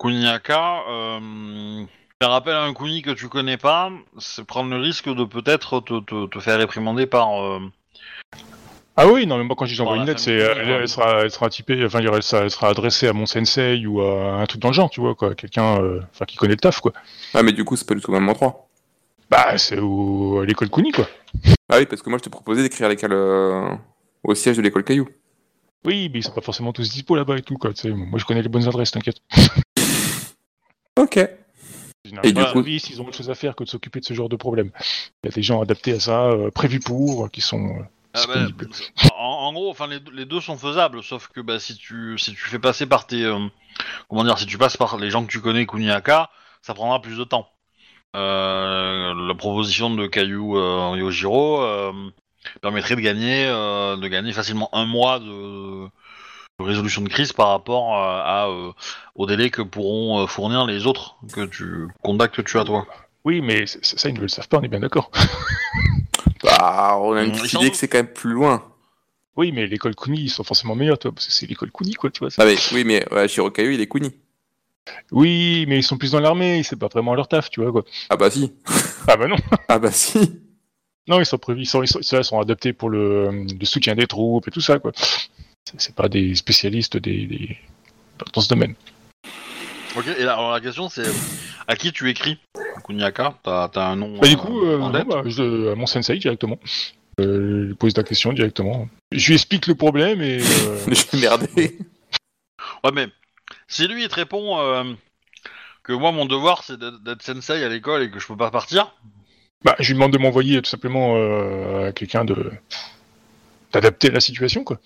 [0.00, 1.84] Kuniaka, euh,
[2.22, 5.80] faire appel à un Kuni que tu connais pas, c'est prendre le risque de peut-être
[5.80, 7.42] te, te, te faire réprimander par.
[7.42, 7.60] euh,
[8.96, 10.72] Ah oui, non, mais moi quand je j'envoie Dans une lettre, c'est, elle, ouais.
[10.82, 13.12] elle sera, elle sera typée, enfin, je veux dire, elle sera, elle sera adressée à
[13.12, 16.24] mon sensei ou à un truc dans le genre, tu vois, quoi, quelqu'un, euh, enfin,
[16.24, 16.92] qui connaît le taf, quoi.
[17.34, 18.68] Ah, mais du coup, c'est pas du tout le même endroit.
[19.30, 21.08] Bah, c'est au, à l'école Kuni, quoi.
[21.68, 23.74] Ah oui, parce que moi, je te proposais d'écrire l'école euh,
[24.22, 25.08] au siège de l'école Caillou.
[25.86, 27.72] Oui, mais ils sont pas forcément tous dispo là-bas et tout, quoi.
[27.74, 27.90] tu sais.
[27.90, 29.16] Moi, je connais les bonnes adresses, t'inquiète.
[30.96, 31.18] Ok.
[32.04, 34.12] Et du Généralement, coup- ils ont autre chose à faire que de s'occuper de ce
[34.14, 34.70] genre de problème.
[35.22, 37.82] Il y a des gens adaptés à ça, euh, prévus pour, qui sont euh,
[38.12, 38.68] ah bah, disponibles.
[39.18, 42.18] en, en gros, enfin les, deux- les deux sont faisables, sauf que bah, si tu
[42.18, 43.38] si tu fais passer par tes euh,
[44.08, 46.30] comment dire, si tu passes par les gens que tu connais Kuniaka,
[46.62, 47.48] ça prendra plus de temps.
[48.16, 51.92] Euh, la proposition de euh, Yojiro euh,
[52.62, 55.90] permettrait de gagner euh, de gagner facilement un mois de, de
[56.60, 58.72] résolution de crise par rapport euh, à euh,
[59.14, 62.86] au délai que pourront euh, fournir les autres que tu contacts que tu as toi.
[63.24, 65.10] Oui, mais ça, ils ne le savent pas, on est bien d'accord.
[66.42, 68.70] Bah, on a une Ils petite idée que c'est quand même plus loin.
[69.34, 72.10] Oui, mais l'école Kuni, ils sont forcément meilleurs, toi, parce que c'est l'école Kuni, quoi,
[72.10, 72.28] tu vois.
[72.36, 74.12] Ah, mais oui, mais ouais, Shirokayu, il est kuni.
[75.10, 77.82] Oui, mais ils sont plus dans l'armée, c'est pas vraiment leur taf, tu vois, quoi.
[78.10, 78.52] Ah, bah si.
[79.08, 79.36] Ah bah non
[79.68, 80.42] Ah, bah si.
[81.08, 83.94] Non, ils sont prévus, ils sont, ils sont, ceux-là sont adaptés pour le, le soutien
[83.94, 84.92] des troupes et tout ça, quoi.
[85.78, 87.58] C'est pas des spécialistes des, des-
[88.32, 88.74] dans ce domaine.
[89.96, 90.06] Ok.
[90.18, 91.06] Et là, alors la question c'est
[91.66, 92.38] à qui tu écris?
[92.84, 95.08] Kuniaka T'as t'as un nom Bah, du euh, coup, euh, en non, tête?
[95.08, 96.58] bah, je- à mon sensei directement.
[97.20, 98.88] Euh, je lui pose la question directement.
[99.12, 100.40] Je lui explique le problème et.
[100.40, 101.78] euh, Je vais merder.
[102.82, 103.08] Ouais, mais
[103.68, 104.84] si lui il te répond euh,
[105.82, 108.94] que moi mon devoir c'est d'être sensei à l'école et que je peux pas partir,
[109.64, 112.50] bah, je lui demande de m'envoyer tout simplement euh, à quelqu'un de
[113.72, 114.78] d'adapter la situation, quoi.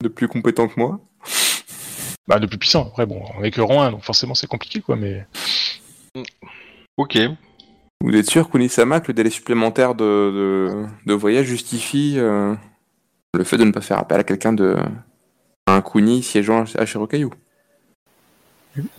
[0.00, 1.00] De plus compétent que moi.
[2.26, 2.86] Bah, de plus puissant.
[2.88, 4.96] Après, bon, on est que rang 1, donc forcément c'est compliqué, quoi.
[4.96, 5.26] Mais
[6.96, 7.18] ok.
[8.02, 12.54] Vous êtes sûr, Kunisama, que le délai supplémentaire de, de, de voyage justifie euh,
[13.34, 14.76] le fait de ne pas faire appel à quelqu'un de.
[15.66, 17.28] à un Kuni siégeant à Shirokayu?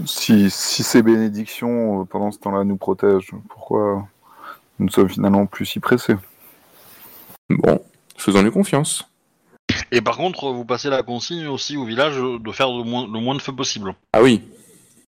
[0.05, 4.07] Si, si ces bénédictions euh, pendant ce temps-là nous protègent, pourquoi
[4.77, 6.15] nous sommes finalement plus si pressés?
[7.49, 7.81] Bon,
[8.17, 9.10] faisons-lui confiance.
[9.91, 13.19] Et par contre, vous passez la consigne aussi au village de faire le moins, le
[13.19, 13.93] moins de feu possible.
[14.13, 14.41] Ah oui,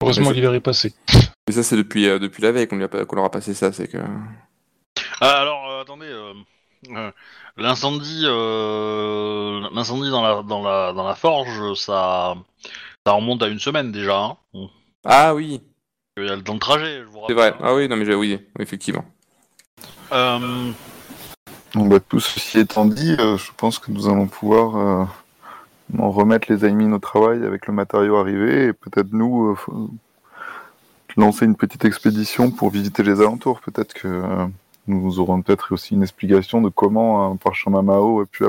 [0.01, 0.93] heureusement c'est- l'hiver est passé.
[1.47, 3.31] mais ça c'est depuis, euh, depuis la veille qu'on lui a pas- qu'on leur a
[3.31, 3.97] passé ça, c'est que.
[5.21, 6.33] Ah, alors euh, attendez, euh,
[6.89, 7.11] euh,
[7.57, 12.35] l'incendie, euh, l'incendie dans la dans la dans la forge, ça
[13.05, 14.17] ça remonte à une semaine déjà.
[14.53, 14.67] Hein.
[15.05, 15.61] Ah oui,
[16.17, 17.35] Il y a le temps de trajet, je vous c'est rappelle.
[17.37, 17.53] vrai.
[17.61, 19.05] Ah oui, non mais j'ai oui, oui, effectivement.
[20.11, 20.71] Euh,
[21.75, 25.05] Bah, tout ceci étant dit, euh, je pense que nous allons pouvoir euh,
[26.01, 29.55] en remettre les Aimines au travail avec le matériau arrivé et peut-être nous euh,
[31.17, 33.59] lancer une petite expédition pour visiter les alentours.
[33.59, 34.47] Peut-être que
[34.87, 38.45] nous aurons peut-être aussi une explication de comment un parchemin Mao a pu,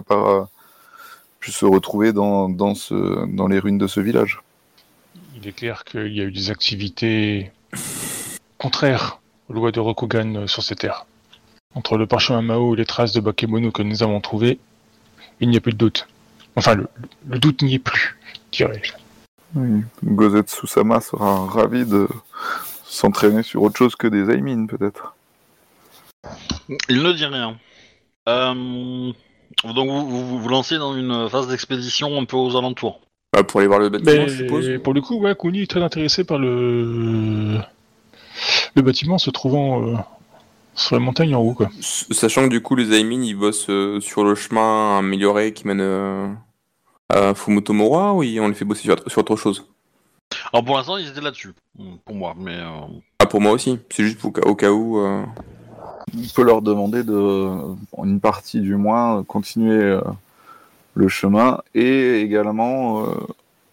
[1.51, 4.41] se retrouver dans, dans, les ruines de ce village.
[5.35, 7.51] Il est clair qu'il y a eu des activités
[8.57, 11.07] contraires aux lois de Rokugan sur ces terres.
[11.77, 14.59] Entre le parchemin Mao et les traces de Bakemono que nous avons trouvées,
[15.41, 16.09] il n'y a plus de doute.
[16.57, 16.89] Enfin, le,
[17.29, 18.17] le doute n'y est plus,
[18.51, 18.93] dirais-je.
[19.55, 19.83] Oui.
[20.03, 22.09] Gozetsu-sama sera ravi de
[22.85, 25.15] s'entraîner sur autre chose que des Aimines, peut-être.
[26.89, 27.57] il ne dit rien.
[28.29, 29.13] Euh,
[29.65, 33.01] donc vous, vous vous lancez dans une phase d'expédition un peu aux alentours.
[33.35, 34.83] Bah, pour aller voir le bâtiment, Mais je suppose.
[34.83, 37.59] pour le coup, ouais, Kuni est très intéressé par le,
[38.75, 39.97] le bâtiment se trouvant euh,
[40.77, 41.55] sur la montagne en haut.
[41.55, 41.69] Quoi.
[41.81, 45.81] Sachant que du coup, les Aimin, ils bossent euh, sur le chemin amélioré qui mène
[45.81, 46.29] euh,
[47.09, 49.67] à Fumotomura ou on les fait bosser sur, sur autre chose?
[50.53, 51.53] Alors pour l'instant ils étaient là-dessus,
[52.05, 52.81] pour moi, mais euh,
[53.21, 53.79] Ah, pour moi aussi.
[53.91, 54.99] C'est juste pour, au cas où.
[54.99, 55.23] euh,
[56.15, 57.49] On peut leur demander de,
[57.93, 60.01] en une partie du moins, continuer euh,
[60.95, 63.07] le chemin et également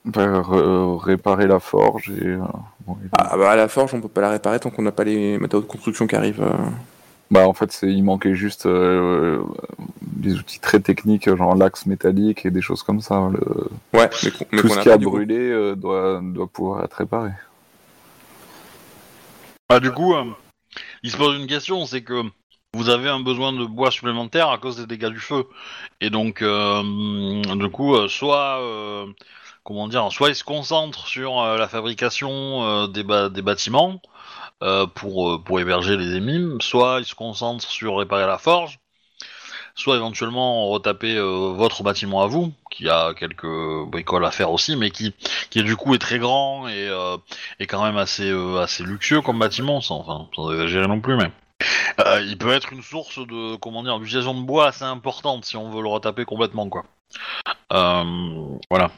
[0.05, 2.09] réparer la forge.
[2.11, 2.38] Et, euh,
[2.85, 4.91] bon, et- Ah, bah, à la forge, on peut pas la réparer tant qu'on n'a
[4.91, 6.43] pas les matériaux de construction qui arrivent.
[6.43, 6.53] euh.
[7.34, 9.43] Bah, en fait, c'est, il manquait juste euh,
[10.01, 13.30] des outils très techniques, genre l'axe métallique et des choses comme ça.
[13.34, 17.31] Le- Ouais, mais, tout ce a qui a brûlé euh, doit, doit pouvoir être réparé.
[19.69, 20.26] Ah, du coup, euh,
[21.01, 22.22] il se pose une question, c'est que
[22.76, 25.45] vous avez un besoin de bois supplémentaire à cause des dégâts du feu.
[26.01, 26.84] Et donc, euh,
[27.55, 29.07] du coup, euh, soit, euh,
[29.64, 32.30] comment dire, soit il se concentre sur euh, la fabrication
[32.64, 33.99] euh, des, ba- des bâtiments
[34.64, 38.80] euh, pour, euh, pour héberger les émimes, soit il se concentre sur réparer la forge,
[39.76, 43.45] soit éventuellement retaper euh, votre bâtiment à vous, qui a quelques
[43.88, 45.14] bricoles à faire aussi, mais qui,
[45.49, 46.90] qui du coup est très grand et,
[47.60, 51.30] est quand même assez, assez luxueux comme bâtiment, sans, enfin, sans exagérer non plus, mais
[52.22, 55.72] il peut être une source de, comment dire, d'utilisation de bois assez importante si on
[55.72, 56.85] veut le retaper complètement, quoi.
[57.69, 58.91] Voilà.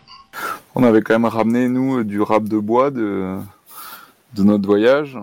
[0.76, 3.40] On avait quand même ramené, nous, du rap de bois de,
[4.36, 5.18] de notre voyage.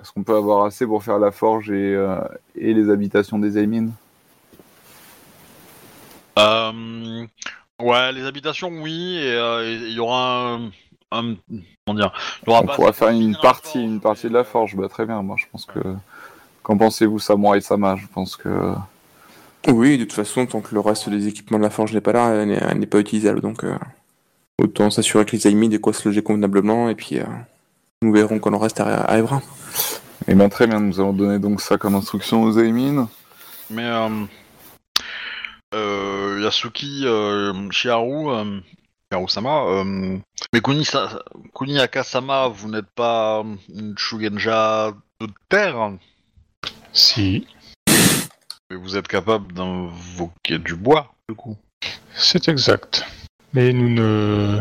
[0.00, 2.18] Est-ce qu'on peut avoir assez pour faire la forge et, euh,
[2.56, 3.92] et les habitations des Aimines
[6.38, 7.26] Euh,
[7.80, 10.70] ouais, les habitations, oui, et euh, et il y aura un,
[11.12, 11.34] un-
[11.86, 12.12] comment dire,
[12.46, 14.76] il y aura On pas pourra faire une partie, forge, une partie de la forge.
[14.76, 15.80] Bah, très bien, moi je pense que.
[16.62, 18.74] Qu'en pensez-vous, Samurai Sama Je pense que.
[19.68, 22.12] Oui, de toute façon, tant que le reste des équipements de la forge n'est pas
[22.12, 23.40] là, elle n'est, pas utilisable.
[23.42, 23.76] Donc, euh,
[24.62, 27.24] autant s'assurer que les Aimin de quoi se loger convenablement et puis euh,
[28.02, 29.42] nous verrons quand le reste arri- arrivera.
[30.28, 33.06] Eh bien, très bien, nous allons donner donc ça comme instruction aux Aimines.
[33.70, 34.08] Mais euh,
[35.74, 38.60] euh, Yasuki euh, Shiharu, euh,
[39.12, 40.18] Shiharu-sama, euh,
[40.52, 41.22] mais Kuni, Sa-
[41.54, 43.44] Kuni Akasama, vous n'êtes pas
[43.74, 45.92] une Shugenja de terre,
[46.92, 47.46] Si,
[48.70, 51.56] mais vous êtes capable d'invoquer du bois, du coup.
[52.14, 53.04] c'est exact.
[53.52, 54.60] Mais nous ne...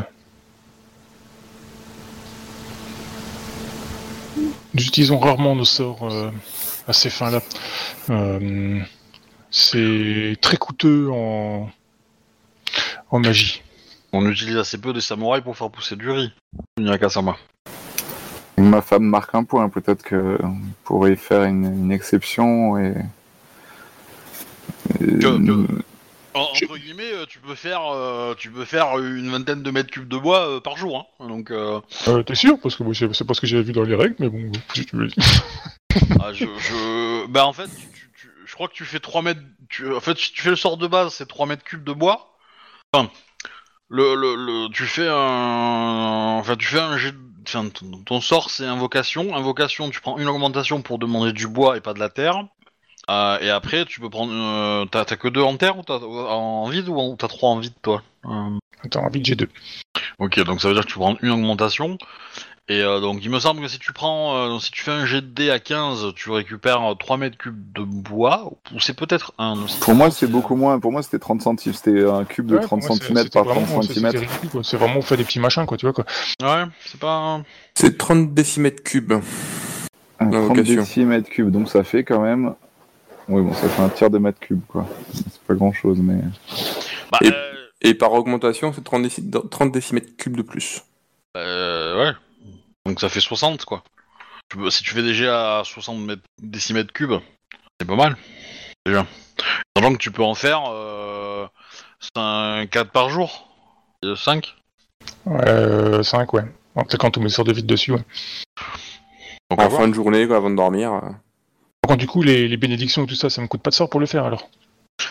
[4.80, 6.31] Nous utilisons rarement nos sorts euh,
[6.88, 7.41] à ces fins-là.
[8.10, 8.80] Euh,
[9.51, 11.69] c'est très coûteux en...
[13.11, 13.61] en magie.
[14.14, 16.31] On utilise assez peu des samouraïs pour faire pousser du riz.
[18.57, 22.93] Ma femme marque un point, peut-être que on pourrait y faire une, une exception et.
[25.01, 25.68] et- Que- que-
[26.40, 29.91] En- entre guillemets, euh, tu peux faire, euh, tu peux faire une vingtaine de mètres
[29.91, 31.26] cubes de bois euh, par jour, hein.
[31.28, 31.80] Donc, euh,
[32.26, 32.60] T'es sûr?
[32.61, 34.86] Parce que moi, c'est pas ce que j'avais vu dans les règles, mais bon, si
[34.86, 35.10] tu veux.
[36.22, 39.22] ah, je, je, bah en fait, tu, tu- tu- je crois que tu fais 3
[39.22, 39.41] mètres.
[39.70, 41.94] Tu, en fait, si tu fais le sort de base, c'est 3 mètres cubes de
[41.94, 42.36] bois.
[42.94, 43.10] Enfin,
[43.90, 47.14] le, le, le- tu fais un, enfin, tu fais un jet.
[47.48, 47.68] Enfin,
[48.06, 49.36] ton sort, c'est invocation.
[49.36, 52.45] Invocation, tu prends une augmentation pour demander du bois et pas de la terre.
[53.10, 54.31] Euh, et après, tu peux prendre.
[54.34, 57.49] euh, t'as, t'as que deux en terre ou t'as en vide ou en- t'as trois
[57.49, 58.03] en vide, toi?
[58.26, 58.30] Euh,
[58.86, 59.49] Attends, vite, j'ai deux.
[60.19, 61.98] Ok, donc ça veut dire que tu prends une augmentation.
[62.72, 65.03] Et euh, donc il me semble que si tu prends, euh, si tu fais un
[65.06, 68.94] jet de dés à 15, tu récupères euh, 3 mètres cubes de bois, ou c'est
[68.95, 69.56] peut-être un.
[69.81, 70.80] Pour moi, c'est beaucoup moins.
[70.80, 71.73] Pour moi, c'était 30 centimes.
[71.73, 73.94] C'était un cube de Ouais, 30 pour moi, c'est- cm c'était par vraiment- 30 c'est-
[73.95, 74.11] cm.
[74.11, 74.61] c'était ridicule, quoi.
[74.64, 76.06] C'est vraiment, on fait des petits machins, quoi, tu vois, quoi.
[76.44, 77.41] Ouais, c'est pas.
[77.73, 79.14] C'est 30 décimètres cubes.
[80.19, 82.53] 30 30 Ah, décimètres cubes, donc ça fait quand même.
[83.30, 84.88] Oui, bon, ça fait un tiers de mètre cube, quoi.
[85.14, 86.22] C'est pas grand chose, mais.
[87.11, 90.81] Bah, Et- euh, Et par augmentation, c'est 30, déci- 30 décimètres cubes de plus.
[91.38, 92.11] euh, ouais.
[92.85, 93.84] Donc ça fait 60, quoi.
[94.72, 97.14] Si tu fais jets à 60 mètres- décimètres cubes,
[97.80, 98.18] c'est pas mal.
[98.85, 99.06] Déjà.
[99.77, 101.45] Sachant que tu peux en faire euh,
[102.15, 103.47] 4 par jour.
[104.15, 104.56] 5
[105.27, 106.43] Euh, 5, ouais.
[106.76, 108.03] En fait, quand on met sur de vide dessus, ouais.
[109.51, 110.99] Donc, En fin de journée, quoi, avant de dormir.
[111.90, 113.76] Par contre, du coup, les, les bénédictions et tout ça, ça me coûte pas de
[113.76, 114.48] sort pour le faire, alors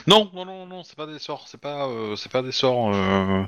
[0.06, 2.94] Non, non, non, non, c'est pas des sorts, c'est pas, euh, c'est pas des sorts.
[2.94, 3.42] Euh...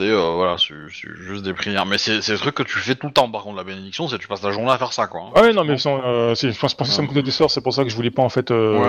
[0.00, 1.84] C'est euh, voilà, c'est c'est juste des prières.
[1.84, 3.30] Mais c'est c'est des trucs que tu fais tout le temps.
[3.30, 5.20] Par contre, la bénédiction, c'est que tu passes la journée à faire ça, quoi.
[5.20, 5.32] hein.
[5.34, 7.50] Ah ouais, non, mais sans, euh, c'est- je pense, que ça me coûtait des sorts,
[7.50, 8.86] c'est pour ça que je voulais pas, en fait, euh, Ouais.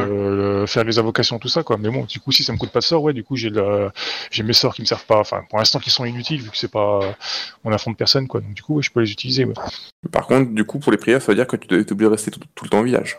[0.64, 1.76] euh, faire les invocations, tout ça, quoi.
[1.78, 3.50] Mais bon, du coup, si ça me coûte pas de sorts, ouais, du coup, j'ai
[3.50, 3.92] le-
[4.32, 6.58] j'ai mes sorts qui me servent pas, enfin, pour l'instant, qui sont inutiles, vu que
[6.58, 7.02] c'est pas,
[7.66, 8.40] on affronte personne, quoi.
[8.40, 9.54] Donc, du coup, ouais, je peux les utiliser, ouais.
[10.14, 12.12] Par contre, du coup, pour les prières, ça veut dire que tu t'es obligé de
[12.14, 13.18] rester tout, tout le temps au village.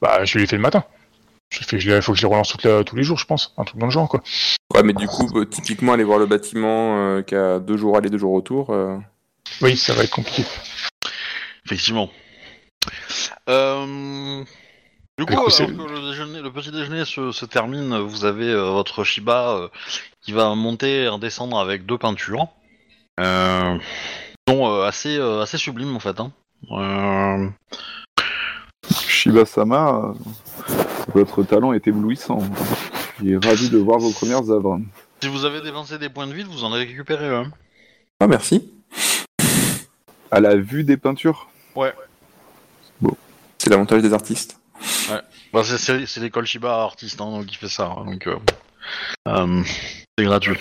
[0.00, 0.84] Bah, je les fais le matin.
[1.50, 3.54] Je fais, je faut que je les relance toute la- tous les jours, je pense.
[3.56, 4.22] Un truc dans le genre, quoi.
[4.74, 7.96] Ouais, mais du coup, euh, typiquement, aller voir le bâtiment euh, qui a deux jours
[7.96, 8.70] aller, deux jours retour.
[8.70, 8.98] euh,
[9.62, 10.44] Oui, ça va être compliqué.
[11.64, 12.10] Effectivement.
[13.48, 14.44] Euh,
[15.18, 17.98] Du coup, Du coup, alors c'est- que le, déjeuner, le petit déjeuner se, se termine,
[17.98, 19.68] vous avez euh, votre Shiba euh,
[20.20, 22.46] qui va monter et redescendre avec deux peintures.
[23.18, 23.76] Euh,
[24.50, 26.20] euh, assez, euh, assez sublimes en fait.
[26.20, 26.30] Hein.
[29.22, 30.14] Shiba-sama,
[30.70, 30.74] euh,
[31.12, 32.38] votre talent est éblouissant.
[33.18, 34.78] Je suis ravi de voir vos premières œuvres.
[35.20, 37.50] si vous avez dépensé des points de vie, vous en avez récupéré un.
[38.20, 38.70] Ah, merci.
[40.30, 41.48] À la vue des peintures
[43.58, 44.60] C'est l'avantage des artistes.
[45.52, 48.36] Bah, c'est- c'est c'est l'école Shiba artiste hein, qui fait ça, hein, donc euh,
[49.26, 49.62] euh,
[50.16, 50.58] c'est gratuit.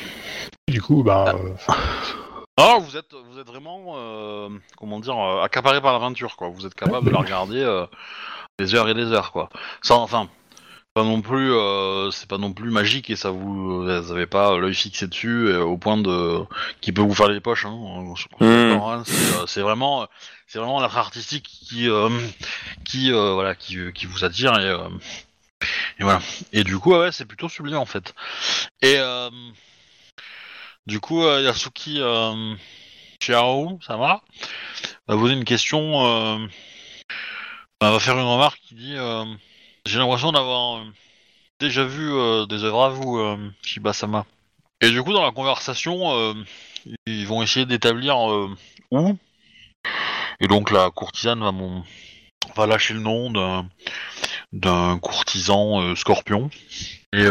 [0.67, 1.73] Du coup, bah, euh,
[2.59, 6.47] Ah, vous êtes, vous êtes vraiment, euh, comment dire, euh, accaparé par l'aventure, quoi.
[6.49, 7.85] Vous êtes capable de la regarder euh,
[8.59, 9.49] des heures et des heures, quoi.
[9.83, 10.29] Sans, enfin,
[10.95, 14.57] pas non plus, euh, c'est pas non plus magique et ça vous, vous avez pas
[14.57, 16.39] l'œil fixé dessus euh, au point de,
[16.81, 17.65] qui peut vous faire les poches.
[17.65, 17.77] Hein,
[18.39, 18.71] Mm.
[18.81, 19.03] hein.
[19.05, 20.07] c'est, euh, c'est vraiment,
[20.47, 22.09] c'est vraiment l'art artistique qui, euh,
[22.83, 24.89] qui, euh, voilà, qui, qui vous attire et, euh,
[25.99, 26.19] et voilà.
[26.51, 28.15] Et du coup, ouais, c'est plutôt sublime en fait.
[28.81, 29.29] Et euh,
[30.87, 32.55] du coup, euh, Yasuki euh,
[33.21, 34.21] Chiao, ça va?
[35.07, 36.47] Va poser une question.
[37.83, 39.25] Euh, elle va faire une remarque qui dit euh,
[39.85, 40.85] J'ai l'impression d'avoir euh,
[41.59, 44.25] déjà vu euh, des œuvres à vous, Shiba-sama.
[44.81, 46.35] Et du coup, dans la conversation,
[47.05, 48.17] ils vont essayer d'établir
[48.91, 49.17] où.
[50.39, 51.83] Et donc, la courtisane va, mon...
[52.55, 53.67] va lâcher le nom d'un
[54.53, 56.49] d'un courtisan scorpion.
[57.13, 57.25] Et,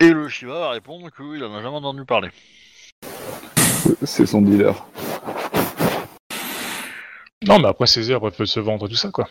[0.00, 2.30] et le Shiba va répondre qu'il en a jamais entendu parler.
[4.04, 4.86] C'est son dealer.
[7.46, 9.28] Non, mais après, ces heures, elles peuvent se vendre, tout ça, quoi.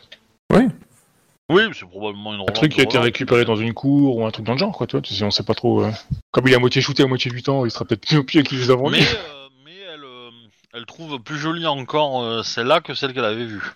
[1.49, 4.31] Oui, c'est probablement une Un truc qui a été récupéré dans une cour ou un
[4.31, 5.01] truc dans le genre, quoi, tu vois.
[5.01, 5.83] tu sais, On sait pas trop.
[5.83, 5.91] euh,
[6.31, 8.23] Comme il est à moitié shooté à moitié du temps, il sera peut-être mieux au
[8.23, 8.95] pied qu'il les a vendus.
[8.99, 10.29] Mais, euh, mais elle, euh,
[10.73, 13.73] elle trouve plus jolie encore euh, celle-là que celle qu'elle avait vue.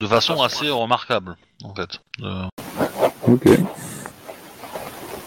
[0.00, 2.00] De façon assez remarquable, en fait.
[2.22, 2.46] Euh,
[3.28, 3.46] Ok.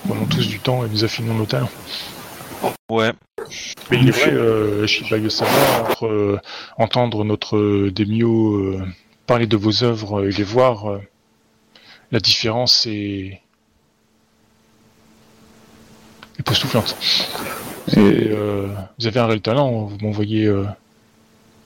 [0.07, 1.69] Prenons tous du temps et nous affinons nos talents.
[2.90, 3.11] Ouais.
[3.91, 6.40] Mais il est vrai, euh, Shiba Yosama, entre euh,
[6.77, 8.81] entendre notre euh, Demio euh,
[9.26, 10.99] parler de vos œuvres et les voir, euh,
[12.11, 13.41] la différence est
[16.40, 16.95] époustouflante.
[17.95, 18.68] Et euh,
[18.99, 20.65] vous avez un réel talent, vous m'envoyez euh,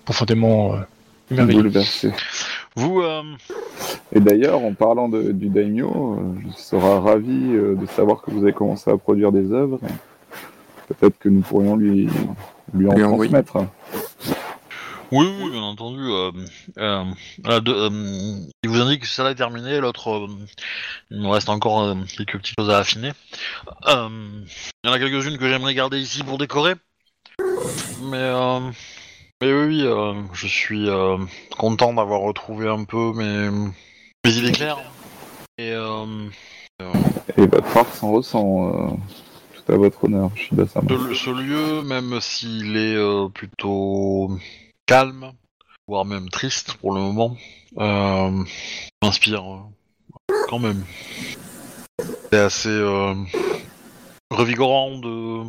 [0.06, 0.76] profondément
[1.32, 1.58] émerveillé.
[1.60, 2.12] bouleversé.
[2.76, 3.24] Vous, euh,
[4.14, 8.32] Et d'ailleurs, en parlant de- du daimyo, euh, je serais ravi euh, de savoir que
[8.32, 9.80] vous avez commencé à produire des œuvres.
[9.84, 9.88] et
[10.88, 12.08] Peut-être que nous pourrions lui,
[12.74, 13.58] lui en Lui transmettre.
[15.12, 16.00] oui, oui, bien entendu.
[16.02, 16.32] Euh,
[16.78, 20.28] euh, deux- euh, il vous indique que celle-là est terminée, l'autre, euh,
[21.12, 23.12] il me reste encore euh, quelques petites choses à affiner.
[23.88, 24.10] Euh,
[24.84, 26.74] il y en a quelques-unes que j'aimerais garder ici pour décorer.
[28.04, 28.60] Mais, euh,
[29.42, 31.18] mais oui, euh, je suis euh,
[31.58, 33.50] content d'avoir retrouvé un peu mes,
[34.26, 34.80] mes idées claires.
[35.58, 36.06] Et euh,
[37.38, 38.98] Et votre art s'en ressent.
[39.70, 40.88] À votre honneur, Shiba-sama.
[40.90, 44.32] ce, ce lieu, même s'il est euh, plutôt
[44.86, 45.32] calme,
[45.88, 47.36] voire même triste pour le moment,
[47.78, 48.32] euh,
[49.02, 50.84] m'inspire euh, quand même.
[52.32, 53.14] C'est assez euh,
[54.32, 55.44] revigorant de.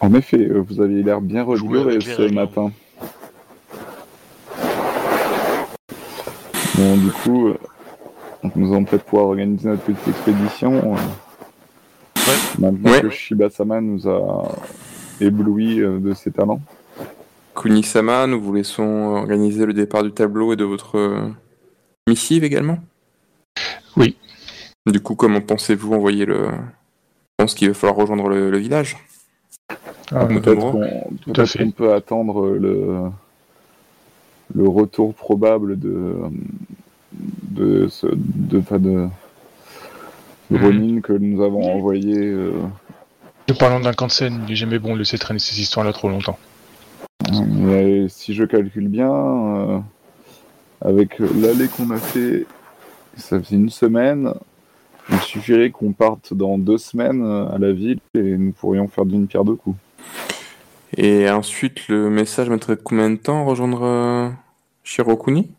[0.00, 2.72] En effet, vous aviez l'air bien revigoré ce matin.
[6.74, 7.52] Bon, du coup,
[8.56, 10.96] nous allons peut-être pouvoir organiser notre petite expédition.
[12.58, 13.00] Maintenant Ouais.
[13.02, 14.48] que Shiba-sama nous a
[15.20, 16.60] ébloui euh, de ses talents.
[17.54, 18.82] Kunisama, nous vous laissons
[19.16, 21.28] organiser le départ du tableau et de votre euh,
[22.08, 22.78] missive également?
[23.96, 24.16] Oui.
[24.86, 26.46] Du coup, comment pensez-vous envoyer le...
[26.46, 28.96] Je pense qu'il va falloir rejoindre le, le village.
[30.14, 30.60] Ah, Peut-être
[31.54, 33.10] qu'on peut attendre le,
[34.54, 36.14] le retour probable de,
[37.12, 39.08] de, ce- de, pas de, de.
[40.58, 42.16] Ronin que nous avons envoyé.
[42.18, 42.52] euh,
[43.48, 46.38] Nous parlons d'un Kansen, il est jamais bon de laisser traîner ces histoires-là trop longtemps.
[47.46, 49.78] mais si je calcule bien, euh,
[50.80, 52.46] avec l'allée qu'on a fait,
[53.16, 54.32] ça fait une semaine.
[55.10, 59.04] Il suffirait qu'on parte dans deux semaines euh, à la ville et nous pourrions faire
[59.04, 59.76] d'une pierre deux coups.
[60.96, 64.28] Et ensuite, le message mettrait combien de temps à rejoindre euh,
[64.84, 65.50] Shirokuni?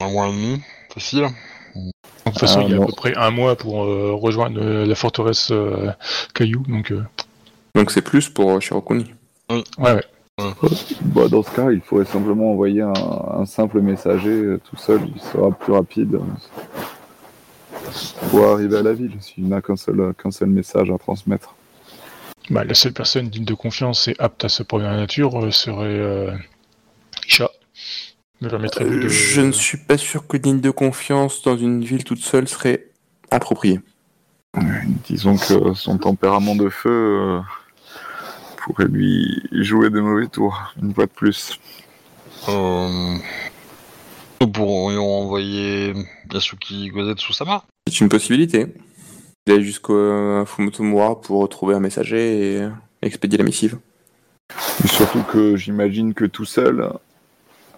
[0.00, 0.60] Un mois et demi,
[0.92, 1.26] facile.
[1.74, 2.82] De toute façon, Ah, il y a non.
[2.84, 5.90] à peu près un mois pour euh, rejoindre euh, la forteresse euh,
[6.34, 7.02] Caillou, donc euh,
[7.74, 9.12] Donc c'est plus pour euh, Shirokuni.
[9.50, 10.04] ouais, ouais.
[11.02, 15.00] Bah, dans ce cas, il faudrait simplement envoyer un, un simple messager euh, tout seul,
[15.14, 16.20] il sera plus rapide euh,
[18.30, 21.54] pour arriver à la ville, s'il n'a qu'un seul, qu'un seul message à transmettre.
[22.50, 25.44] Bah, la seule personne digne de confiance et apte à se promener dans la nature
[25.44, 26.32] euh, serait euh,
[27.28, 27.50] Isha.
[28.40, 28.48] De...
[28.48, 32.48] Euh, Je ne suis pas sûr que digne de confiance dans une ville toute seule
[32.48, 32.88] serait
[33.30, 33.80] approprié.
[35.06, 37.40] Disons que son tempérament de feu euh,
[38.58, 41.58] pourrait lui jouer de mauvais tours, une fois de plus.
[42.48, 43.16] Euh...
[44.40, 45.94] Nous pourrions envoyer
[46.32, 47.64] Yasuki Gozetsu Sama.
[47.88, 48.66] C'est une possibilité.
[49.46, 52.70] D'aller jusqu'au Fumotomura pour retrouver un messager et euh,
[53.02, 53.78] expédier la missive.
[54.84, 56.90] Et surtout que j'imagine que tout seul,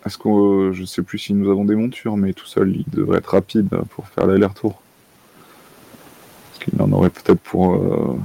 [0.07, 3.19] est-ce qu'on, je sais plus si nous avons des montures, mais tout seul, il devrait
[3.19, 4.81] être rapide pour faire l'aller-retour.
[6.53, 8.17] Parce qu'il en aurait peut-être pour euh,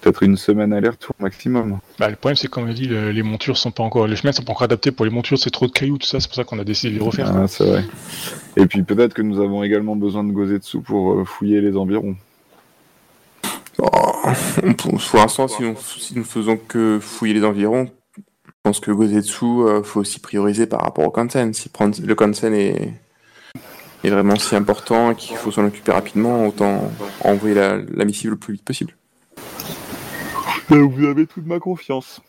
[0.00, 1.78] peut-être une semaine aller-retour maximum.
[1.98, 4.06] Bah, le problème, c'est que, comme on a dit, le- les montures sont pas encore,
[4.06, 6.20] les chemins sont pas encore adaptés pour les montures, c'est trop de cailloux, tout ça,
[6.20, 7.32] c'est pour ça qu'on a décidé de les refaire.
[7.34, 7.84] Ah, c'est vrai.
[8.56, 12.14] Et puis peut-être que nous avons également besoin de Gozetsu pour euh, fouiller les environs.
[13.78, 13.88] Oh,
[14.76, 15.64] pour l'instant, si,
[15.98, 17.90] si nous faisons que fouiller les environs,
[18.64, 21.52] je pense que Gozetsu, euh, faut aussi prioriser par rapport au Kansen.
[21.52, 22.94] Si prendre, le Kansen est,
[24.04, 26.88] est vraiment si important et qu'il faut s'en occuper rapidement, autant
[27.22, 28.96] envoyer la, la missive le plus vite possible.
[30.68, 32.20] Vous avez toute ma confiance.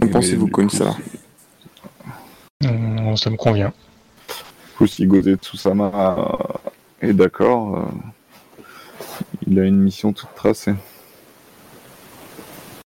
[0.00, 0.96] Qu'en pensez-vous, Konisama
[2.64, 3.72] Hum, ça me convient.
[4.28, 6.28] Du coup, si Gozetsu-sama
[7.00, 7.82] est d'accord, euh,
[9.48, 10.74] il a une mission toute tracée.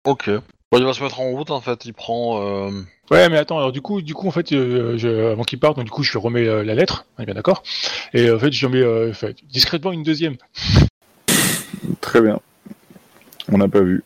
[0.05, 0.29] Ok.
[0.71, 1.85] Bon, il va se mettre en route en fait.
[1.85, 2.41] Il prend.
[2.41, 2.71] Euh...
[3.11, 5.77] Ouais, mais attends, alors du coup, du coup, en fait, euh, je- avant qu'il parte,
[5.77, 7.63] donc du coup, je lui remets euh, la lettre, on est bien d'accord,
[8.13, 10.35] et en fait, je lui remets euh, fait, discrètement une deuxième.
[12.01, 12.39] Très bien.
[13.51, 14.03] On n'a pas vu.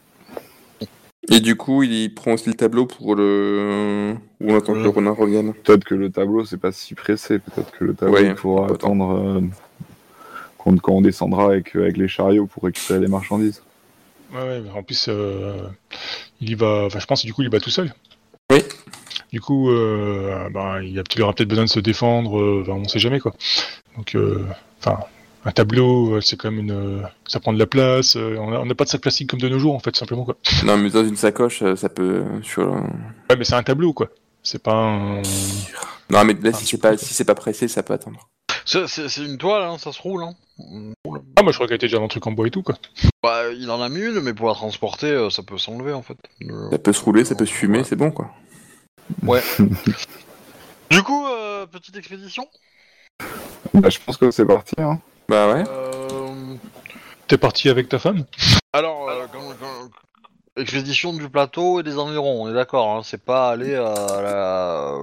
[1.30, 4.16] Et du coup, il prend aussi le tableau pour le.
[4.42, 4.94] Ou on attend que le Ouais.
[4.96, 5.54] renard revienne.
[5.54, 7.40] Peut-être que le tableau, c'est pas si pressé.
[7.40, 9.42] Peut-être que le tableau, Ouais, il faudra pas attendre euh,
[10.58, 13.62] quand, quand on descendra avec, avec les chariots pour récupérer les marchandises.
[14.34, 15.68] Ouais, ouais, en plus, euh,
[16.42, 17.94] il y va, enfin, je pense que du coup, il y va tout seul.
[18.52, 18.64] Oui.
[19.32, 22.88] Du coup, euh, ben, il, a, il aura peut-être besoin de se défendre, euh, on
[22.88, 23.34] sait jamais, quoi.
[23.96, 24.18] Donc,
[24.80, 25.00] enfin,
[25.46, 28.90] un tableau, c'est quand même une, ça prend de la place, on n'a pas de
[28.90, 30.38] sac plastique comme de nos jours, en fait, simplement, quoi.
[30.64, 32.24] Non, mais dans une sacoche, ça peut.
[32.42, 32.72] Sur...
[32.72, 34.10] Ouais, mais c'est un tableau, quoi.
[34.42, 35.22] C'est pas un...
[36.10, 38.30] Non, mais là, si c'est pas, si c'est pas pressé, ça peut attendre.
[38.66, 40.24] C'est une toile, hein, ça se roule.
[40.24, 40.34] Hein.
[41.36, 42.76] Ah, moi, je crois qu'elle était déjà dans le truc en bois et tout, quoi.
[43.22, 46.02] Bah, il en a mis une, mais pour la transporter, euh, ça peut s'enlever en
[46.02, 46.18] fait.
[46.44, 48.32] Euh, Ça peut se rouler, ça peut se fumer, c'est bon quoi.
[50.92, 52.48] Du coup, euh, petite expédition.
[53.74, 54.76] Bah, je pense que c'est parti.
[54.78, 55.00] Hein.
[55.28, 55.64] Bah ouais.
[55.68, 56.56] Euh,
[57.28, 58.26] T'es parti avec ta femme?
[58.74, 59.90] Alors, euh, quand- quand-
[60.58, 62.96] expédition du plateau et des environs, on est d'accord.
[62.96, 64.98] Hein, c'est pas aller à la-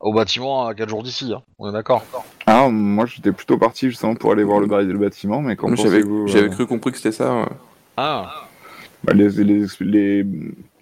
[0.00, 1.32] au bâtiment à 4 jours d'ici.
[1.34, 2.04] Hein, on est d'accord.
[2.46, 6.28] Ah, moi, j'étais plutôt parti justement pour aller voir le, bâtiment, mais qu'en J'avais pensez-vous
[6.28, 7.34] j'avais euh, cru compris que c'était ça.
[7.34, 7.46] ouais.
[7.96, 8.46] Ah.
[9.02, 10.26] bah, les, les, les,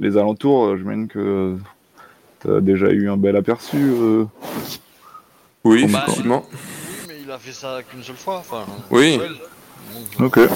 [0.00, 1.56] les alentours, euh, je mène que
[2.40, 3.76] t'as déjà eu un bel aperçu.
[3.78, 4.24] euh.
[5.64, 6.44] Oui, Bah, effectivement.
[6.50, 6.58] Oui,
[7.08, 8.38] mais il a fait ça qu'une seule fois.
[8.38, 8.64] Enfin.
[8.90, 9.18] Oui.
[9.18, 9.36] seul.
[10.18, 10.50] Donc, Ok.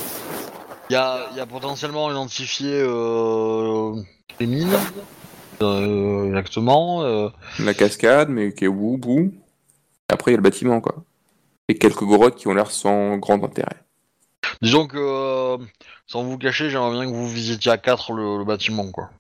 [0.91, 3.95] Il y a, il y a potentiellement identifié euh,
[4.39, 4.69] les mines.
[5.63, 7.03] Euh, exactement.
[7.03, 9.33] euh, La cascade, mais qui est wou bou.
[10.09, 10.95] Après, il y a le bâtiment quoi.
[11.69, 13.77] Et quelques grottes qui ont l'air sans grand intérêt.
[14.63, 15.59] Disons que, euh,
[16.07, 19.11] sans vous cacher, j'aimerais bien que vous visitiez à 4 le, le bâtiment, quoi.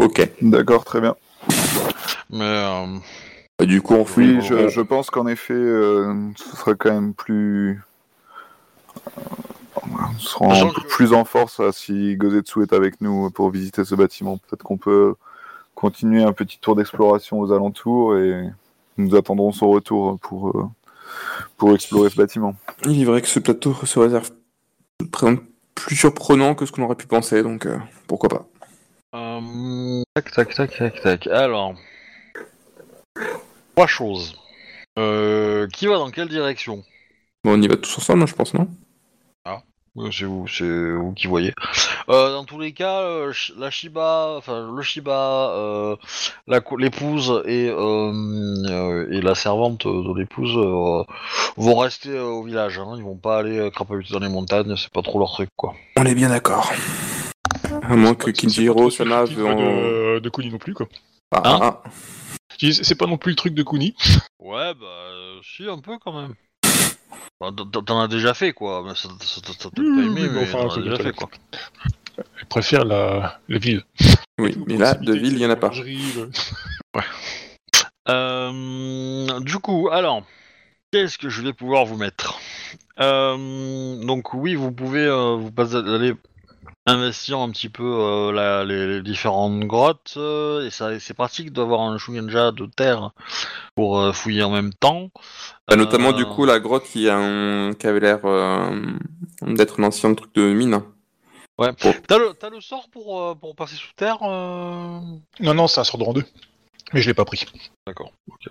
[0.00, 0.28] Ok.
[0.42, 1.14] D'accord, très bien.
[2.30, 2.86] Mais euh,
[3.58, 4.38] Bah, du coup, on fouille.
[4.38, 7.80] Oui, je, je pense qu'en effet, euh, ce serait quand même plus.
[9.90, 13.50] On sera un peu que- plus en force euh, si Gozetsu est avec nous pour
[13.50, 14.38] visiter ce bâtiment.
[14.38, 15.14] Peut-être qu'on peut
[15.74, 18.48] continuer un petit tour d'exploration aux alentours et
[18.96, 20.64] nous attendrons son retour pour, euh,
[21.56, 22.54] pour explorer ce bâtiment.
[22.86, 24.30] Il est vrai que ce plateau se réserve
[25.10, 25.40] présente
[25.74, 28.46] plus surprenant que ce qu'on aurait pu penser, donc euh, pourquoi pas.
[29.16, 31.26] euh, tac, tac, tac, tac, tac.
[31.26, 31.74] Alors,
[33.74, 34.36] trois choses.
[34.98, 36.84] Euh, qui va dans quelle direction?
[37.42, 38.68] Bon, on y va tous ensemble, hein, je pense, non?
[40.10, 41.54] C'est vous, c'est vous qui voyez.
[42.08, 45.96] Euh, dans tous les cas, euh, la Shiba, enfin le Shiba, euh,
[46.78, 48.12] l'épouse et euh,
[48.68, 51.04] euh, et la servante de l'épouse euh,
[51.56, 52.78] vont rester euh, au village.
[52.78, 52.94] Hein.
[52.96, 55.74] Ils vont pas aller euh, crapahuter dans les montagnes, c'est pas trop leur truc quoi.
[55.96, 56.72] On est bien d'accord.
[57.82, 59.54] À moins que Kinjiro, truc veut en...
[59.54, 60.88] de, de Kuni non plus, quoi.
[61.30, 61.90] Ah, Hein ah, ah.
[62.58, 63.94] C'est pas non plus le truc de Kuni.
[64.38, 66.34] Ouais, bah si un peu quand même.
[67.52, 70.66] T'en- as déjà fait quoi, mais ça ça- ça- t'a Oui, pas aimé, mais enfin,
[70.68, 71.28] t'en as déjà fait quoi.
[72.36, 73.82] Je préfère la, la ville.
[74.38, 75.70] Oui, mais là, de ville, il y en a pas.
[75.70, 76.30] Le-
[78.08, 80.24] Euh, du coup, alors,
[80.92, 82.38] qu'est-ce que je vais pouvoir vous mettre?
[83.00, 86.12] Euh, Donc oui, vous pouvez euh, vous pas aller
[86.86, 91.52] investir un petit peu euh, la- les, les différentes grottes euh, et ça c'est pratique
[91.52, 93.12] d'avoir un Shugenja de terre
[93.74, 95.10] pour euh, fouiller en même temps.
[95.66, 97.72] Bah, notamment, du coup, la grotte qui, a un...
[97.72, 98.70] qui avait l'air euh,
[99.42, 100.82] d'être un ancien truc de mine.
[101.56, 105.00] T'as le, t'as le sort pour, euh, pour passer sous terre euh?
[105.40, 106.24] Non, non, ça sort de rang 2.
[106.92, 107.46] Mais je l'ai pas pris.
[107.86, 108.12] D'accord.
[108.28, 108.48] ok.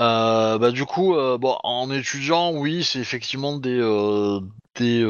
[0.00, 4.40] Euh, bah du coup, euh, bon, en étudiant, oui, c'est effectivement des euh,
[4.76, 5.04] des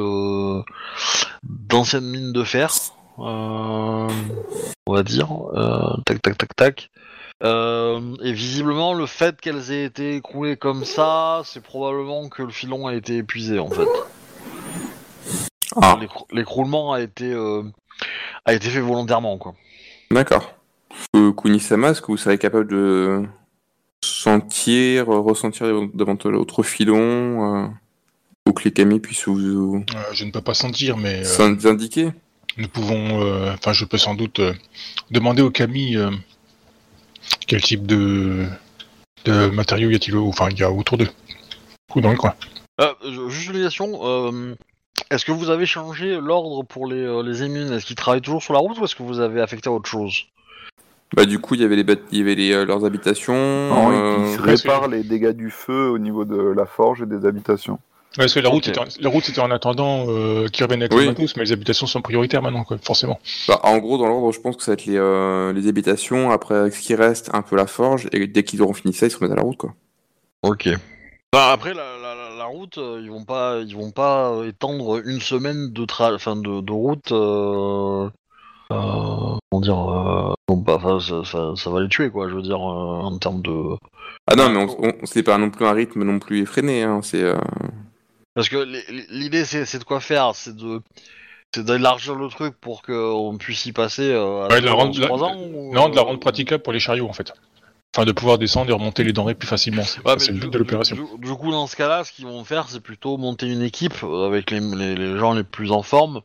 [1.45, 2.73] d'anciennes mines de fer,
[3.19, 4.09] on
[4.89, 5.29] va dire.
[6.07, 6.91] Tac, tac, tac, tac.
[7.45, 12.87] Et visiblement, le fait qu'elles aient été écroulées comme ça, c'est probablement que le filon
[12.87, 13.89] a été épuisé en fait.
[15.81, 17.33] Ah, L'écrou- L'écroulement a été
[18.45, 19.55] a été fait volontairement quoi.
[20.11, 20.55] d'accord.
[21.15, 23.23] Kunisama, est-ce que vous serez capable de
[24.05, 27.69] sentir, euh, ressentir devant l'autre filon euh,
[28.47, 31.65] ou que les Kami puissent vous, Euh, je ne peux pas sentir, mais euh, s'in-
[31.67, 32.11] indiquer
[32.57, 33.23] nous pouvons.
[33.23, 34.53] euh, Enfin, je peux sans doute euh,
[35.11, 36.11] demander au Camille euh,
[37.47, 38.47] quel type de,
[39.25, 41.09] de matériaux y a-t-il au- enfin, il y a autour d'eux.
[41.95, 42.35] Ou dans le coin.
[42.81, 42.93] Euh,
[43.29, 44.57] juste une question.
[45.11, 48.43] est-ce que vous avez changé l'ordre pour les, euh, les émines Est-ce qu'ils travaillent toujours
[48.43, 50.25] sur la route ou est-ce que vous avez affecté à autre chose?
[51.17, 53.35] Bah du coup, il y avait les il y avait les, euh, leurs habitations.
[53.35, 57.27] Non, euh, ils réparent les dégâts du feu au niveau de la forge et des
[57.27, 57.79] habitations.
[58.19, 60.83] Ouais, parce que la route, était en, la route c'était en attendant euh, qu'ils reviennent
[60.83, 61.03] avec Oui.
[61.05, 63.21] le matos, mais les habitations sont prioritaires maintenant, quoi, forcément.
[63.47, 66.33] bah, en gros, dans l'ordre, je pense que ça va être les, euh, les habitations,
[66.33, 69.07] après avec ce qui reste, un peu la forge, et dès qu'ils auront fini ça,
[69.07, 69.75] ils se remettent à la route, quoi.
[70.43, 70.71] Ok.
[71.33, 71.85] Bah, après la,
[72.37, 76.35] la, route, euh, ils vont pas ils vont pas étendre une semaine de tra enfin
[76.35, 77.13] de, de route.
[78.73, 82.29] Euh, comment dire euh, bon, bah, ça, ça, ça va les tuer quoi.
[82.29, 83.77] Je veux dire euh, en termes de
[84.27, 87.01] Ah non, mais on, on- c'est pas non plus un rythme non plus effréné, hein,
[87.03, 87.23] c'est...
[87.23, 87.37] euh,
[88.35, 88.65] parce que
[89.11, 90.81] l'idée c'est de quoi faire, c'est de
[91.53, 94.95] c'est d'élargir le truc pour qu'on puisse y passer euh, à Ouais, de la rendre-
[95.01, 97.33] 3 la- ans ou, Non, de la rendre praticable pour les chariots, en fait.
[97.97, 99.83] Enfin, de pouvoir descendre et remonter les denrées plus facilement.
[99.83, 100.95] C'est Ouais, le du, but de l'opération.
[100.95, 103.95] du- du coup, dans ce cas-là, ce qu'ils vont faire, c'est plutôt monter une équipe
[104.05, 106.21] euh, avec les, les- les gens les plus en forme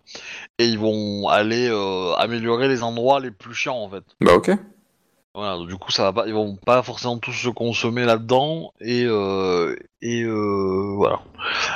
[0.60, 4.04] et ils vont aller euh, améliorer les endroits les plus chiants en fait.
[4.22, 4.52] Bah ok.
[5.36, 8.72] Voilà, donc du coup, ça va pas, ils vont pas forcément tous se consommer là-dedans
[8.80, 11.20] et euh, et euh, voilà.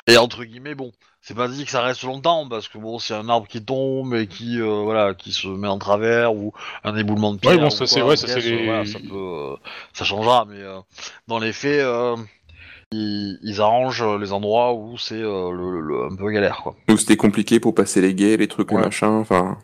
[0.08, 0.92] Et entre guillemets, bon,
[1.22, 4.16] c'est pas dit que ça reste longtemps parce que bon, c'est un arbre qui tombe
[4.16, 6.54] et qui euh, voilà, qui se met en travers ou
[6.86, 7.56] un éboulement de pierre.
[7.56, 9.56] Ouais, bon, ou ça, quoi, c'est- ouais, ça, ok, c'est les- voilà, ça peut, euh,
[9.94, 10.80] ça changera, mais euh,
[11.28, 12.16] dans les faits, euh,
[12.94, 16.76] ils, ils arrangent les endroits où c'est euh, le, le- un peu galère quoi.
[16.90, 18.84] Ou c'était compliqué pour passer les gays, les trucs, les Ouais.
[18.84, 19.58] machins, enfin...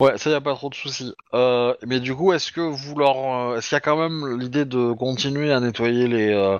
[0.00, 1.12] Ouais, ça y a pas trop de soucis.
[1.34, 4.38] Euh, mais du coup, est-ce que vous leur, euh, est-ce qu'il y a quand même
[4.38, 6.58] l'idée de continuer à nettoyer les euh,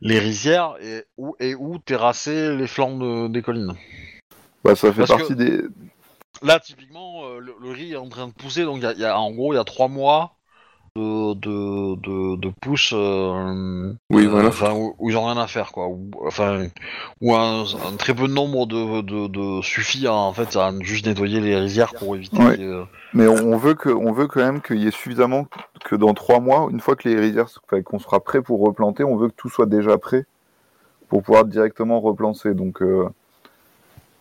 [0.00, 3.74] les rizières et où et où terrasser les flancs de- des collines?
[4.62, 5.62] Bah, ça fait Parce partie que- des.
[6.40, 8.92] Là, typiquement, euh, le, le riz est en train de pousser, donc il y a,
[8.92, 10.37] il y a- en gros il y a trois mois
[10.98, 12.52] de de de, de
[12.92, 14.48] euh, Oui, voilà.
[14.48, 15.88] enfin, où, où ils ont rien à faire quoi.
[15.88, 16.66] Où, enfin,
[17.20, 20.72] où un, un très peu de nombre de, de, de suffit à, en fait à
[20.80, 22.36] juste nettoyer les rizières pour éviter.
[22.42, 22.56] Ouais.
[22.60, 22.84] euh,
[23.14, 25.46] Mais on, veut que, on veut quand même qu'il y ait suffisamment
[25.84, 27.46] que dans trois mois, une fois que les rizières,
[27.84, 30.26] qu'on sera prêt pour replanter, on veut que tout soit déjà prêt
[31.08, 32.52] pour pouvoir directement replanter.
[32.54, 33.08] Donc, euh,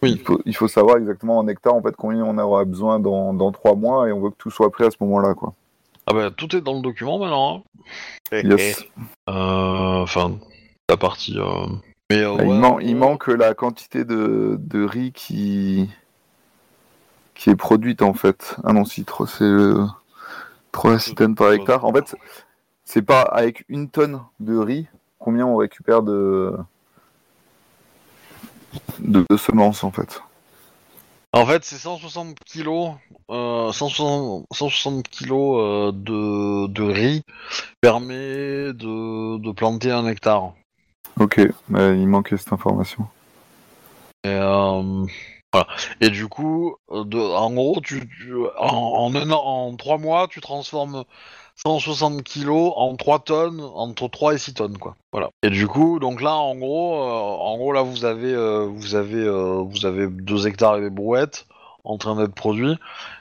[0.04, 0.12] Oui.
[0.12, 3.34] il, faut, il faut savoir exactement en hectares en fait combien on aura besoin dans,
[3.34, 5.54] dans trois mois et on veut que tout soit prêt à ce moment-là, quoi.
[6.08, 7.64] Ah bah tout est dans le document maintenant.
[8.32, 8.42] hein.
[8.44, 8.86] Yes.
[9.30, 9.34] Euh,
[10.04, 10.38] Enfin,
[10.90, 11.38] la partie.
[11.38, 11.66] euh,
[12.10, 15.90] Mais euh, Bah, il, man- manque la quantité de, de riz qui
[17.36, 18.56] qui est produite en fait.
[18.64, 19.86] Ah non, si, trop- c'est euh,
[20.72, 21.86] 3 citaines par hectare.
[21.86, 22.16] En fait,
[22.86, 24.88] c'est pas avec une tonne de riz
[25.20, 26.56] combien on récupère de,
[29.00, 30.22] de semences en fait.
[31.38, 32.94] En fait, c'est 160 kilos,
[33.30, 37.22] euh, 160, 160 kilos euh, de, de riz
[37.80, 40.54] permet de, de planter un hectare.
[41.20, 41.40] Ok,
[41.70, 43.08] mais il manquait cette information.
[44.24, 45.06] Et, euh,
[45.54, 45.68] voilà.
[46.02, 51.04] Et du coup, euh, de, en gros, tu, tu- en, 3 mois, tu transformes
[51.58, 54.96] 160 kilos en 3 tonnes, entre 3 et 6 tonnes, quoi.
[55.12, 55.30] Voilà.
[55.42, 58.96] Et du coup, donc là, en gros, euh, en gros, là, vous avez, euh, vous
[58.96, 61.48] avez, euh, vous avez 2 hectares et des brouettes
[61.84, 62.78] en train d'être produits.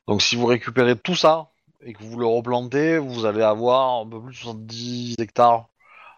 [0.07, 1.49] Donc, si vous récupérez tout ça
[1.85, 5.69] et que vous le replantez, vous allez avoir un peu plus de 70 hectares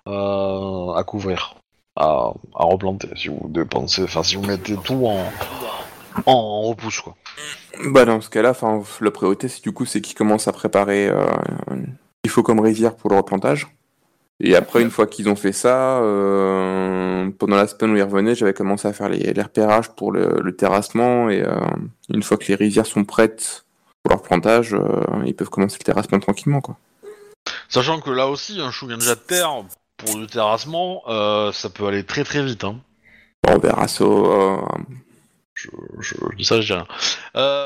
[0.07, 1.57] à couvrir,
[1.95, 3.09] à, replanter.
[3.15, 5.23] Si vous dépensez, enfin, si vous mettez tout en,
[6.25, 7.15] en repousse, quoi.
[7.91, 8.55] Bah dans ce cas-là,
[9.03, 11.13] la priorité c'est du coup c'est qu'ils commencent à préparer
[12.29, 13.67] il faut comme rivière pour le replantage.
[14.41, 18.35] Et après une fois qu'ils ont fait ça, euh, pendant la semaine où ils revenaient,
[18.37, 21.59] j'avais commencé à faire les, les repérages pour le, le terrassement et euh,
[22.13, 23.65] une fois que les rivières sont prêtes
[24.03, 26.77] pour leur plantage, euh, ils peuvent commencer le terrassement tranquillement quoi.
[27.69, 29.65] Sachant que là aussi, un Shugenja de terre
[29.97, 31.03] pour du terrassement,
[31.53, 32.63] ça peut aller très très vite.
[32.63, 32.77] Hein.
[33.43, 34.05] Bon, on verra ça.
[35.55, 35.69] Je,
[35.99, 36.87] je, je dis ça, je dis rien.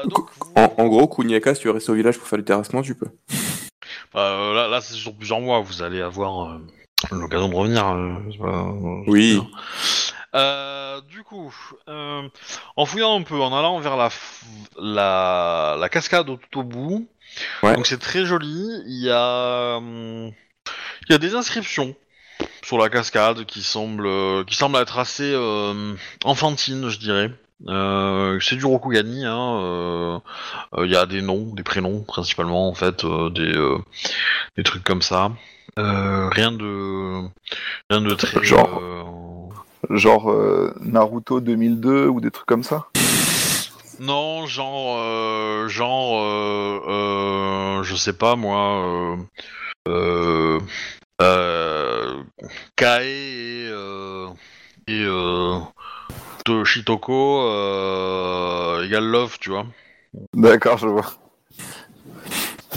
[0.04, 2.44] Donc, vous- en, en gros, Kuniaka, si tu veux rester au village pour faire du
[2.44, 3.08] terrassement, tu peux.
[4.14, 6.58] Euh, là, là c'est sur plusieurs mois, vous allez avoir euh,
[7.10, 7.86] l'occasion de revenir.
[7.88, 8.74] euh, pas-
[9.10, 9.40] Oui.
[11.10, 11.52] Du coup,
[12.76, 14.08] en fouillant un peu, en allant vers la,
[14.78, 17.08] la, la cascade au- tout au bout,
[17.62, 17.74] Ouais.
[17.74, 18.66] donc c'est très joli.
[18.86, 21.94] Il y a, il y a des inscriptions
[22.62, 25.94] sur la cascade qui semblent, qui semblent être assez euh,
[26.24, 27.30] enfantines, je dirais.
[27.68, 29.60] Euh, c'est du Rokugani, hein.
[29.60, 30.18] euh,
[30.74, 33.52] euh, Il y a des noms, des prénoms principalement en fait, des,
[34.56, 35.32] des trucs comme ça.
[35.76, 37.22] Rien de,
[37.90, 38.42] rien de très.
[38.42, 38.82] Genre.
[39.90, 40.32] Genre
[40.80, 42.86] Naruto 2002 ou des trucs comme ça?
[44.00, 46.22] Non, genre, genre,
[47.82, 49.16] je sais pas moi,
[52.76, 53.70] Kae et,
[54.86, 55.58] et euh,
[56.46, 59.66] de Shitoko euh, égale Love, tu vois.
[60.34, 61.06] D'accord, je vois.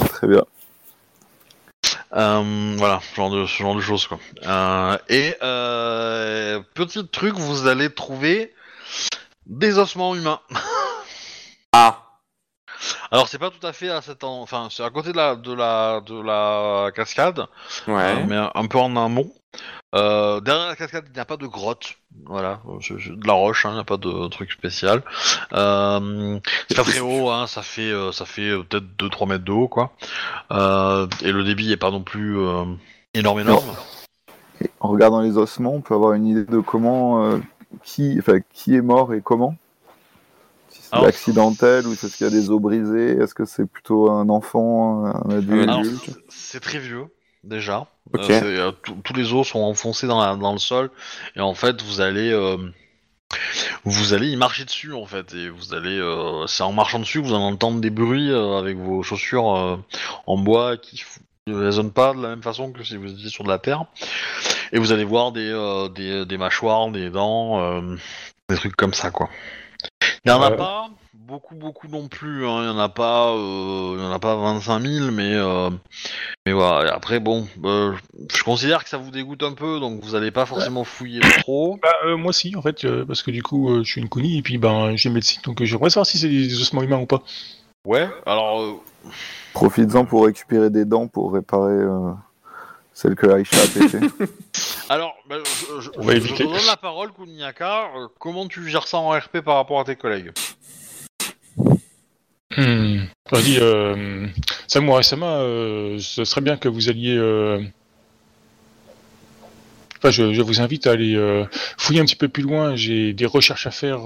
[0.10, 0.44] Très bien.
[2.14, 4.19] Euh, voilà, ce genre de, ce genre de choses quoi.
[4.45, 8.53] Euh, et euh, petit truc, vous allez trouver
[9.45, 10.40] des ossements humains.
[11.73, 12.03] Ah
[13.11, 14.41] Alors c'est pas tout à fait à cet en...
[14.41, 17.48] enfin c'est à côté de la de la de la cascade,
[17.88, 17.94] Ouais.
[17.95, 19.30] euh, mais un peu en amont.
[19.94, 21.95] Euh, derrière la cascade, il n'y a pas de grotte,
[22.26, 22.60] voilà,
[22.90, 25.03] de la roche, hein, il n'y a pas de truc spécial.
[25.53, 29.45] Euh, c'est pas très haut, hein, ça fait euh, ça fait euh, peut-être 2-3 mètres
[29.45, 29.94] de haut, quoi.
[30.52, 32.65] Euh, et le débit est pas non plus euh,
[33.14, 33.72] énorme énorme.
[34.61, 37.40] Et en regardant les ossements, on peut avoir une idée de comment, euh,
[37.84, 39.56] qui, enfin, qui est mort et comment?
[40.69, 43.65] Si c'est Alors- accidentel ou est-ce qu'il y a des os brisés Est-ce que c'est
[43.65, 45.69] plutôt un enfant, un adulte?
[45.69, 45.84] Alors,
[46.27, 47.06] c'est très vieux
[47.46, 47.88] déjà.
[48.16, 48.72] Euh, euh,
[49.04, 50.92] tous- les os sont enfoncés dans, la- dans le sol.
[51.36, 52.58] Et en fait vous allez euh,
[53.84, 55.34] vous allez y marcher dessus en fait.
[55.34, 58.78] Et vous allez euh, c'est en marchant dessus que vous allez entendre des bruits avec
[58.78, 59.46] vos chaussures
[60.28, 61.04] en bois qui
[61.48, 63.86] ne résonnent pas de la même façon que si vous étiez sur de la terre.
[64.72, 67.82] Et vous allez voir des, des, des mâchoires, des dents,
[68.50, 69.30] des trucs comme ça quoi.
[70.26, 70.90] Il y en a pas
[71.26, 72.61] beaucoup beaucoup non plus, hein.
[72.64, 75.69] il y en a pas euh, il y en a pas 25 000 mais euh,
[76.45, 77.93] mais voilà, et après, bon, euh,
[78.34, 81.80] je considère que ça vous dégoûte un peu, donc vous allez pas forcément fouiller trop.
[81.81, 84.10] Bah, euh, moi si, en fait, euh, parce que du coup, euh, je suis une
[84.10, 86.99] Kuni et puis ben, j'ai médecine, donc euh, j'aimerais savoir si c'est des ossements humains
[86.99, 87.23] ou pas.
[87.85, 88.73] Ouais, alors, euh,
[89.53, 92.11] Profites-en pour récupérer des dents pour réparer euh,
[92.93, 93.99] celles que Aïcha a pété.
[94.89, 96.43] alors bah, je, je- On va je éviter.
[96.43, 97.85] te donne la parole, Kuniaka.
[97.95, 100.31] Euh, comment tu gères ça en RP par rapport à tes collègues?
[102.57, 103.06] Hmm.
[103.32, 104.27] Vas-y, euh,
[104.68, 107.15] Samurai Sama, euh, ce serait bien que vous alliez.
[107.15, 107.61] euh,
[109.98, 111.18] Enfin, je, vous invite à aller
[111.77, 112.76] fouiller un petit peu plus loin.
[112.76, 114.02] J'ai des recherches à faire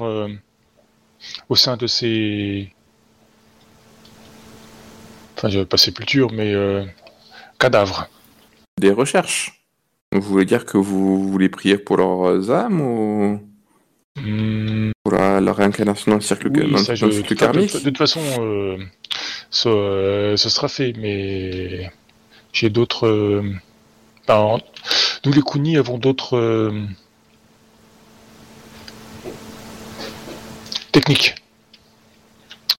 [1.49, 2.69] au sein de ces.
[5.35, 6.53] Enfin, je pas sépulture, mais
[7.59, 8.07] cadavres.
[8.79, 9.61] Des recherches.
[10.13, 13.48] Vous voulez dire que vous voulez prier pour leurs âmes ou?
[14.15, 17.21] Pour la, la réincarnation dans le cercle, oui, ça, je, de,
[17.81, 18.77] toute façon, euh,
[19.49, 21.89] ça, euh, ce sera fait, mais
[22.53, 23.07] j'ai d'autres.
[23.07, 23.53] euh,
[24.27, 24.57] ben,
[25.25, 26.85] nous, les Kuni, avons d'autres euh,
[30.91, 31.35] techniques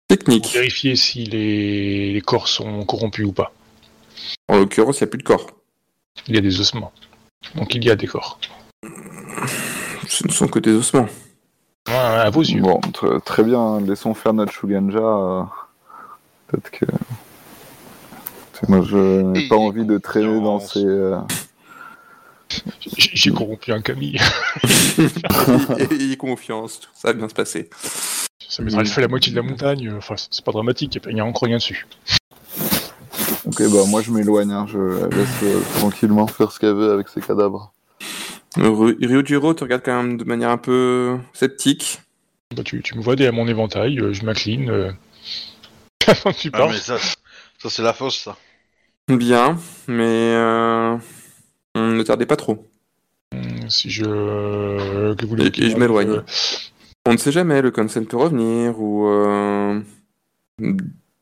[0.08, 0.52] pour Technique.
[0.52, 3.52] vérifier si les, les corps sont corrompus ou pas.
[4.48, 5.46] En l'occurrence, il n'y a plus de corps.
[6.26, 6.92] Il y a des ossements.
[7.54, 8.38] Donc il y a des corps.
[10.20, 11.06] Ce ne sont que des ossements.
[11.88, 12.60] Ouais, à vos yeux.
[12.60, 14.98] Bon, tr- très bien, laissons faire notre Shugenja.
[14.98, 15.42] euh,
[16.48, 16.84] Peut-être que.
[18.68, 20.84] Moi, je n'ai pas envie de traîner dans ces.
[20.84, 21.16] euh,
[22.86, 24.20] J'ai corrompu un Camille.
[25.78, 27.70] Et, et confiance, ça va bien se passer.
[28.46, 29.90] Ça m'aurait fait la moitié de la montagne.
[29.96, 31.86] Enfin, c'est pas dramatique, il n'y a encore rien dessus.
[33.46, 36.92] Ok, bah moi je m'éloigne, hein, je la laisse euh, tranquillement faire ce qu'elle veut
[36.92, 37.72] avec ses cadavres.
[38.56, 42.00] Ry- Ryujiro te regarde quand même de manière un peu sceptique.
[42.56, 44.70] Bah, tu, tu me vois derrière mon éventail, euh, je m'incline.
[44.70, 44.92] Euh...
[46.06, 46.72] Avant que tu Ah, parles.
[46.72, 48.36] mais ça, ça c'est la fausse, ça.
[49.08, 49.56] Bien,
[49.88, 50.02] mais
[50.34, 50.96] euh,
[51.76, 52.68] ne tardez pas trop.
[53.34, 54.04] Hum, Si je.
[54.04, 56.08] euh, Que vous Et- et je m'éloigne.
[56.10, 56.22] euh,
[57.06, 59.80] On ne sait jamais, le consent peut revenir, ou euh,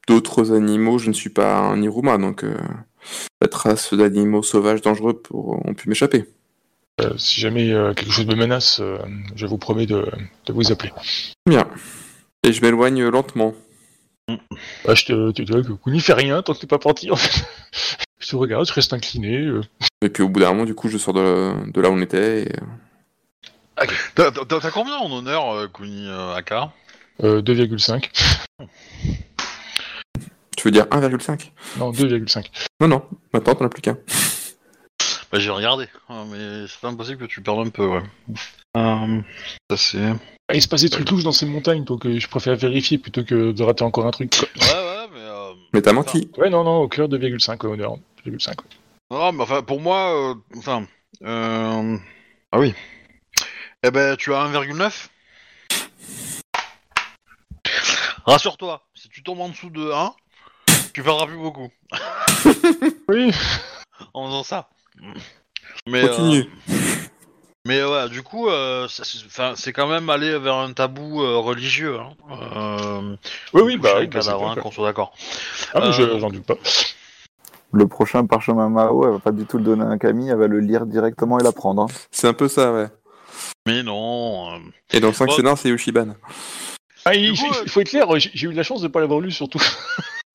[0.06, 2.56] d'autres animaux, je ne suis pas un Iruma, donc euh,
[3.40, 6.24] la trace d'animaux sauvages dangereux pour, ont pu m'échapper.
[7.00, 8.98] Euh, si jamais euh, quelque chose me menace, euh,
[9.36, 10.10] je vous promets de,
[10.46, 10.92] de vous appeler.
[11.46, 11.68] Bien.
[12.44, 13.54] Et je m'éloigne lentement.
[14.84, 17.16] Bah, je te, tu vois que Kuni fait rien tant que t'es pas parti en
[17.16, 17.44] fait.
[18.18, 19.38] je te regarde, je reste incliné.
[19.38, 19.62] euh.
[20.02, 22.00] Et puis au bout d'un moment, du coup, je sors de, de là où on
[22.00, 22.42] était.
[22.42, 22.52] et,
[24.14, 26.72] T'as combien en honneur, Kuni euh, Aka?
[27.22, 28.10] Euh, 2,5.
[30.56, 32.46] Tu veux dire 1,5 Non, 2,5.
[32.80, 33.02] Non, non,
[33.32, 33.96] maintenant t'en as plus qu'un.
[35.30, 38.02] Bah j'ai regardé, hein, mais c'est pas impossible que tu perdes un peu, ouais.
[38.76, 39.20] Euh,
[39.70, 40.12] ça c'est...
[40.48, 42.96] Ah, il se passe des trucs louches dans ces montagnes, donc euh, je préfère vérifier
[42.96, 44.34] plutôt que de rater encore un truc.
[44.34, 44.48] quoi.
[44.56, 45.20] Ouais, ouais, mais...
[45.20, 45.52] Euh...
[45.74, 46.30] Mais t'as menti.
[46.38, 47.96] Ouais, non, non, au cœur 2,5 au honneur.
[48.24, 48.48] 2,5.
[48.48, 48.54] ouais.
[49.10, 50.86] Non, mais enfin, pour moi, euh, enfin...
[51.22, 51.98] Euh...
[52.50, 52.74] Ah oui.
[53.82, 55.08] Eh ben, tu as 1,9
[58.24, 60.14] Rassure-toi, si tu tombes en dessous de 1,
[60.94, 61.70] tu perdras plus beaucoup
[63.08, 63.30] Oui,
[64.14, 64.68] en faisant ça.
[65.86, 66.50] Mais, euh, Continue.
[67.66, 71.98] Mais ouais, du coup, euh, c'est quand même aller vers un tabou euh, religieux.
[71.98, 72.14] Hein.
[72.30, 73.16] Euh,
[73.52, 75.12] oui, oui, bah, oui, bah, cadavre, clair, hein, qu'on soit d'accord.
[75.74, 76.54] Ah, mais je- Euh, j'en doute pas.
[77.72, 80.46] Le prochain parchemin Mao, elle va pas du tout le donner à Camille, elle va
[80.46, 81.82] le lire directement et l'apprendre.
[81.82, 81.86] Hein.
[82.10, 82.86] C'est un peu ça, ouais.
[83.66, 84.54] Mais non.
[84.54, 84.58] euh,
[84.92, 85.36] Et dans 5 Bon.
[85.36, 86.14] scénars, c'est Yoshiban.
[87.04, 89.20] Ah, il, coup, euh, faut être clair, j'ai eu de la chance de pas l'avoir
[89.20, 89.60] lu surtout.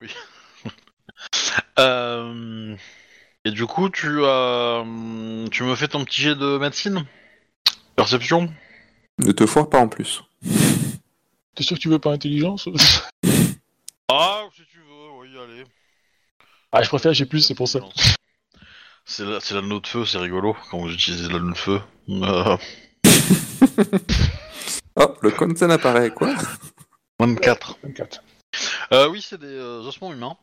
[1.80, 2.76] euh,
[3.44, 7.04] Et du coup, tu, euh, tu me fais ton petit jet de médecine?
[7.94, 8.52] Perception?
[9.18, 10.22] Ne te foire pas en plus.
[11.54, 12.68] T'es sûr que tu veux pas intelligence?
[14.10, 15.64] Ah, si tu veux, oui, allez.
[16.70, 17.80] Ah, je préfère j'ai plus, c'est pour ça.
[19.06, 21.80] C'est la, c'est l'anneau de feu, c'est rigolo quand vous utilisez l'anneau de feu.
[22.10, 22.56] Euh,
[24.96, 26.34] Oh, le consent apparaît, quoi
[27.18, 27.78] 24.
[27.82, 28.22] 24.
[28.92, 30.36] Euh, oui, c'est des euh, ossements humains.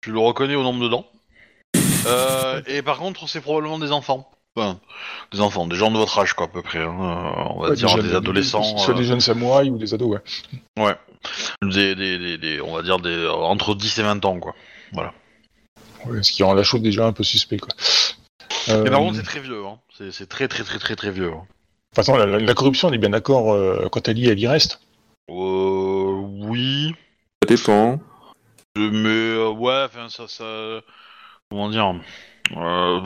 [0.00, 1.06] Tu le reconnais au nombre de dents.
[2.06, 4.30] Euh, et par contre, c'est probablement des enfants.
[4.56, 4.78] Enfin,
[5.32, 6.78] des enfants, des gens de votre âge, quoi, à peu près.
[6.78, 6.84] hein.
[6.86, 8.62] Euh, on va Ouais, dire jeunes- des adolescents.
[8.78, 10.20] Soit euh, des jeunes samouraïs ou des ados, ouais.
[10.82, 10.96] Ouais.
[11.62, 14.54] Des, des, des, des- on va dire des, euh, entre 10 et 20 ans, quoi.
[16.06, 17.72] Ouais, Ce qui rend la chose déjà un peu suspect, quoi.
[18.68, 19.78] Euh, Mais par contre, c'est très vieux, hein.
[19.96, 21.30] C'est c'est très, très, très, très, très vieux.
[21.32, 21.42] hein.
[21.42, 24.28] de toute façon, la, la- la corruption, on est bien d'accord, euh, quand elle y
[24.28, 24.80] est, elle y reste.
[25.30, 26.12] Euh,
[26.46, 26.94] oui.
[27.42, 27.98] Ça dépend.
[28.78, 30.44] Euh, Mais, euh, ouais, enfin, ça, ça.
[31.50, 31.94] Comment dire
[32.56, 33.00] euh,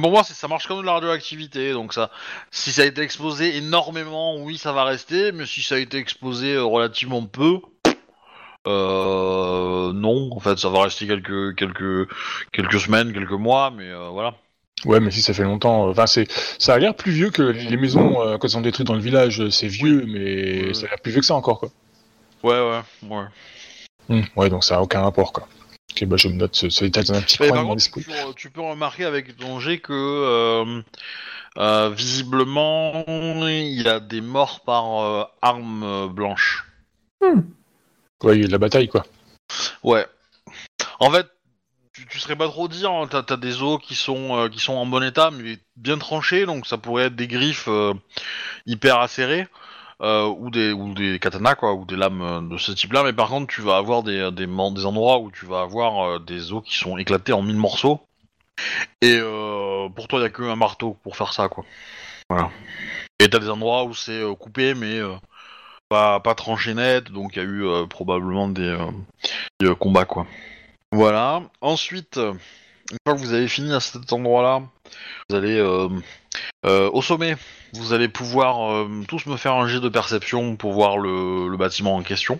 [0.00, 2.10] pour moi, ça marche comme de la radioactivité, donc ça,
[2.50, 5.98] si ça a été exposé énormément, oui, ça va rester, mais si ça a été
[5.98, 7.58] exposé euh, relativement peu,
[8.68, 12.08] euh, non, en fait, ça va rester quelques quelques
[12.52, 14.34] quelques semaines, quelques mois, mais euh, voilà.
[14.84, 15.88] Ouais, mais si ça fait longtemps.
[15.88, 18.94] Enfin, c'est, ça a l'air plus vieux que les maisons quand elles sont détruites dans
[18.94, 19.48] le village.
[19.48, 21.70] C'est vieux, mais ça a l'air plus vieux que ça encore, quoi.
[22.42, 23.24] Ouais, ouais, ouais.
[24.08, 25.48] Hmm, Ouais, donc ça a aucun rapport, quoi.
[25.96, 27.68] Ok, bah je me note ce, ce détail dans un petit Mais coin par de
[27.68, 28.04] mon contre, esprit.
[28.04, 30.82] tu, tu peux remarquer avec ton jet que euh,
[31.56, 36.66] euh, visiblement il y a des morts par euh, arme euh, blanche.
[37.22, 39.06] Ouais, il y a de la bataille, quoi.
[39.82, 40.06] Ouais.
[41.00, 41.28] En fait,
[41.94, 44.58] tu, tu serais pas trop dire, hein, t'as as des os qui sont euh, qui
[44.58, 47.94] sont en bon état, mais bien tranchés, donc ça pourrait être des griffes euh,
[48.66, 49.48] hyper acérées.
[50.02, 53.02] Euh, ou des ou des katanas quoi ou des lames euh, de ce type-là.
[53.04, 56.18] Mais par contre tu vas avoir des man- des endroits où tu vas avoir euh,
[56.18, 58.00] des os qui sont éclatés en mille morceaux.
[59.02, 61.64] Et euh, pour toi il y a que un marteau pour faire ça quoi.
[62.28, 62.50] Voilà.
[63.20, 65.16] Et t'as des endroits où c'est euh, coupé mais euh,
[65.88, 67.10] pas tranché net.
[67.10, 68.90] Donc il y a eu euh, probablement des, euh,
[69.62, 70.26] euh, combats quoi.
[70.92, 71.42] Voilà.
[71.60, 72.34] Ensuite euh,
[72.90, 74.62] une fois que vous avez fini à cet endroit là
[75.28, 75.88] vous allez euh,
[76.64, 77.36] euh, au sommet
[77.74, 81.56] vous allez pouvoir euh, tous me faire un jet de perception pour voir le, le
[81.56, 82.38] bâtiment en question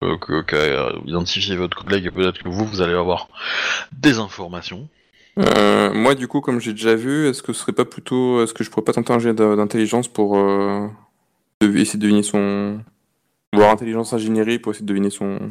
[0.00, 3.28] que qu'a identifié votre collègue et peut-être que vous vous allez avoir
[3.92, 4.88] des informations
[5.38, 8.42] Euh, moi, du coup, comme j'ai déjà vu, est-ce que ce serait pas plutôt.
[8.42, 10.88] Est-ce que je pourrais pas tenter un jet d'intelligence pour, euh,
[11.62, 12.80] essayer de deviner son.
[13.52, 15.50] Voir intelligence ingénierie pour essayer de deviner son.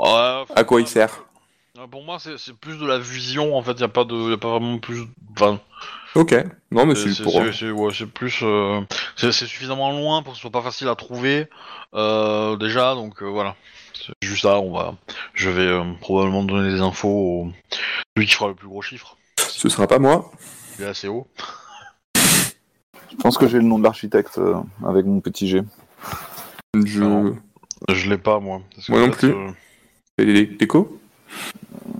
[0.00, 1.24] Ouais, À quoi il sert.
[1.90, 3.56] Pour moi, c'est plus de la vision.
[3.56, 5.02] En fait, y a pas de, y a pas vraiment plus.
[5.32, 5.60] Enfin,
[6.14, 6.32] Ok.
[6.70, 7.32] Non, mais c'est pour.
[7.52, 8.38] c'est- ouais, plus.
[8.42, 8.80] euh,
[9.16, 11.48] c'est suffisamment loin pour que ce soit pas facile à trouver
[11.94, 12.94] euh, déjà.
[12.94, 13.56] Donc euh, voilà.
[13.94, 14.58] C'est juste ça.
[14.60, 14.94] On va.
[15.34, 17.52] Je vais euh, probablement donner des infos au
[18.16, 19.16] celui qui fera le plus gros chiffre.
[19.38, 20.30] Ce sera pas moi.
[20.78, 21.26] Il est assez haut.
[22.16, 24.54] Je pense que j'ai le nom de l'architecte euh,
[24.86, 25.62] avec mon petit G.
[26.74, 27.32] Je.
[27.88, 28.62] Je l'ai pas moi.
[28.88, 29.30] Moi non plus.
[29.32, 29.50] euh,
[30.18, 31.00] fais les déco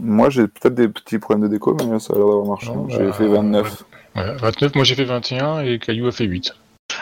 [0.00, 2.72] Moi, j'ai peut-être des petits problèmes de déco, mais ça a l'air d'avoir marché.
[2.88, 3.84] J'ai bah, fait 29.
[4.16, 6.54] Ouais, 29, moi j'ai fait 21 et Caillou a fait 8.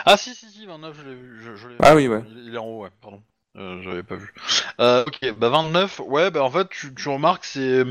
[0.05, 1.41] Ah si si si 29 je l'ai vu.
[1.43, 2.23] Je, je Ah oui, ouais.
[2.35, 2.89] Il, est en haut ouais.
[3.01, 3.21] Pardon.
[3.55, 4.33] Euh, J'avais pas vu.
[4.79, 5.33] Euh, ok.
[5.37, 6.01] Bah 29.
[6.07, 6.31] Ouais.
[6.31, 7.83] Bah en fait tu, tu remarques c'est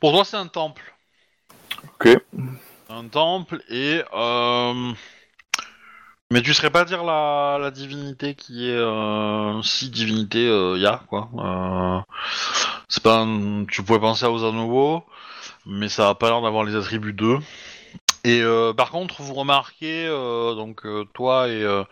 [0.00, 0.94] pour toi c'est un temple.
[1.84, 2.08] Ok.
[2.88, 4.92] un temple et euh...
[6.30, 9.60] mais tu saurais pas dire la, la divinité qui est euh...
[9.62, 12.00] si divinité il y a quoi euh...
[12.92, 15.02] c'est pas un- tu pourrais penser à Ozanovo
[15.64, 17.38] mais ça a pas l'air d'avoir les attributs d'eux
[18.22, 21.84] et euh, par contre vous remarquez euh, donc euh, toi et euh,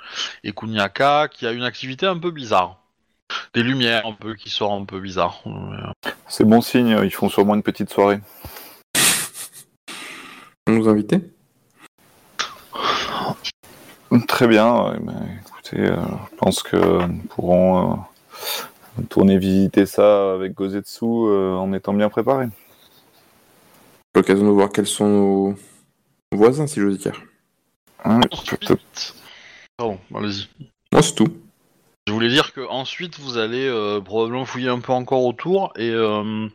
[0.45, 2.77] et Kunyaka qui a une activité un peu bizarre
[3.55, 5.43] des lumières un peu qui sortent un peu bizarres
[6.29, 8.21] C'est bon signe, ils font sûrement une petite soirée.
[10.67, 11.23] On nous invitait
[14.29, 14.95] Très bien.
[15.47, 15.97] écoutez, euh,
[16.33, 17.97] je pense que nous pourrons euh,
[19.09, 22.49] tourner visiter ça avec Gozetsu euh, en étant bien préparés.
[24.15, 25.57] L'occasion de voir quels sont nos
[26.33, 27.23] voisins, si j'ose dire.
[28.05, 29.15] Hein, ensuite
[29.77, 30.49] pardon allez-y
[30.93, 31.29] Moi, c'est tout.
[32.07, 35.91] Je voulais dire que ensuite vous allez euh, probablement fouiller un peu encore autour et
[35.91, 36.49] euh,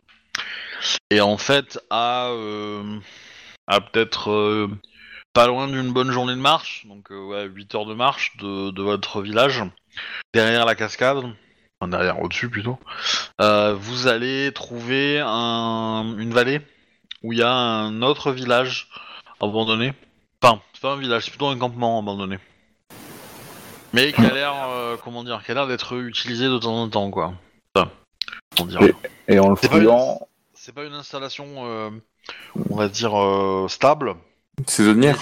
[1.10, 2.98] et en fait à euh,
[3.66, 4.68] à peut-être euh,
[5.32, 8.70] pas loin d'une bonne journée de marche, donc euh, ouais, 8 heures de marche de,
[8.70, 9.62] de votre village,
[10.32, 11.24] derrière la cascade,
[11.86, 12.78] enfin derrière au-dessus plutôt,
[13.40, 16.60] euh, vous allez trouver un, une vallée
[17.22, 18.88] où il y a un autre village
[19.40, 19.94] abandonné.
[20.42, 22.38] Enfin, c'est pas un village, c'est plutôt un campement abandonné.
[23.92, 26.88] Mais qui a l'air, euh, comment dire, qui a l'air d'être utilisé de temps en
[26.88, 27.34] temps, quoi.
[27.74, 27.90] Enfin,
[28.56, 28.82] comment dire.
[28.82, 28.94] Et-
[29.34, 30.20] Et en le C'est pas fouillant,
[30.54, 31.90] C'est pas une installation, euh,
[32.70, 34.14] on va dire, euh, stable.
[34.66, 35.16] Saisonnière.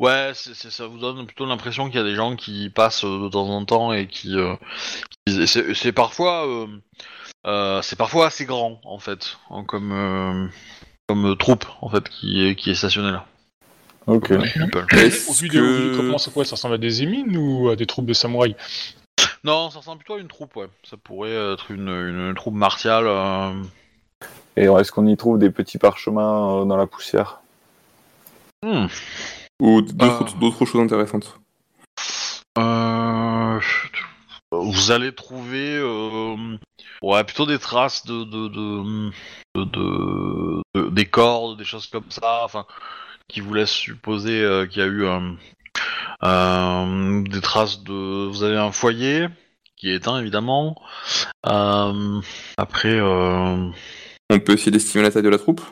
[0.00, 3.04] Ouais, c'est, c'est- ça vous donne plutôt l'impression qu'il y a des gens qui passent
[3.04, 4.36] euh, de temps en temps et qui.
[4.36, 4.54] euh,
[5.26, 6.66] qui- c'est, c'est parfois, euh,
[7.46, 10.48] euh, c'est parfois assez grand en fait, hein, comme euh,
[11.08, 13.26] comme troupe en fait qui est qui est stationnée là.
[14.06, 14.32] ok.
[14.32, 14.42] Au
[14.96, 15.96] Est-ce vu de, au vu de que...
[15.96, 18.56] comment ça, quoi, ça ressemble à des émines ou à des troupes de samouraïs?
[19.44, 20.68] Non, ça ressemble plutôt à une troupe, ouais.
[20.88, 23.04] Ça pourrait être une, une, troupe martiale.
[23.06, 23.52] euh,
[24.56, 27.40] Et est-ce qu'on y trouve des petits parchemins dans la poussière?
[28.64, 28.86] Hmm.
[29.60, 30.38] Ou d'autres Ah.
[30.40, 31.38] d'autres choses intéressantes
[32.58, 33.60] Euh,
[34.52, 36.56] Vous allez trouver euh,
[37.02, 39.10] ouais, plutôt des traces de, de, de,
[39.56, 42.64] de- de- de- des cordes, des choses comme ça, enfin,
[43.28, 45.32] qui vous laissent supposer euh, qu'il y a eu euh,
[46.22, 48.28] euh, des traces de.
[48.28, 49.26] Vous avez un foyer
[49.76, 50.80] qui est éteint évidemment.
[51.46, 52.20] Euh,
[52.56, 53.68] après, euh,
[54.30, 55.62] On peut essayer d'estimer la taille de la troupe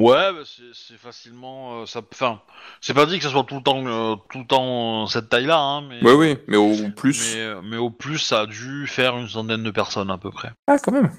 [0.00, 1.82] Ouais, bah, c'est c'est facilement.
[1.82, 2.40] euh, ça, enfin,
[2.80, 5.28] c'est pas dit que ça soit tout le temps, euh, tout le temps euh, cette
[5.28, 6.02] taille-là, hein, mais.
[6.02, 7.36] Ouais, oui, mais au plus...
[7.36, 10.50] Mais, mais au plus, ça a dû faire une centaine de personnes à peu près.
[10.66, 11.10] Ah, quand même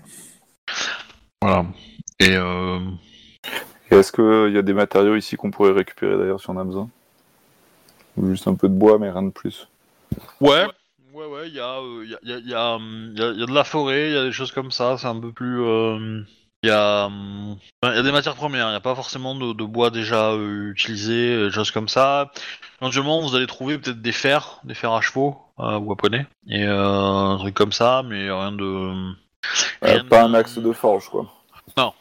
[1.41, 1.65] Voilà.
[2.19, 2.79] Et euh,
[3.89, 6.63] Et est-ce qu'il y a des matériaux ici qu'on pourrait récupérer d'ailleurs si on a
[6.63, 6.89] besoin?
[8.17, 9.67] Ou juste un peu de bois, mais rien de plus
[10.41, 10.65] ouais,
[11.13, 13.45] ouais, ouais, il y a, euh, y, a, y, a, y, a, hum, y a
[13.45, 14.97] de la forêt, il y a des choses comme ça.
[14.97, 15.61] C'est un peu plus.
[16.63, 18.67] Euh, Il y a, hum, enfin, y a des matières premières.
[18.67, 22.31] Il n'y a pas forcément de, de bois déjà euh, utilisé, des choses comme ça.
[22.81, 26.25] Éventuellement, vous allez trouver peut-être des fers, des fers à chevaux euh, ou à poney,
[26.47, 26.83] et euh,
[27.33, 28.63] un truc comme ça, mais rien de.
[28.63, 29.11] Euh,
[29.81, 31.25] rien Pas de- un axe de forge, quoi.
[31.77, 31.93] Non,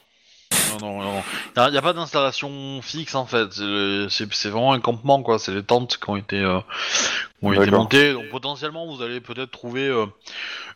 [0.80, 1.22] non, non.
[1.56, 3.52] Il n'y a, pas d'installation fixe en fait.
[3.52, 5.38] C'est- C'est vraiment un campement quoi.
[5.38, 6.60] C'est les tentes qui ont été, euh,
[7.40, 8.12] qui ont été montées.
[8.12, 10.06] Donc potentiellement vous allez peut-être trouver euh,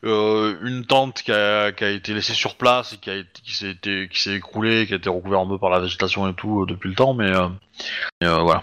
[0.05, 3.41] euh, une tente qui a, qui a été laissée sur place et qui a été,
[3.45, 6.29] qui s'est été, qui s'est écroulée, qui a été recouverte un peu par la végétation
[6.29, 7.15] et tout euh, depuis le temps.
[7.15, 7.49] Mais euh,
[8.25, 8.63] euh, voilà.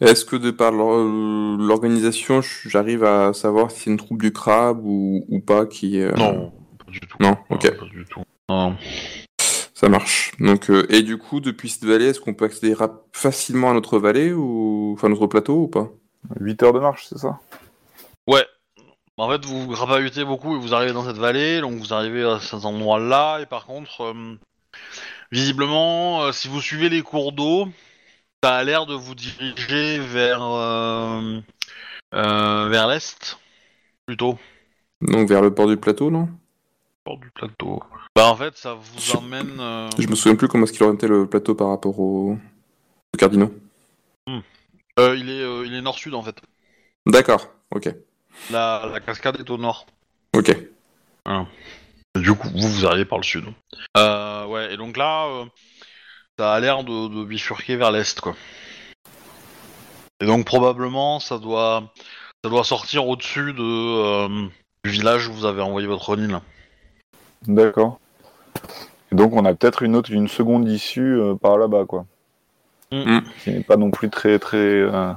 [0.00, 0.98] Est-ce que de par l'or-
[1.58, 6.00] l'organisation, j'arrive à savoir si c'est une troupe du crabe ou, ou pas qui...
[6.00, 6.52] euh, Non,
[6.84, 7.16] pas du tout.
[7.20, 7.76] Non, ok.
[7.78, 8.22] pas du tout.
[8.48, 8.76] Non.
[9.84, 10.32] Ça marche.
[10.40, 13.74] Donc, euh, et du coup, depuis cette vallée, est-ce qu'on peut accéder rap- facilement à
[13.74, 15.90] notre vallée ou enfin notre plateau ou pas?
[16.40, 17.38] 8 heures de marche, c'est ça?
[18.26, 18.46] Ouais.
[19.18, 22.40] En fait, vous grapahutez beaucoup et vous arrivez dans cette vallée, donc vous arrivez à
[22.40, 24.38] cet endroit-là, et par contre, euh,
[25.30, 27.68] visiblement, euh, si vous suivez les cours d'eau,
[28.42, 31.40] ça a l'air de vous diriger vers, euh,
[32.14, 33.38] Euh, vers l'est,
[34.06, 34.38] plutôt.
[35.00, 36.28] Donc vers le port du plateau, non?
[37.04, 37.82] Bord du plateau.
[38.16, 39.58] Bah en fait, ça vous Je- emmène.
[39.60, 43.16] euh, Je me souviens plus comment est-ce qu'il orientait le plateau par rapport au, au
[43.18, 43.52] cardinaux.
[44.98, 46.40] euh, il est, euh, il est nord-sud en fait.
[47.06, 47.94] D'accord, ok.
[48.50, 49.86] La, la cascade est au nord.
[50.34, 50.56] Ok.
[52.16, 53.44] Du coup, vous, vous arrivez par le sud.
[53.96, 55.44] Euh, ouais, et donc là, euh,
[56.38, 58.34] ça a l'air de, de bifurquer vers l'est, quoi.
[60.20, 61.92] Et donc probablement, ça doit,
[62.42, 64.46] ça doit sortir au-dessus de euh,
[64.84, 66.28] du village où vous avez envoyé votre Ronin.
[66.28, 66.42] là.
[67.46, 67.98] D'accord.
[69.12, 72.06] Et donc on a peut-être une autre, une seconde issue euh, par là-bas, quoi.
[72.92, 73.20] Mm.
[73.42, 75.12] Qui n'est pas non plus très, très euh,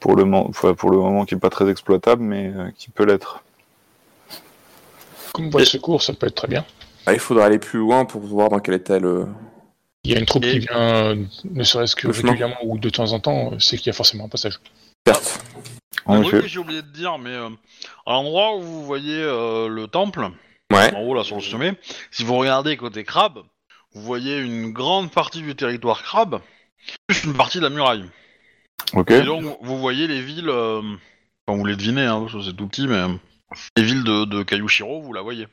[0.00, 3.04] pour le enfin, pour le moment qui est pas très exploitable, mais euh, qui peut
[3.04, 3.42] l'être.
[5.32, 6.64] Comme voie de secours, ça peut être très bien.
[7.06, 9.26] Ah, il faudra aller plus loin pour voir dans quel état le.
[10.04, 12.90] Il y a une troupe Et- qui vient, euh, ne serait-ce que régulièrement ou de
[12.90, 14.58] temps en temps, c'est qu'il y a forcément un passage.
[15.06, 15.40] Certes.
[16.08, 16.48] Effet.
[16.48, 17.48] j'ai oublié de dire, mais euh,
[18.06, 20.30] à l'endroit où vous voyez euh, le temple,
[20.72, 20.94] Ouais.
[20.94, 21.74] en haut là sur le sommet,
[22.10, 23.42] si vous regardez côté crabe,
[23.94, 26.40] vous voyez une grande partie du territoire crabe,
[27.06, 28.04] plus une partie de la muraille.
[28.94, 29.10] Ok.
[29.10, 30.80] Et donc vous voyez les villes, euh,
[31.46, 33.08] enfin vous les devinez, hein, parce que c'est tout petit, mais euh,
[33.76, 35.46] les villes de, de Kayushiro, vous la voyez.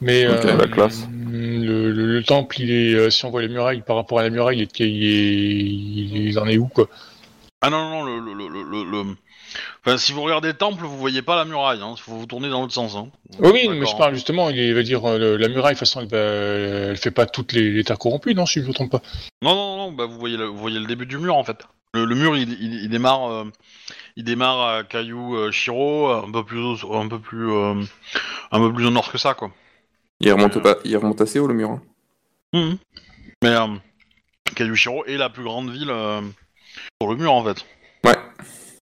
[0.00, 1.06] Mais euh, la classe.
[1.30, 4.22] Le, le- le temple, il est, euh, si on voit les murailles par rapport à
[4.22, 6.88] la muraille, il, est, il, est- il en est où quoi
[7.62, 9.16] Ah non, non, non, le, le, le, le- le-
[9.84, 12.26] Enfin, si vous regardez le temple, vous voyez pas la muraille, hein, il faut vous
[12.26, 12.96] tourner dans l'autre sens.
[12.96, 13.08] Hein.
[13.38, 16.00] Oui, oui, mais je parle justement, il va dire euh, la muraille, de toute façon,
[16.00, 16.14] elle,
[16.90, 19.02] elle fait pas toutes les, les terres corrompues, non, si je me trompe pas.
[19.42, 21.66] Non, non, non, bah, vous, voyez le, vous voyez le début du mur en fait.
[21.92, 23.44] Le, le mur, il, il, il démarre, euh,
[24.16, 27.74] il démarre à Kayu euh, Shiro, un peu plus, au- un peu plus, euh,
[28.50, 29.52] un peu plus au nord que ça, quoi.
[30.20, 30.76] Il remonte, pas...
[30.84, 31.70] il remonte assez haut le mur.
[31.70, 31.82] hein.
[32.52, 32.78] Mhm.
[33.42, 33.66] Mais euh,
[34.56, 36.20] Kayu Shiro est la plus grande ville euh,
[37.00, 37.64] sur le mur en fait.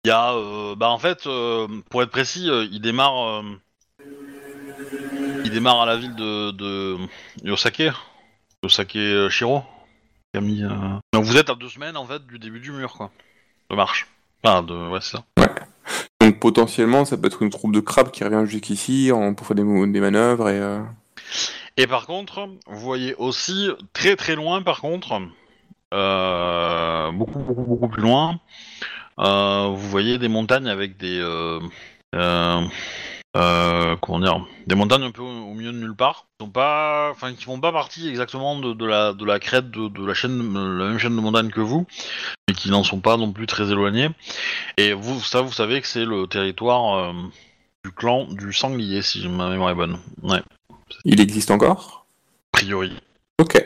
[0.07, 3.43] Il y a, euh, bah en fait, euh, pour être précis, euh, il démarre,
[5.43, 6.95] il démarre à la ville de, de
[7.43, 7.91] Yosake,
[8.63, 9.63] Yosake Shiro.
[10.33, 13.11] Donc vous êtes à deux semaines en fait du début du mur quoi,
[13.69, 14.07] de marche.
[14.41, 15.25] Enfin, de, ouais c'est ça.
[16.21, 19.33] Donc potentiellement, ça peut être une troupe de crabes qui revient jusqu'ici en...
[19.33, 20.57] pour faire des, des manœuvres et.
[20.57, 20.83] euh,
[21.75, 25.19] Et par contre, vous voyez aussi très très loin, par contre,
[27.11, 28.39] beaucoup beaucoup beaucoup plus loin,
[29.17, 31.59] vous voyez des montagnes avec des euh,
[32.15, 32.61] euh,
[33.35, 36.49] euh, comment dire, des montagnes un peu au, au milieu de nulle part, qui sont
[36.49, 40.05] pas, enfin qui font pas partie exactement de, de la de la crête de, de
[40.05, 41.85] la chaîne, la même chaîne de montagnes que vous,
[42.47, 44.09] mais qui n'en sont pas non plus très éloignées.
[44.77, 47.13] Et vous, ça, vous savez que c'est le territoire euh,
[47.83, 49.99] du clan du sanglier, si ma mémoire est bonne.
[50.23, 50.41] Ouais,
[51.05, 52.05] Il existe encore?
[52.53, 52.93] A priori.
[53.39, 53.63] Ok.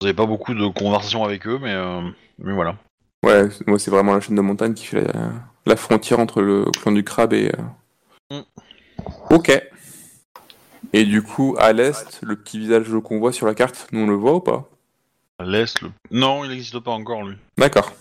[0.00, 2.02] Vous avez pas beaucoup de conversations avec eux, mais, euh,
[2.38, 2.76] mais voilà.
[3.24, 5.30] Ouais, c'est- moi c'est vraiment la chaîne de montagne qui fait la,
[5.66, 7.50] la frontière entre le clan du crabe et.
[7.52, 7.62] euh,
[8.32, 8.42] Mm.
[9.30, 9.62] Ok.
[10.92, 14.06] Et du coup, à l'est, le petit visage qu'on voit sur la carte, nous on
[14.06, 14.68] le voit ou pas?
[15.40, 15.90] Laisse le.
[16.10, 17.36] Non, il n'existe pas encore lui.
[17.58, 17.92] D'accord.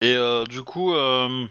[0.00, 1.46] Et euh, du coup, euh,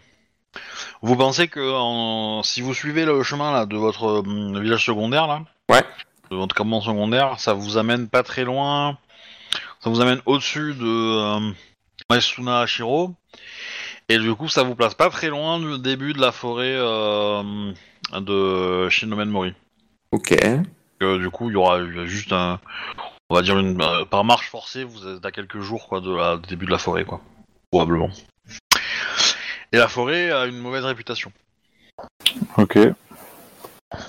[1.02, 5.26] vous pensez que en- si vous suivez le chemin là de votre euh, village secondaire
[5.26, 5.84] là, Ouais.
[6.30, 8.98] de votre campement secondaire, ça vous amène pas très loin.
[9.80, 11.50] Ça vous amène au-dessus de euh,
[12.10, 13.14] Maesuna Hashiro.
[14.08, 17.72] Et du coup, ça vous place pas très loin du début de la forêt euh,
[18.12, 19.54] de Shinomen Mori.
[20.10, 20.34] Ok.
[21.02, 22.60] Euh, du coup, il y aura juste un,
[23.30, 26.14] on va dire une, euh, par marche forcée, vous êtes à quelques jours quoi de
[26.14, 27.20] la du début de la forêt quoi,
[27.70, 28.10] probablement.
[29.72, 31.32] Et la forêt a une mauvaise réputation.
[32.58, 32.78] Ok.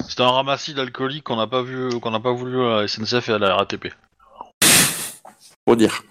[0.10, 3.30] C'est un ramassis d'alcooliques qu'on n'a pas vu, qu'on n'a pas voulu à la SNCF
[3.30, 3.94] et à la RATP.
[5.66, 6.04] Pour dire.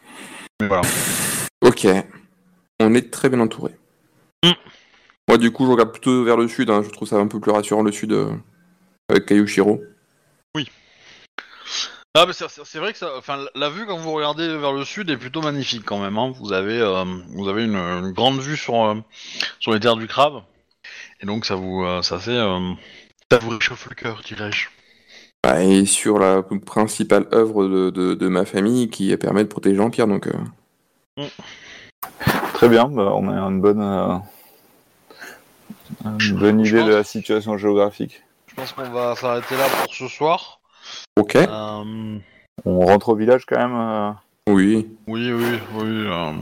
[0.60, 0.82] Mais voilà.
[1.84, 2.04] Ok.
[2.80, 3.72] On est très bien entouré.
[4.44, 4.50] Mm.
[5.28, 6.70] Moi, du coup, je regarde plutôt vers le sud.
[6.70, 6.82] hein.
[6.82, 8.32] Je trouve ça un peu plus rassurant le sud euh,
[9.08, 9.82] avec Kayushiro.
[12.14, 15.08] Ah, mais c'est- vrai que ça, enfin, la vue quand vous regardez vers le sud
[15.08, 16.18] est plutôt magnifique quand même.
[16.18, 16.30] hein.
[16.38, 18.96] Vous avez, euh, vous avez une, une grande vue sur, euh,
[19.60, 20.42] sur les terres du crabe,
[21.22, 22.36] et donc ça vous, euh, ça fait,
[23.30, 24.68] ça vous réchauffe le cœur, dirais-je.
[25.42, 29.76] Ah, et sur la principale œuvre de, de- de ma famille qui permet de protéger
[29.76, 30.06] l'Empire.
[30.06, 31.24] Donc, euh,
[32.54, 32.86] Très bien.
[32.88, 34.16] Bah, on a une bonne, euh,
[36.20, 38.22] une bonne idée de la situation géographique.
[38.46, 40.60] Je pense qu'on va s'arrêter là pour ce soir.
[41.16, 41.36] ok.
[41.36, 42.18] Euh,
[42.64, 43.74] On rentre au village quand même.
[43.74, 44.10] euh,
[44.48, 44.88] Oui.
[45.06, 46.06] oui, oui, oui.
[46.06, 46.32] euh,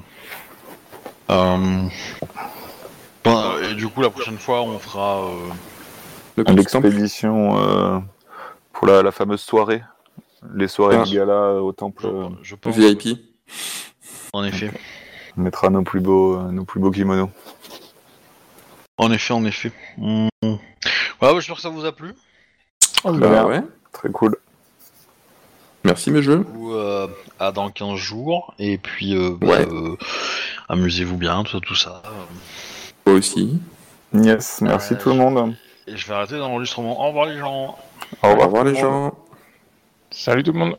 [1.31, 1.87] euh,
[3.24, 5.23] ben, et du coup, la prochaine fois, on fera.
[5.27, 6.43] euh.
[6.49, 7.99] L'expédition euh,
[8.73, 9.82] pour la, la fameuse soirée.
[10.55, 11.05] Les soirées Ah.
[11.05, 12.03] de gala au temple.
[12.43, 12.74] je, je pense.
[12.77, 13.19] VIP.
[14.32, 14.70] En effet.
[15.36, 17.31] On mettra nos plus beaux, nos plus beaux kimonos.
[18.98, 19.73] En effet, en effet.
[19.97, 20.28] Hmm.
[20.43, 20.59] Ouais,
[21.20, 22.15] bah, j'espère que ça vous a plu.
[23.05, 23.11] Ah.
[23.11, 23.44] Très Bah bien.
[23.47, 23.61] ouais.
[23.93, 24.36] Très cool.
[25.85, 26.44] Merci mes jeux.
[26.57, 27.09] Ou euh,
[27.39, 28.55] à dans 15 jours.
[28.59, 29.66] Et puis, euh, bah, Ouais.
[29.70, 29.97] euh,
[30.69, 32.02] amusez-vous bien, tout, tout ça.
[33.05, 33.59] Toi aussi.
[34.12, 35.55] Yes, merci Ouais, tout le monde.
[35.86, 37.01] Et je vais arrêter l'enregistrement.
[37.02, 37.78] Au revoir les gens.
[38.23, 38.65] Au Au revoir.
[38.65, 39.15] les gens.
[40.11, 40.77] Salut tout le monde.